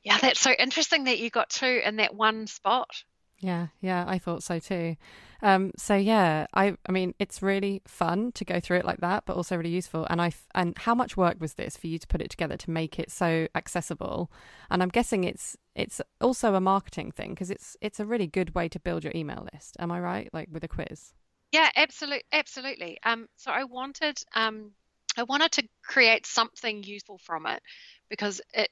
yeah, 0.04 0.18
that's 0.18 0.40
so 0.40 0.52
interesting 0.52 1.06
that 1.06 1.20
you 1.20 1.30
got 1.30 1.50
two 1.50 1.82
in 1.84 1.98
that 1.98 2.14
one 2.14 2.48
spot. 2.48 3.04
Yeah, 3.40 3.68
yeah, 3.80 4.04
I 4.06 4.20
thought 4.20 4.44
so 4.44 4.60
too. 4.60 4.98
Um, 5.42 5.72
so 5.78 5.96
yeah, 5.96 6.48
I, 6.54 6.76
I 6.86 6.92
mean, 6.92 7.14
it's 7.18 7.42
really 7.42 7.82
fun 7.88 8.34
to 8.34 8.44
go 8.44 8.60
through 8.60 8.80
it 8.80 8.86
like 8.86 9.00
that, 9.00 9.24
but 9.26 9.38
also 9.38 9.56
really 9.56 9.70
useful. 9.70 10.06
And 10.10 10.22
I, 10.22 10.34
and 10.54 10.78
how 10.78 10.94
much 10.94 11.16
work 11.16 11.40
was 11.40 11.54
this 11.54 11.78
for 11.78 11.88
you 11.88 11.98
to 11.98 12.08
put 12.08 12.22
it 12.22 12.30
together 12.30 12.58
to 12.58 12.70
make 12.70 13.00
it 13.00 13.10
so 13.10 13.48
accessible? 13.56 14.30
And 14.70 14.84
I'm 14.84 14.90
guessing 14.90 15.24
it's, 15.24 15.56
it's 15.76 16.02
also 16.20 16.56
a 16.56 16.60
marketing 16.60 17.12
thing 17.12 17.30
because 17.30 17.50
it's, 17.50 17.78
it's 17.80 18.02
a 18.02 18.06
really 18.06 18.28
good 18.28 18.54
way 18.54 18.68
to 18.68 18.80
build 18.80 19.06
your 19.06 19.14
email 19.16 19.48
list. 19.54 19.78
Am 19.80 19.90
I 19.90 20.02
right? 20.02 20.30
Like 20.34 20.50
with 20.52 20.66
a 20.66 20.68
quiz. 20.68 21.14
Yeah, 21.52 21.70
absolutely, 21.76 22.24
absolutely. 22.32 23.00
Um, 23.04 23.28
so 23.38 23.52
I 23.52 23.64
wanted, 23.64 24.18
um, 24.36 24.72
I 25.18 25.24
wanted 25.24 25.52
to 25.54 25.68
create 25.84 26.26
something 26.26 26.84
useful 26.84 27.18
from 27.18 27.45
it 27.47 27.62
because 28.10 28.41
it 28.54 28.70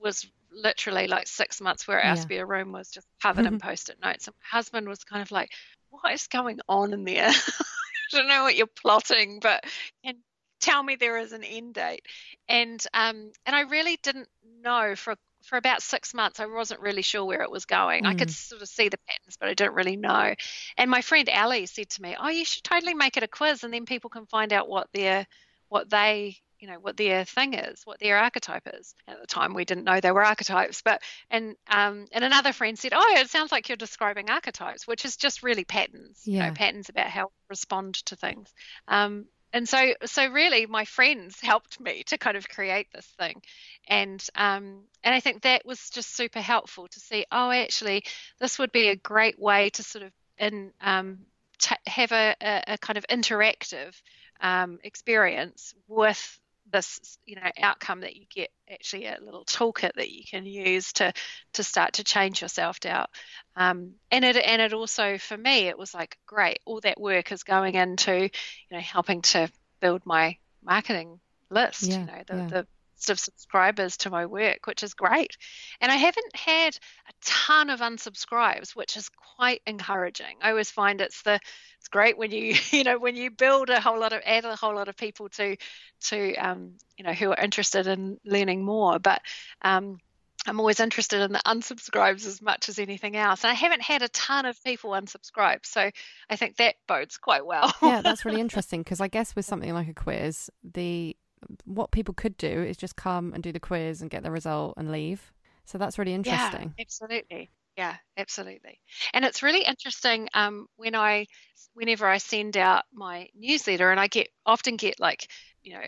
was 0.00 0.26
literally 0.52 1.06
like 1.08 1.26
six 1.26 1.60
months 1.60 1.86
where 1.86 2.00
our 2.00 2.16
yeah. 2.16 2.22
spare 2.22 2.46
room 2.46 2.72
was 2.72 2.90
just 2.90 3.06
covered 3.22 3.46
in 3.46 3.58
post-it 3.60 3.98
notes, 4.02 4.26
and 4.26 4.34
my 4.36 4.58
husband 4.58 4.88
was 4.88 5.04
kind 5.04 5.22
of 5.22 5.30
like, 5.30 5.50
"What 5.90 6.12
is 6.12 6.26
going 6.26 6.60
on 6.68 6.92
in 6.92 7.04
there? 7.04 7.28
I 8.12 8.16
don't 8.16 8.28
know 8.28 8.42
what 8.44 8.56
you're 8.56 8.66
plotting, 8.66 9.40
but 9.40 9.64
can 10.04 10.16
tell 10.60 10.82
me 10.82 10.96
there 10.96 11.18
is 11.18 11.32
an 11.32 11.44
end 11.44 11.74
date." 11.74 12.06
And 12.48 12.84
um, 12.94 13.32
and 13.46 13.56
I 13.56 13.62
really 13.62 13.98
didn't 14.02 14.28
know 14.62 14.94
for 14.96 15.16
for 15.42 15.56
about 15.56 15.82
six 15.82 16.14
months, 16.14 16.40
I 16.40 16.46
wasn't 16.46 16.80
really 16.80 17.02
sure 17.02 17.24
where 17.24 17.42
it 17.42 17.50
was 17.50 17.64
going. 17.64 18.04
Mm. 18.04 18.08
I 18.08 18.14
could 18.14 18.28
mm. 18.28 18.48
sort 18.48 18.62
of 18.62 18.68
see 18.68 18.88
the 18.88 18.98
patterns, 18.98 19.36
but 19.38 19.48
I 19.48 19.54
didn't 19.54 19.74
really 19.74 19.96
know. 19.96 20.34
And 20.76 20.90
my 20.90 21.00
friend 21.00 21.28
Ali 21.28 21.66
said 21.66 21.90
to 21.90 22.02
me, 22.02 22.16
"Oh, 22.18 22.28
you 22.28 22.44
should 22.44 22.64
totally 22.64 22.94
make 22.94 23.16
it 23.16 23.22
a 23.22 23.28
quiz, 23.28 23.64
and 23.64 23.72
then 23.72 23.86
people 23.86 24.10
can 24.10 24.26
find 24.26 24.52
out 24.52 24.68
what 24.68 24.88
their 24.92 25.26
what 25.68 25.90
they 25.90 26.38
you 26.60 26.68
know 26.68 26.78
what 26.80 26.96
their 26.96 27.24
thing 27.24 27.54
is, 27.54 27.82
what 27.84 28.00
their 28.00 28.18
archetype 28.18 28.68
is. 28.74 28.94
At 29.06 29.20
the 29.20 29.26
time, 29.26 29.54
we 29.54 29.64
didn't 29.64 29.84
know 29.84 30.00
they 30.00 30.10
were 30.10 30.24
archetypes, 30.24 30.82
but 30.82 31.02
and 31.30 31.54
um, 31.68 32.06
and 32.12 32.24
another 32.24 32.52
friend 32.52 32.78
said, 32.78 32.92
"Oh, 32.94 33.14
it 33.16 33.30
sounds 33.30 33.52
like 33.52 33.68
you're 33.68 33.76
describing 33.76 34.30
archetypes, 34.30 34.86
which 34.86 35.04
is 35.04 35.16
just 35.16 35.42
really 35.42 35.64
patterns, 35.64 36.22
yeah. 36.24 36.44
you 36.44 36.48
know, 36.48 36.54
patterns 36.54 36.88
about 36.88 37.08
how 37.08 37.24
we 37.24 37.50
respond 37.50 37.94
to 38.06 38.16
things." 38.16 38.52
Um, 38.88 39.26
and 39.52 39.68
so 39.68 39.94
so 40.04 40.28
really 40.28 40.66
my 40.66 40.84
friends 40.84 41.40
helped 41.40 41.80
me 41.80 42.02
to 42.04 42.18
kind 42.18 42.36
of 42.36 42.48
create 42.48 42.88
this 42.92 43.06
thing. 43.18 43.42
And 43.88 44.24
um, 44.34 44.84
and 45.02 45.14
i 45.14 45.20
think 45.20 45.42
that 45.42 45.64
was 45.64 45.90
just 45.90 46.14
super 46.14 46.40
helpful 46.40 46.88
to 46.88 47.00
see 47.00 47.24
oh 47.32 47.50
actually 47.50 48.04
this 48.40 48.58
would 48.58 48.72
be 48.72 48.88
a 48.88 48.96
great 48.96 49.38
way 49.38 49.70
to 49.70 49.82
sort 49.82 50.04
of 50.04 50.12
in 50.38 50.72
um, 50.80 51.18
t- 51.58 51.74
have 51.86 52.12
a, 52.12 52.34
a, 52.40 52.62
a, 52.68 52.78
kind 52.78 52.96
of 52.96 53.06
interactive 53.08 54.00
um, 54.40 54.78
experience 54.84 55.74
with 55.88 56.38
this 56.72 57.18
you 57.24 57.36
know 57.36 57.50
outcome 57.60 58.00
that 58.00 58.16
you 58.16 58.24
get 58.34 58.50
actually 58.70 59.06
a 59.06 59.16
little 59.20 59.44
toolkit 59.44 59.92
that 59.96 60.10
you 60.10 60.22
can 60.28 60.44
use 60.44 60.92
to 60.92 61.12
to 61.52 61.62
start 61.62 61.94
to 61.94 62.04
change 62.04 62.40
your 62.40 62.48
self 62.48 62.80
doubt 62.80 63.08
um, 63.56 63.92
and 64.10 64.24
it 64.24 64.36
and 64.36 64.60
it 64.62 64.72
also 64.72 65.18
for 65.18 65.36
me 65.36 65.68
it 65.68 65.78
was 65.78 65.94
like 65.94 66.18
great 66.26 66.58
all 66.64 66.80
that 66.80 67.00
work 67.00 67.32
is 67.32 67.42
going 67.42 67.74
into 67.74 68.22
you 68.22 68.30
know 68.70 68.80
helping 68.80 69.22
to 69.22 69.48
build 69.80 70.02
my 70.04 70.36
marketing 70.62 71.20
list 71.50 71.84
yeah, 71.84 72.00
you 72.00 72.06
know 72.06 72.22
the, 72.26 72.36
yeah. 72.36 72.46
the 72.48 72.66
of 73.08 73.18
subscribers 73.18 73.96
to 73.98 74.10
my 74.10 74.26
work, 74.26 74.66
which 74.66 74.82
is 74.82 74.94
great. 74.94 75.36
And 75.80 75.90
I 75.90 75.96
haven't 75.96 76.36
had 76.36 76.76
a 77.08 77.12
ton 77.22 77.70
of 77.70 77.80
unsubscribes, 77.80 78.74
which 78.74 78.96
is 78.96 79.08
quite 79.36 79.62
encouraging. 79.66 80.36
I 80.42 80.50
always 80.50 80.70
find 80.70 81.00
it's 81.00 81.22
the 81.22 81.40
it's 81.78 81.88
great 81.88 82.18
when 82.18 82.32
you 82.32 82.56
you 82.70 82.84
know 82.84 82.98
when 82.98 83.16
you 83.16 83.30
build 83.30 83.70
a 83.70 83.80
whole 83.80 83.98
lot 83.98 84.12
of 84.12 84.22
add 84.24 84.44
a 84.44 84.56
whole 84.56 84.74
lot 84.74 84.88
of 84.88 84.96
people 84.96 85.28
to 85.30 85.56
to 86.00 86.34
um, 86.36 86.74
you 86.96 87.04
know 87.04 87.12
who 87.12 87.30
are 87.30 87.40
interested 87.40 87.86
in 87.86 88.18
learning 88.24 88.64
more, 88.64 88.98
but 88.98 89.22
um, 89.62 89.98
I'm 90.46 90.60
always 90.60 90.80
interested 90.80 91.20
in 91.20 91.32
the 91.32 91.42
unsubscribes 91.46 92.26
as 92.26 92.40
much 92.40 92.68
as 92.68 92.78
anything 92.78 93.16
else. 93.16 93.44
And 93.44 93.50
I 93.50 93.54
haven't 93.54 93.82
had 93.82 94.02
a 94.02 94.08
ton 94.08 94.46
of 94.46 94.62
people 94.64 94.90
unsubscribe. 94.90 95.66
So 95.66 95.90
I 96.30 96.36
think 96.36 96.56
that 96.56 96.76
bodes 96.86 97.18
quite 97.18 97.44
well. 97.44 97.72
yeah, 97.82 98.00
that's 98.02 98.24
really 98.24 98.40
interesting 98.48 98.82
because 98.82 99.00
I 99.00 99.08
guess 99.08 99.36
with 99.36 99.44
something 99.44 99.72
like 99.74 99.88
a 99.88 99.94
quiz, 99.94 100.50
the 100.62 101.16
what 101.64 101.90
people 101.90 102.14
could 102.14 102.36
do 102.36 102.46
is 102.46 102.76
just 102.76 102.96
come 102.96 103.32
and 103.32 103.42
do 103.42 103.52
the 103.52 103.60
quiz 103.60 104.00
and 104.00 104.10
get 104.10 104.22
the 104.22 104.30
result 104.30 104.74
and 104.76 104.90
leave. 104.90 105.32
So 105.64 105.78
that's 105.78 105.98
really 105.98 106.14
interesting. 106.14 106.74
Yeah, 106.76 106.82
absolutely. 106.82 107.50
Yeah, 107.76 107.96
absolutely. 108.16 108.80
And 109.14 109.24
it's 109.24 109.42
really 109.42 109.62
interesting 109.62 110.28
um, 110.34 110.66
when 110.76 110.94
I, 110.94 111.26
whenever 111.74 112.06
I 112.06 112.18
send 112.18 112.56
out 112.56 112.84
my 112.92 113.28
newsletter, 113.38 113.90
and 113.90 114.00
I 114.00 114.08
get 114.08 114.28
often 114.44 114.76
get 114.76 114.98
like, 114.98 115.28
you 115.62 115.74
know, 115.74 115.82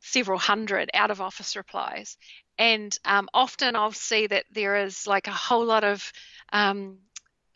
several 0.00 0.38
hundred 0.38 0.90
out 0.94 1.10
of 1.10 1.20
office 1.20 1.56
replies, 1.56 2.16
and 2.58 2.96
um, 3.04 3.28
often 3.34 3.74
I'll 3.74 3.92
see 3.92 4.26
that 4.28 4.44
there 4.52 4.84
is 4.84 5.06
like 5.06 5.26
a 5.26 5.32
whole 5.32 5.64
lot 5.64 5.82
of 5.82 6.12
um, 6.52 6.98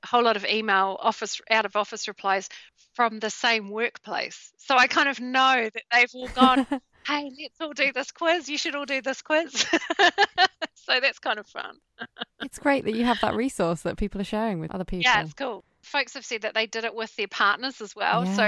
a 0.03 0.07
whole 0.07 0.23
lot 0.23 0.37
of 0.37 0.45
email 0.45 0.97
office 1.01 1.41
out 1.51 1.67
of 1.67 1.77
office 1.77 2.09
replies 2.09 2.49
from 2.95 3.19
the 3.21 3.31
same 3.31 3.71
workplace. 3.71 4.53
So 4.59 4.77
I 4.77 4.87
kind 4.87 5.09
of 5.09 5.21
know 5.21 5.69
that 5.73 5.83
they've 5.93 6.11
all 6.15 6.29
gone, 6.29 6.67
hey, 7.09 7.31
let's 7.41 7.61
all 7.61 7.73
do 7.73 7.93
this 7.93 8.13
quiz. 8.13 8.49
You 8.49 8.59
should 8.59 8.75
all 8.75 8.85
do 8.85 9.01
this 9.01 9.23
quiz. 9.23 9.53
so 10.75 11.01
that's 11.01 11.19
kind 11.19 11.39
of 11.39 11.47
fun. 11.47 11.79
it's 12.41 12.59
great 12.59 12.85
that 12.85 12.95
you 12.95 13.05
have 13.05 13.19
that 13.23 13.35
resource 13.35 13.83
that 13.83 13.97
people 13.97 14.21
are 14.21 14.25
sharing 14.25 14.61
with 14.61 14.75
other 14.75 14.85
people. 14.85 15.05
Yeah, 15.05 15.23
it's 15.23 15.33
cool. 15.33 15.65
Folks 15.83 16.15
have 16.15 16.25
said 16.25 16.43
that 16.43 16.55
they 16.55 16.67
did 16.67 16.85
it 16.85 16.95
with 16.95 17.15
their 17.17 17.29
partners 17.29 17.81
as 17.81 17.97
well. 17.97 18.25
Yeah. 18.27 18.37
So 18.37 18.45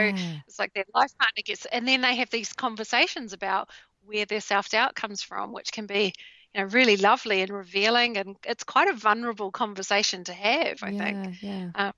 it's 0.46 0.58
like 0.58 0.74
their 0.74 0.84
life 0.94 1.16
partner 1.18 1.42
gets, 1.44 1.64
and 1.66 1.88
then 1.88 2.02
they 2.02 2.16
have 2.16 2.30
these 2.30 2.52
conversations 2.52 3.32
about 3.32 3.70
where 4.04 4.26
their 4.26 4.40
self 4.40 4.68
doubt 4.68 4.94
comes 4.94 5.22
from, 5.22 5.52
which 5.52 5.72
can 5.72 5.86
be 5.86 6.12
you 6.54 6.60
know, 6.60 6.66
really 6.66 6.96
lovely 6.96 7.40
and 7.40 7.50
revealing, 7.50 8.18
and 8.18 8.36
it's 8.44 8.64
quite 8.64 8.88
a 8.88 8.92
vulnerable 8.92 9.50
conversation 9.50 10.24
to 10.24 10.34
have. 10.34 10.82
I 10.82 10.90
yeah, 10.90 11.04
think. 11.04 11.42
Yeah. 11.42 11.70
Um, 11.74 11.92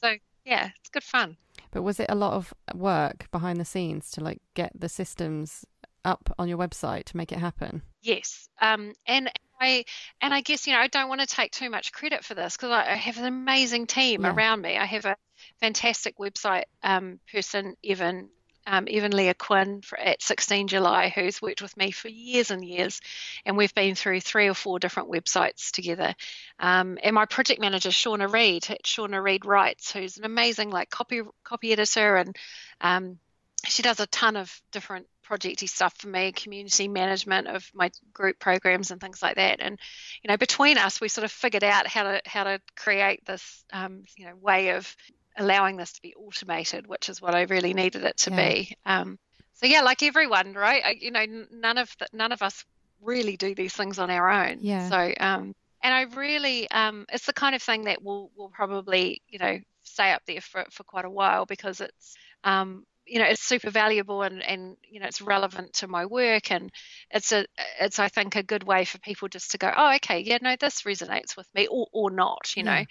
so 0.00 0.14
yeah, 0.44 0.70
it's 0.78 0.90
good 0.90 1.02
fun. 1.02 1.36
But 1.72 1.82
was 1.82 1.98
it 1.98 2.06
a 2.08 2.14
lot 2.14 2.34
of 2.34 2.54
work 2.72 3.28
behind 3.32 3.58
the 3.58 3.64
scenes 3.64 4.10
to 4.12 4.20
like 4.22 4.40
get 4.54 4.70
the 4.78 4.88
systems 4.88 5.64
up 6.04 6.34
on 6.38 6.48
your 6.48 6.58
website 6.58 7.04
to 7.06 7.16
make 7.16 7.32
it 7.32 7.38
happen? 7.38 7.82
Yes, 8.02 8.48
um, 8.60 8.92
and 9.06 9.30
I 9.60 9.84
and 10.20 10.34
I 10.34 10.40
guess 10.40 10.66
you 10.66 10.72
know 10.72 10.80
I 10.80 10.88
don't 10.88 11.08
want 11.08 11.20
to 11.20 11.26
take 11.26 11.52
too 11.52 11.70
much 11.70 11.92
credit 11.92 12.24
for 12.24 12.34
this 12.34 12.56
because 12.56 12.70
I 12.70 12.94
have 12.94 13.18
an 13.18 13.24
amazing 13.24 13.86
team 13.86 14.22
yeah. 14.22 14.34
around 14.34 14.60
me. 14.60 14.76
I 14.76 14.84
have 14.84 15.04
a 15.04 15.16
fantastic 15.60 16.18
website 16.18 16.64
um, 16.82 17.20
person, 17.32 17.76
Evan, 17.84 18.28
um, 18.66 18.86
even 18.88 19.12
Leah 19.12 19.34
Quinn 19.34 19.82
for, 19.82 19.98
at 19.98 20.22
16 20.22 20.68
July, 20.68 21.12
who's 21.14 21.42
worked 21.42 21.62
with 21.62 21.76
me 21.76 21.90
for 21.90 22.08
years 22.08 22.50
and 22.50 22.64
years, 22.64 23.00
and 23.44 23.56
we've 23.56 23.74
been 23.74 23.94
through 23.94 24.20
three 24.20 24.48
or 24.48 24.54
four 24.54 24.78
different 24.78 25.10
websites 25.10 25.70
together. 25.70 26.14
Um, 26.58 26.98
and 27.02 27.14
my 27.14 27.26
project 27.26 27.60
manager, 27.60 27.90
Shauna 27.90 28.32
Reed, 28.32 28.62
Shauna 28.84 29.22
Reed 29.22 29.44
Writes, 29.44 29.92
who's 29.92 30.16
an 30.16 30.24
amazing 30.24 30.70
like 30.70 30.90
copy 30.90 31.22
copy 31.42 31.72
editor, 31.72 32.16
and 32.16 32.36
um, 32.80 33.18
she 33.66 33.82
does 33.82 34.00
a 34.00 34.06
ton 34.06 34.36
of 34.36 34.62
different 34.72 35.06
projecty 35.28 35.68
stuff 35.68 35.94
for 35.96 36.08
me, 36.08 36.32
community 36.32 36.88
management 36.88 37.48
of 37.48 37.68
my 37.74 37.90
group 38.12 38.38
programs 38.38 38.90
and 38.90 39.00
things 39.00 39.22
like 39.22 39.36
that. 39.36 39.60
And 39.60 39.78
you 40.22 40.28
know, 40.28 40.36
between 40.36 40.78
us, 40.78 41.00
we 41.00 41.08
sort 41.08 41.24
of 41.24 41.32
figured 41.32 41.64
out 41.64 41.86
how 41.86 42.04
to 42.04 42.20
how 42.26 42.44
to 42.44 42.60
create 42.76 43.24
this 43.26 43.64
um, 43.72 44.04
you 44.16 44.26
know 44.26 44.36
way 44.36 44.70
of 44.70 44.94
allowing 45.36 45.76
this 45.76 45.92
to 45.92 46.02
be 46.02 46.14
automated, 46.14 46.86
which 46.86 47.08
is 47.08 47.20
what 47.20 47.34
I 47.34 47.42
really 47.42 47.74
needed 47.74 48.04
it 48.04 48.16
to 48.18 48.30
yeah. 48.30 48.48
be. 48.48 48.76
Um, 48.86 49.18
so 49.54 49.66
yeah, 49.66 49.82
like 49.82 50.02
everyone, 50.02 50.54
right? 50.54 50.82
I, 50.84 50.96
you 51.00 51.10
know, 51.10 51.24
none 51.50 51.78
of 51.78 51.94
the, 51.98 52.06
none 52.12 52.32
of 52.32 52.42
us 52.42 52.64
really 53.00 53.36
do 53.36 53.54
these 53.54 53.72
things 53.72 53.98
on 53.98 54.10
our 54.10 54.28
own. 54.28 54.58
Yeah. 54.60 54.88
So 54.88 55.12
um, 55.20 55.54
and 55.82 55.94
I 55.94 56.02
really, 56.16 56.70
um, 56.70 57.04
it's 57.12 57.26
the 57.26 57.32
kind 57.32 57.54
of 57.54 57.62
thing 57.62 57.84
that 57.84 58.02
will 58.02 58.30
will 58.36 58.48
probably 58.48 59.22
you 59.28 59.38
know 59.38 59.58
stay 59.82 60.12
up 60.12 60.22
there 60.26 60.40
for 60.40 60.64
for 60.70 60.82
quite 60.84 61.04
a 61.04 61.10
while 61.10 61.46
because 61.46 61.80
it's 61.80 62.16
um, 62.42 62.84
you 63.06 63.18
know 63.18 63.26
it's 63.26 63.42
super 63.42 63.70
valuable 63.70 64.22
and 64.22 64.42
and 64.42 64.76
you 64.88 65.00
know 65.00 65.06
it's 65.06 65.20
relevant 65.20 65.72
to 65.74 65.88
my 65.88 66.06
work 66.06 66.50
and 66.50 66.70
it's 67.10 67.32
a 67.32 67.46
it's 67.80 67.98
I 67.98 68.08
think 68.08 68.36
a 68.36 68.42
good 68.42 68.64
way 68.64 68.84
for 68.84 68.98
people 68.98 69.28
just 69.28 69.50
to 69.52 69.58
go 69.58 69.70
oh 69.76 69.94
okay 69.96 70.20
yeah 70.20 70.38
no 70.40 70.56
this 70.58 70.82
resonates 70.82 71.36
with 71.36 71.48
me 71.54 71.66
or 71.66 71.86
or 71.92 72.10
not 72.10 72.56
you 72.56 72.64
yeah. 72.64 72.80
know 72.80 72.84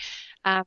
um, 0.46 0.64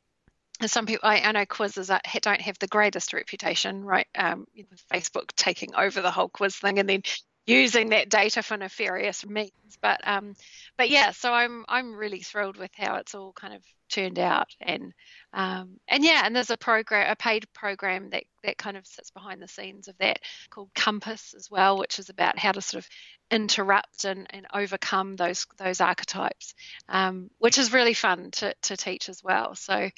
and 0.61 0.71
some 0.71 0.87
people, 0.87 1.07
I, 1.07 1.21
I 1.21 1.33
know 1.33 1.45
quizzes 1.45 1.91
don't 2.23 2.41
have 2.41 2.59
the 2.59 2.67
greatest 2.67 3.13
reputation, 3.13 3.85
right? 3.85 4.07
Um, 4.15 4.47
Facebook 4.91 5.33
taking 5.37 5.75
over 5.75 6.01
the 6.01 6.11
whole 6.11 6.31
quiz 6.31 6.57
thing 6.57 6.79
and 6.79 6.89
then 6.89 7.03
using 7.47 7.91
that 7.91 8.09
data 8.09 8.43
for 8.43 8.57
nefarious 8.57 9.25
means. 9.25 9.51
But 9.81 10.01
um, 10.05 10.35
but 10.77 10.91
yeah, 10.91 11.13
so 11.13 11.33
I'm 11.33 11.65
I'm 11.69 11.95
really 11.95 12.21
thrilled 12.21 12.57
with 12.57 12.71
how 12.77 12.97
it's 12.97 13.15
all 13.15 13.33
kind 13.33 13.55
of 13.55 13.63
turned 13.89 14.19
out, 14.19 14.49
and 14.61 14.93
um, 15.33 15.79
and 15.89 16.05
yeah, 16.05 16.23
and 16.25 16.35
there's 16.35 16.51
a 16.51 16.57
program, 16.57 17.11
a 17.11 17.17
paid 17.17 17.47
program 17.53 18.11
that 18.11 18.25
that 18.43 18.59
kind 18.59 18.77
of 18.77 18.87
sits 18.87 19.11
behind 19.11 19.41
the 19.41 19.49
scenes 19.49 19.89
of 19.89 19.97
that 19.99 20.21
called 20.51 20.71
Compass 20.75 21.35
as 21.37 21.51
well, 21.51 21.79
which 21.79 21.99
is 21.99 22.09
about 22.09 22.39
how 22.39 22.53
to 22.53 22.61
sort 22.61 22.85
of 22.85 22.89
interrupt 23.31 24.05
and, 24.05 24.27
and 24.31 24.47
overcome 24.53 25.17
those 25.17 25.47
those 25.59 25.81
archetypes, 25.81 26.55
um, 26.89 27.31
which 27.39 27.59
is 27.59 27.73
really 27.73 27.95
fun 27.95 28.31
to 28.33 28.55
to 28.63 28.77
teach 28.77 29.09
as 29.09 29.23
well. 29.23 29.55
So 29.55 29.91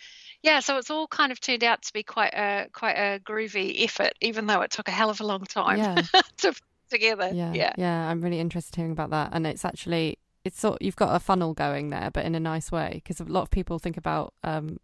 yeah, 0.42 0.60
so 0.60 0.76
it's 0.78 0.90
all 0.90 1.06
kind 1.06 1.32
of 1.32 1.40
turned 1.40 1.64
out 1.64 1.82
to 1.82 1.92
be 1.92 2.02
quite 2.02 2.34
a 2.34 2.68
quite 2.72 2.96
a 2.96 3.20
groovy 3.20 3.84
effort, 3.84 4.12
even 4.20 4.46
though 4.46 4.60
it 4.62 4.70
took 4.70 4.88
a 4.88 4.92
hell 4.92 5.10
of 5.10 5.20
a 5.20 5.26
long 5.26 5.44
time 5.44 5.78
yeah. 5.78 6.02
to 6.38 6.54
together. 6.88 7.30
Yeah, 7.32 7.52
yeah, 7.52 7.72
yeah. 7.76 8.08
I'm 8.08 8.20
really 8.20 8.40
interested 8.40 8.76
hearing 8.76 8.92
about 8.92 9.10
that, 9.10 9.30
and 9.32 9.46
it's 9.46 9.64
actually 9.64 10.18
it's 10.44 10.60
sort 10.60 10.82
you've 10.82 10.96
got 10.96 11.14
a 11.14 11.20
funnel 11.20 11.54
going 11.54 11.90
there, 11.90 12.10
but 12.12 12.24
in 12.24 12.34
a 12.34 12.40
nice 12.40 12.72
way, 12.72 12.90
because 12.94 13.20
a 13.20 13.24
lot 13.24 13.42
of 13.42 13.50
people 13.50 13.78
think 13.78 13.96
about 13.96 14.34
um, 14.44 14.78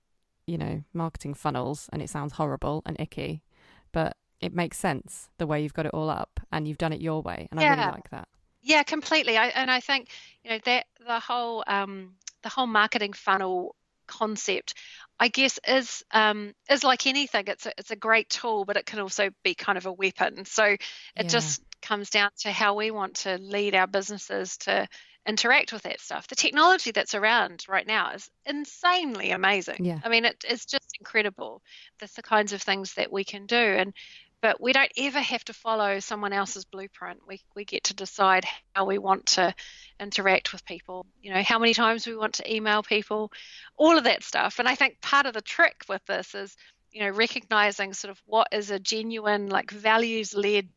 you 0.46 0.58
know 0.58 0.82
marketing 0.92 1.34
funnels, 1.34 1.88
and 1.92 2.02
it 2.02 2.10
sounds 2.10 2.34
horrible 2.34 2.82
and 2.86 2.98
icky, 3.00 3.42
but 3.92 4.16
it 4.40 4.54
makes 4.54 4.78
sense 4.78 5.30
the 5.38 5.46
way 5.46 5.62
you've 5.62 5.74
got 5.74 5.86
it 5.86 5.94
all 5.94 6.10
up, 6.10 6.40
and 6.52 6.68
you've 6.68 6.78
done 6.78 6.92
it 6.92 7.00
your 7.00 7.22
way, 7.22 7.48
and 7.50 7.60
yeah. 7.60 7.72
I 7.72 7.76
really 7.76 7.92
like 7.92 8.10
that. 8.10 8.28
Yeah, 8.62 8.82
completely. 8.82 9.36
I, 9.36 9.48
and 9.48 9.70
I 9.70 9.80
think 9.80 10.08
you 10.42 10.50
know 10.50 10.58
that 10.64 10.86
the 11.06 11.20
whole 11.20 11.64
um, 11.66 12.14
the 12.42 12.48
whole 12.48 12.66
marketing 12.66 13.12
funnel 13.12 13.74
concept 14.06 14.74
I 15.18 15.28
guess 15.28 15.60
is 15.66 16.04
um, 16.10 16.54
is 16.70 16.82
like 16.82 17.06
anything. 17.06 17.44
It's 17.46 17.66
a, 17.66 17.72
it's 17.78 17.90
a 17.90 17.96
great 17.96 18.28
tool, 18.28 18.64
but 18.64 18.76
it 18.76 18.86
can 18.86 18.98
also 18.98 19.30
be 19.42 19.54
kind 19.54 19.78
of 19.78 19.86
a 19.86 19.92
weapon. 19.92 20.44
So 20.44 20.64
it 20.64 20.80
yeah. 21.16 21.22
just 21.22 21.62
comes 21.82 22.10
down 22.10 22.30
to 22.40 22.50
how 22.50 22.74
we 22.74 22.90
want 22.90 23.14
to 23.16 23.38
lead 23.38 23.74
our 23.74 23.86
businesses 23.86 24.56
to 24.58 24.88
interact 25.26 25.72
with 25.72 25.82
that 25.82 26.00
stuff. 26.00 26.26
The 26.26 26.34
technology 26.34 26.90
that's 26.90 27.14
around 27.14 27.64
right 27.68 27.86
now 27.86 28.10
is 28.10 28.28
insanely 28.44 29.30
amazing. 29.30 29.84
Yeah. 29.84 30.00
I 30.04 30.08
mean, 30.08 30.24
it, 30.24 30.44
it's 30.46 30.66
just 30.66 30.96
incredible. 30.98 31.62
That's 32.00 32.14
the 32.14 32.22
kinds 32.22 32.52
of 32.52 32.60
things 32.60 32.94
that 32.94 33.12
we 33.12 33.24
can 33.24 33.46
do, 33.46 33.56
and 33.56 33.94
but 34.44 34.60
we 34.60 34.74
don't 34.74 34.92
ever 34.98 35.20
have 35.20 35.42
to 35.42 35.54
follow 35.54 36.00
someone 36.00 36.34
else's 36.34 36.66
blueprint. 36.66 37.18
We, 37.26 37.40
we 37.56 37.64
get 37.64 37.84
to 37.84 37.94
decide 37.94 38.44
how 38.74 38.84
we 38.84 38.98
want 38.98 39.24
to 39.24 39.54
interact 39.98 40.52
with 40.52 40.66
people, 40.66 41.06
you 41.22 41.32
know, 41.32 41.42
how 41.42 41.58
many 41.58 41.72
times 41.72 42.06
we 42.06 42.14
want 42.14 42.34
to 42.34 42.54
email 42.54 42.82
people, 42.82 43.32
all 43.78 43.96
of 43.96 44.04
that 44.04 44.22
stuff. 44.22 44.58
And 44.58 44.68
I 44.68 44.74
think 44.74 45.00
part 45.00 45.24
of 45.24 45.32
the 45.32 45.40
trick 45.40 45.84
with 45.88 46.04
this 46.04 46.34
is, 46.34 46.54
you 46.92 47.00
know, 47.00 47.08
recognizing 47.08 47.94
sort 47.94 48.10
of 48.10 48.20
what 48.26 48.48
is 48.52 48.70
a 48.70 48.78
genuine, 48.78 49.48
like 49.48 49.70
values 49.70 50.34
led 50.34 50.68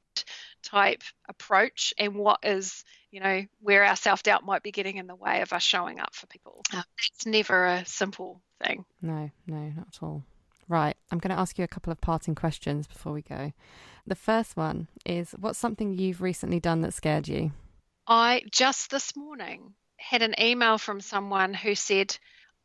type 0.63 1.03
approach 1.27 1.93
and 1.97 2.15
what 2.15 2.39
is, 2.43 2.85
you 3.11 3.19
know, 3.19 3.43
where 3.59 3.83
our 3.83 3.97
self 3.97 4.23
doubt 4.23 4.45
might 4.45 4.63
be 4.63 4.71
getting 4.71 4.95
in 4.95 5.07
the 5.07 5.15
way 5.15 5.41
of 5.41 5.51
us 5.51 5.61
showing 5.63 5.99
up 5.99 6.15
for 6.15 6.25
people. 6.27 6.61
Uh, 6.73 6.83
it's 7.09 7.25
never 7.25 7.65
a 7.65 7.85
simple 7.85 8.41
thing. 8.63 8.85
No, 9.01 9.29
no, 9.45 9.73
not 9.75 9.87
at 9.93 10.01
all. 10.01 10.23
Right, 10.69 10.97
I'm 11.11 11.19
going 11.19 11.33
to 11.33 11.39
ask 11.39 11.57
you 11.57 11.63
a 11.63 11.67
couple 11.67 11.91
of 11.91 12.01
parting 12.01 12.35
questions 12.35 12.87
before 12.87 13.13
we 13.13 13.21
go. 13.21 13.53
The 14.05 14.15
first 14.15 14.57
one 14.57 14.87
is 15.05 15.31
what's 15.39 15.59
something 15.59 15.93
you've 15.93 16.21
recently 16.21 16.59
done 16.59 16.81
that 16.81 16.93
scared 16.93 17.27
you? 17.27 17.51
I 18.05 18.43
just 18.51 18.91
this 18.91 19.15
morning 19.15 19.73
had 19.97 20.21
an 20.21 20.35
email 20.39 20.77
from 20.77 21.01
someone 21.01 21.53
who 21.53 21.75
said, 21.75 22.17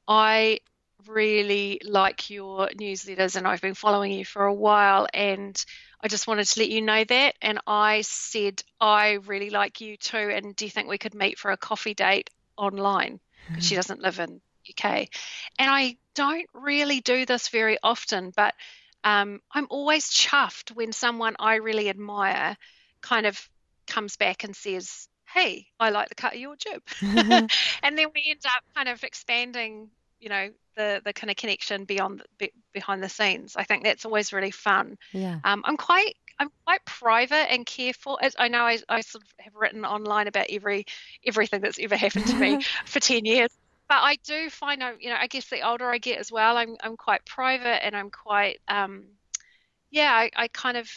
I 0.06 0.60
really 1.06 1.80
like 1.84 2.30
your 2.30 2.68
newsletters 2.68 3.36
and 3.36 3.46
I've 3.46 3.60
been 3.60 3.74
following 3.74 4.12
you 4.12 4.24
for 4.24 4.44
a 4.44 4.54
while 4.54 5.06
and 5.12 5.64
I 6.00 6.08
just 6.08 6.26
wanted 6.26 6.46
to 6.46 6.60
let 6.60 6.68
you 6.68 6.82
know 6.82 7.04
that. 7.04 7.34
And 7.40 7.60
I 7.66 8.02
said, 8.02 8.62
I 8.80 9.12
really 9.24 9.50
like 9.50 9.80
you 9.80 9.96
too. 9.96 10.16
And 10.16 10.54
do 10.56 10.64
you 10.64 10.70
think 10.70 10.88
we 10.88 10.98
could 10.98 11.14
meet 11.14 11.38
for 11.38 11.50
a 11.50 11.56
coffee 11.56 11.94
date 11.94 12.30
online? 12.56 13.20
Because 13.48 13.66
she 13.66 13.74
doesn't 13.76 14.00
live 14.00 14.18
in 14.18 14.40
UK. 14.72 15.08
And 15.58 15.70
I 15.70 15.96
don't 16.14 16.48
really 16.54 17.00
do 17.00 17.26
this 17.26 17.48
very 17.48 17.78
often, 17.82 18.32
but 18.34 18.54
um, 19.04 19.40
I'm 19.52 19.66
always 19.70 20.08
chuffed 20.08 20.70
when 20.74 20.92
someone 20.92 21.36
I 21.38 21.56
really 21.56 21.88
admire 21.88 22.56
kind 23.00 23.26
of 23.26 23.48
comes 23.86 24.16
back 24.16 24.44
and 24.44 24.54
says, 24.54 25.08
Hey, 25.26 25.66
I 25.80 25.90
like 25.90 26.08
the 26.08 26.14
cut 26.14 26.34
of 26.34 26.40
your 26.40 26.56
jib. 26.56 26.82
and 27.02 27.98
then 27.98 28.08
we 28.14 28.26
end 28.28 28.40
up 28.46 28.62
kind 28.74 28.88
of 28.88 29.02
expanding, 29.02 29.90
you 30.20 30.28
know, 30.28 30.50
the, 30.76 31.00
the 31.04 31.12
kind 31.12 31.30
of 31.30 31.36
connection 31.36 31.84
beyond 31.84 32.22
be, 32.38 32.52
behind 32.72 33.02
the 33.02 33.08
scenes. 33.08 33.56
I 33.56 33.64
think 33.64 33.84
that's 33.84 34.04
always 34.04 34.32
really 34.32 34.50
fun. 34.50 34.96
Yeah. 35.12 35.38
Um, 35.44 35.62
I'm 35.64 35.76
quite 35.76 36.14
I'm 36.38 36.50
quite 36.64 36.84
private 36.84 37.52
and 37.52 37.64
careful. 37.64 38.18
As 38.20 38.34
I 38.38 38.48
know 38.48 38.62
I, 38.62 38.78
I 38.88 39.00
sort 39.02 39.22
of 39.22 39.30
have 39.38 39.54
written 39.54 39.84
online 39.84 40.28
about 40.28 40.46
every 40.50 40.86
everything 41.26 41.60
that's 41.60 41.78
ever 41.78 41.96
happened 41.96 42.26
to 42.28 42.36
me 42.36 42.62
for 42.86 43.00
ten 43.00 43.24
years 43.24 43.50
but 43.92 44.00
I 44.02 44.16
do 44.24 44.48
find 44.48 44.82
I, 44.82 44.94
you 44.98 45.10
know, 45.10 45.16
I 45.20 45.26
guess 45.26 45.48
the 45.50 45.68
older 45.68 45.90
I 45.90 45.98
get 45.98 46.18
as 46.18 46.32
well, 46.32 46.56
I'm 46.56 46.76
I'm 46.82 46.96
quite 46.96 47.26
private 47.26 47.84
and 47.84 47.94
I'm 47.94 48.10
quite, 48.10 48.58
um, 48.66 49.04
yeah, 49.90 50.10
I, 50.12 50.30
I 50.36 50.48
kind 50.48 50.76
of 50.78 50.88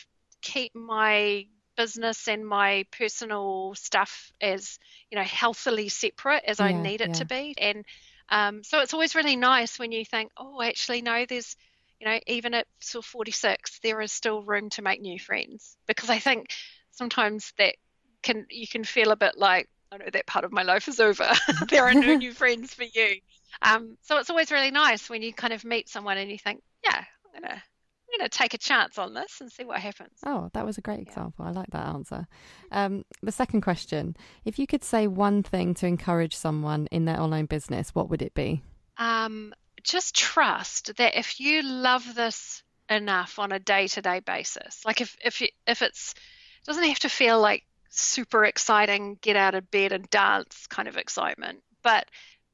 keep 0.41 0.75
my 0.75 1.45
business 1.77 2.27
and 2.29 2.47
my 2.47 2.85
personal 2.97 3.75
stuff 3.75 4.31
as 4.41 4.79
you 5.11 5.17
know 5.17 5.25
healthily 5.25 5.89
separate 5.89 6.43
as 6.45 6.59
yeah, 6.59 6.67
I 6.67 6.71
need 6.71 7.01
it 7.01 7.11
yeah. 7.11 7.13
to 7.15 7.25
be, 7.25 7.55
and 7.57 7.85
Um, 8.29 8.63
so 8.63 8.81
it's 8.81 8.93
always 8.93 9.15
really 9.15 9.37
nice 9.37 9.79
when 9.79 9.93
you 9.93 10.05
think, 10.05 10.31
oh, 10.37 10.61
actually, 10.61 11.01
no, 11.01 11.25
there's, 11.27 11.55
you 11.99 12.07
know, 12.07 12.19
even 12.27 12.53
at 12.55 12.67
sort 12.81 13.05
of 13.05 13.09
46, 13.09 13.79
there 13.83 14.01
is 14.01 14.11
still 14.13 14.43
room 14.43 14.69
to 14.71 14.83
make 14.83 15.01
new 15.01 15.19
friends. 15.19 15.77
Because 15.87 16.09
I 16.11 16.19
think 16.19 16.49
sometimes 16.91 17.53
that 17.59 17.75
can, 18.23 18.47
you 18.49 18.67
can 18.67 18.83
feel 18.83 19.11
a 19.11 19.15
bit 19.17 19.37
like, 19.37 19.69
I 19.91 19.97
know 19.97 20.05
that 20.11 20.27
part 20.27 20.45
of 20.45 20.51
my 20.51 20.63
life 20.63 20.87
is 20.87 20.99
over. 20.99 21.29
there 21.69 21.85
are 21.85 21.93
no 21.93 22.15
new 22.15 22.31
friends 22.31 22.73
for 22.73 22.83
you. 22.83 23.19
Um, 23.61 23.97
so 24.01 24.17
it's 24.17 24.29
always 24.29 24.51
really 24.51 24.71
nice 24.71 25.09
when 25.09 25.21
you 25.21 25.33
kind 25.33 25.53
of 25.53 25.63
meet 25.63 25.89
someone 25.89 26.17
and 26.17 26.29
you 26.29 26.37
think, 26.37 26.61
yeah, 26.83 26.97
I'm 26.97 27.41
gonna 27.41 27.53
I'm 27.53 28.19
gonna 28.19 28.29
take 28.29 28.53
a 28.53 28.57
chance 28.57 28.97
on 28.97 29.13
this 29.13 29.39
and 29.41 29.51
see 29.51 29.63
what 29.63 29.79
happens. 29.79 30.19
Oh, 30.25 30.49
that 30.53 30.65
was 30.65 30.77
a 30.77 30.81
great 30.81 30.99
example. 30.99 31.45
I 31.45 31.51
like 31.51 31.69
that 31.71 31.87
answer. 31.87 32.27
Um, 32.71 33.05
the 33.21 33.31
second 33.31 33.61
question: 33.61 34.15
If 34.43 34.59
you 34.59 34.67
could 34.67 34.83
say 34.83 35.07
one 35.07 35.43
thing 35.43 35.73
to 35.75 35.87
encourage 35.87 36.35
someone 36.35 36.87
in 36.91 37.05
their 37.05 37.19
online 37.19 37.45
business, 37.45 37.95
what 37.95 38.09
would 38.09 38.21
it 38.21 38.33
be? 38.33 38.61
Um, 38.97 39.53
just 39.83 40.15
trust 40.15 40.95
that 40.97 41.17
if 41.17 41.39
you 41.39 41.63
love 41.63 42.15
this 42.15 42.63
enough 42.89 43.39
on 43.39 43.51
a 43.51 43.59
day-to-day 43.59 44.21
basis, 44.21 44.83
like 44.85 45.01
if 45.01 45.15
if 45.23 45.41
if 45.67 45.81
it's 45.81 46.13
it 46.13 46.65
doesn't 46.65 46.83
have 46.83 46.99
to 46.99 47.09
feel 47.09 47.39
like 47.39 47.63
super 48.01 48.45
exciting, 48.45 49.17
get 49.21 49.35
out 49.35 49.55
of 49.55 49.71
bed 49.71 49.91
and 49.91 50.09
dance 50.09 50.67
kind 50.67 50.87
of 50.87 50.97
excitement, 50.97 51.61
but 51.83 52.05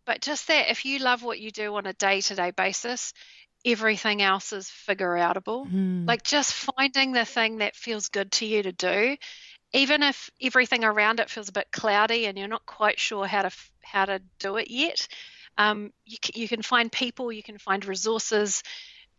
but 0.06 0.22
just 0.22 0.48
that 0.48 0.72
if 0.72 0.86
you 0.86 1.00
love 1.00 1.24
what 1.24 1.40
you 1.40 1.52
do 1.52 1.76
on 1.76 1.86
a 1.86 1.94
day-to-day 1.94 2.52
basis, 2.52 3.14
everything 3.64 4.22
else 4.22 4.52
is 4.52 4.70
figure 4.70 5.12
outable. 5.12 5.72
Mm. 5.72 6.08
Like 6.08 6.24
just 6.24 6.54
finding 6.54 7.12
the 7.12 7.26
thing 7.26 7.58
that 7.58 7.76
feels 7.76 8.10
good 8.10 8.32
to 8.34 8.46
you 8.46 8.64
to 8.64 8.72
do, 8.72 9.16
even 9.74 10.02
if 10.04 10.30
everything 10.42 10.84
around 10.84 11.20
it 11.20 11.30
feels 11.30 11.50
a 11.50 11.54
bit 11.54 11.68
cloudy 11.72 12.26
and 12.26 12.38
you're 12.38 12.48
not 12.48 12.66
quite 12.66 13.00
sure 13.00 13.28
how 13.28 13.44
to 13.44 13.52
how 13.84 14.06
to 14.06 14.22
do 14.40 14.58
it 14.58 14.70
yet. 14.72 15.08
Um, 15.58 15.92
you, 16.06 16.18
you 16.34 16.48
can 16.48 16.62
find 16.62 16.92
people, 16.92 17.32
you 17.32 17.44
can 17.44 17.58
find 17.58 17.86
resources. 17.86 18.64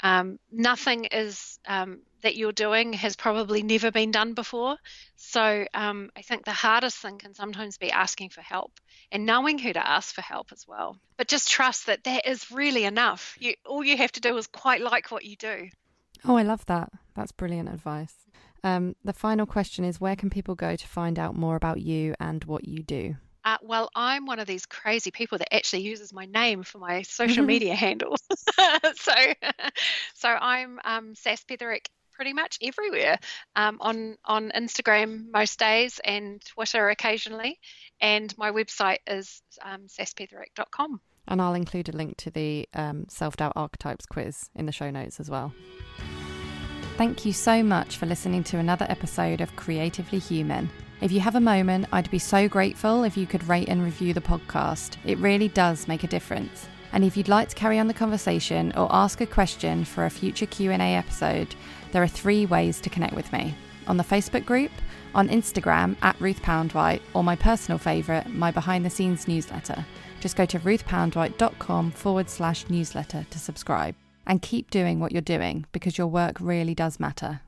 Um, 0.02 0.38
nothing 0.50 1.04
is 1.04 1.58
um, 1.66 2.00
that 2.22 2.36
you're 2.36 2.52
doing 2.52 2.92
has 2.94 3.16
probably 3.16 3.62
never 3.62 3.90
been 3.90 4.10
done 4.10 4.34
before. 4.34 4.76
So 5.16 5.64
um, 5.74 6.10
I 6.16 6.22
think 6.22 6.44
the 6.44 6.52
hardest 6.52 6.98
thing 6.98 7.18
can 7.18 7.34
sometimes 7.34 7.78
be 7.78 7.90
asking 7.90 8.30
for 8.30 8.40
help 8.40 8.72
and 9.10 9.26
knowing 9.26 9.58
who 9.58 9.72
to 9.72 9.86
ask 9.86 10.14
for 10.14 10.22
help 10.22 10.52
as 10.52 10.66
well. 10.66 10.96
But 11.16 11.28
just 11.28 11.50
trust 11.50 11.86
that 11.86 12.04
that 12.04 12.28
is 12.28 12.50
really 12.50 12.84
enough. 12.84 13.36
You, 13.38 13.54
all 13.66 13.84
you 13.84 13.96
have 13.96 14.12
to 14.12 14.20
do 14.20 14.36
is 14.36 14.46
quite 14.46 14.80
like 14.80 15.10
what 15.10 15.24
you 15.24 15.36
do. 15.36 15.68
Oh, 16.24 16.36
I 16.36 16.42
love 16.42 16.64
that. 16.66 16.90
That's 17.14 17.32
brilliant 17.32 17.68
advice. 17.68 18.14
Um, 18.64 18.94
the 19.04 19.12
final 19.12 19.46
question 19.46 19.84
is 19.84 20.00
where 20.00 20.16
can 20.16 20.30
people 20.30 20.54
go 20.54 20.76
to 20.76 20.88
find 20.88 21.18
out 21.18 21.34
more 21.34 21.56
about 21.56 21.80
you 21.80 22.14
and 22.20 22.44
what 22.44 22.66
you 22.66 22.82
do? 22.82 23.16
Uh, 23.44 23.56
well, 23.60 23.90
I'm 23.94 24.24
one 24.24 24.38
of 24.38 24.46
these 24.46 24.66
crazy 24.66 25.10
people 25.10 25.38
that 25.38 25.52
actually 25.52 25.82
uses 25.82 26.12
my 26.12 26.26
name 26.26 26.62
for 26.62 26.78
my 26.78 27.02
social 27.02 27.44
media 27.44 27.74
handle. 27.74 28.16
so, 28.94 29.12
so 30.14 30.28
I'm 30.28 30.78
um, 30.84 31.14
Sas 31.14 31.42
Petherick 31.44 31.88
pretty 32.12 32.32
much 32.32 32.58
everywhere 32.62 33.18
um, 33.56 33.78
on 33.80 34.16
on 34.24 34.50
Instagram 34.54 35.30
most 35.32 35.58
days 35.58 36.00
and 36.04 36.44
Twitter 36.44 36.88
occasionally, 36.90 37.58
and 38.00 38.36
my 38.38 38.50
website 38.50 38.98
is 39.06 39.42
um, 39.62 39.86
saspetherick.com. 39.88 41.00
And 41.28 41.40
I'll 41.40 41.54
include 41.54 41.88
a 41.88 41.92
link 41.92 42.16
to 42.18 42.30
the 42.30 42.68
um, 42.74 43.06
self 43.08 43.36
doubt 43.36 43.52
archetypes 43.56 44.06
quiz 44.06 44.50
in 44.54 44.66
the 44.66 44.72
show 44.72 44.90
notes 44.90 45.20
as 45.20 45.30
well. 45.30 45.52
Thank 46.96 47.24
you 47.24 47.32
so 47.32 47.62
much 47.62 47.96
for 47.96 48.06
listening 48.06 48.44
to 48.44 48.58
another 48.58 48.86
episode 48.88 49.40
of 49.40 49.56
Creatively 49.56 50.18
Human. 50.18 50.68
If 51.00 51.10
you 51.10 51.20
have 51.20 51.34
a 51.34 51.40
moment, 51.40 51.86
I'd 51.90 52.10
be 52.10 52.18
so 52.18 52.48
grateful 52.48 53.02
if 53.02 53.16
you 53.16 53.26
could 53.26 53.48
rate 53.48 53.68
and 53.68 53.82
review 53.82 54.14
the 54.14 54.20
podcast. 54.20 54.96
It 55.04 55.18
really 55.18 55.48
does 55.48 55.88
make 55.88 56.04
a 56.04 56.06
difference. 56.06 56.68
And 56.92 57.02
if 57.02 57.16
you'd 57.16 57.28
like 57.28 57.48
to 57.48 57.56
carry 57.56 57.78
on 57.78 57.88
the 57.88 57.94
conversation 57.94 58.72
or 58.76 58.86
ask 58.90 59.20
a 59.20 59.26
question 59.26 59.84
for 59.84 60.04
a 60.04 60.10
future 60.10 60.46
Q&A 60.46 60.76
episode, 60.76 61.54
there 61.92 62.02
are 62.02 62.08
three 62.08 62.46
ways 62.46 62.80
to 62.80 62.90
connect 62.90 63.14
with 63.14 63.32
me. 63.32 63.54
On 63.86 63.96
the 63.96 64.04
Facebook 64.04 64.44
group, 64.44 64.70
on 65.14 65.28
Instagram 65.28 65.96
at 66.02 66.20
Ruth 66.20 66.42
Poundwhite, 66.42 67.02
or 67.14 67.22
my 67.22 67.36
personal 67.36 67.78
favourite, 67.78 68.28
my 68.32 68.50
behind 68.50 68.84
the 68.84 68.90
scenes 68.90 69.28
newsletter. 69.28 69.84
Just 70.20 70.36
go 70.36 70.46
to 70.46 70.58
ruthpoundwhite.com 70.60 71.90
forward 71.90 72.30
slash 72.30 72.68
newsletter 72.68 73.26
to 73.30 73.38
subscribe. 73.38 73.94
And 74.26 74.40
keep 74.40 74.70
doing 74.70 75.00
what 75.00 75.10
you're 75.10 75.20
doing 75.20 75.66
because 75.72 75.98
your 75.98 76.06
work 76.06 76.36
really 76.40 76.74
does 76.74 77.00
matter. 77.00 77.40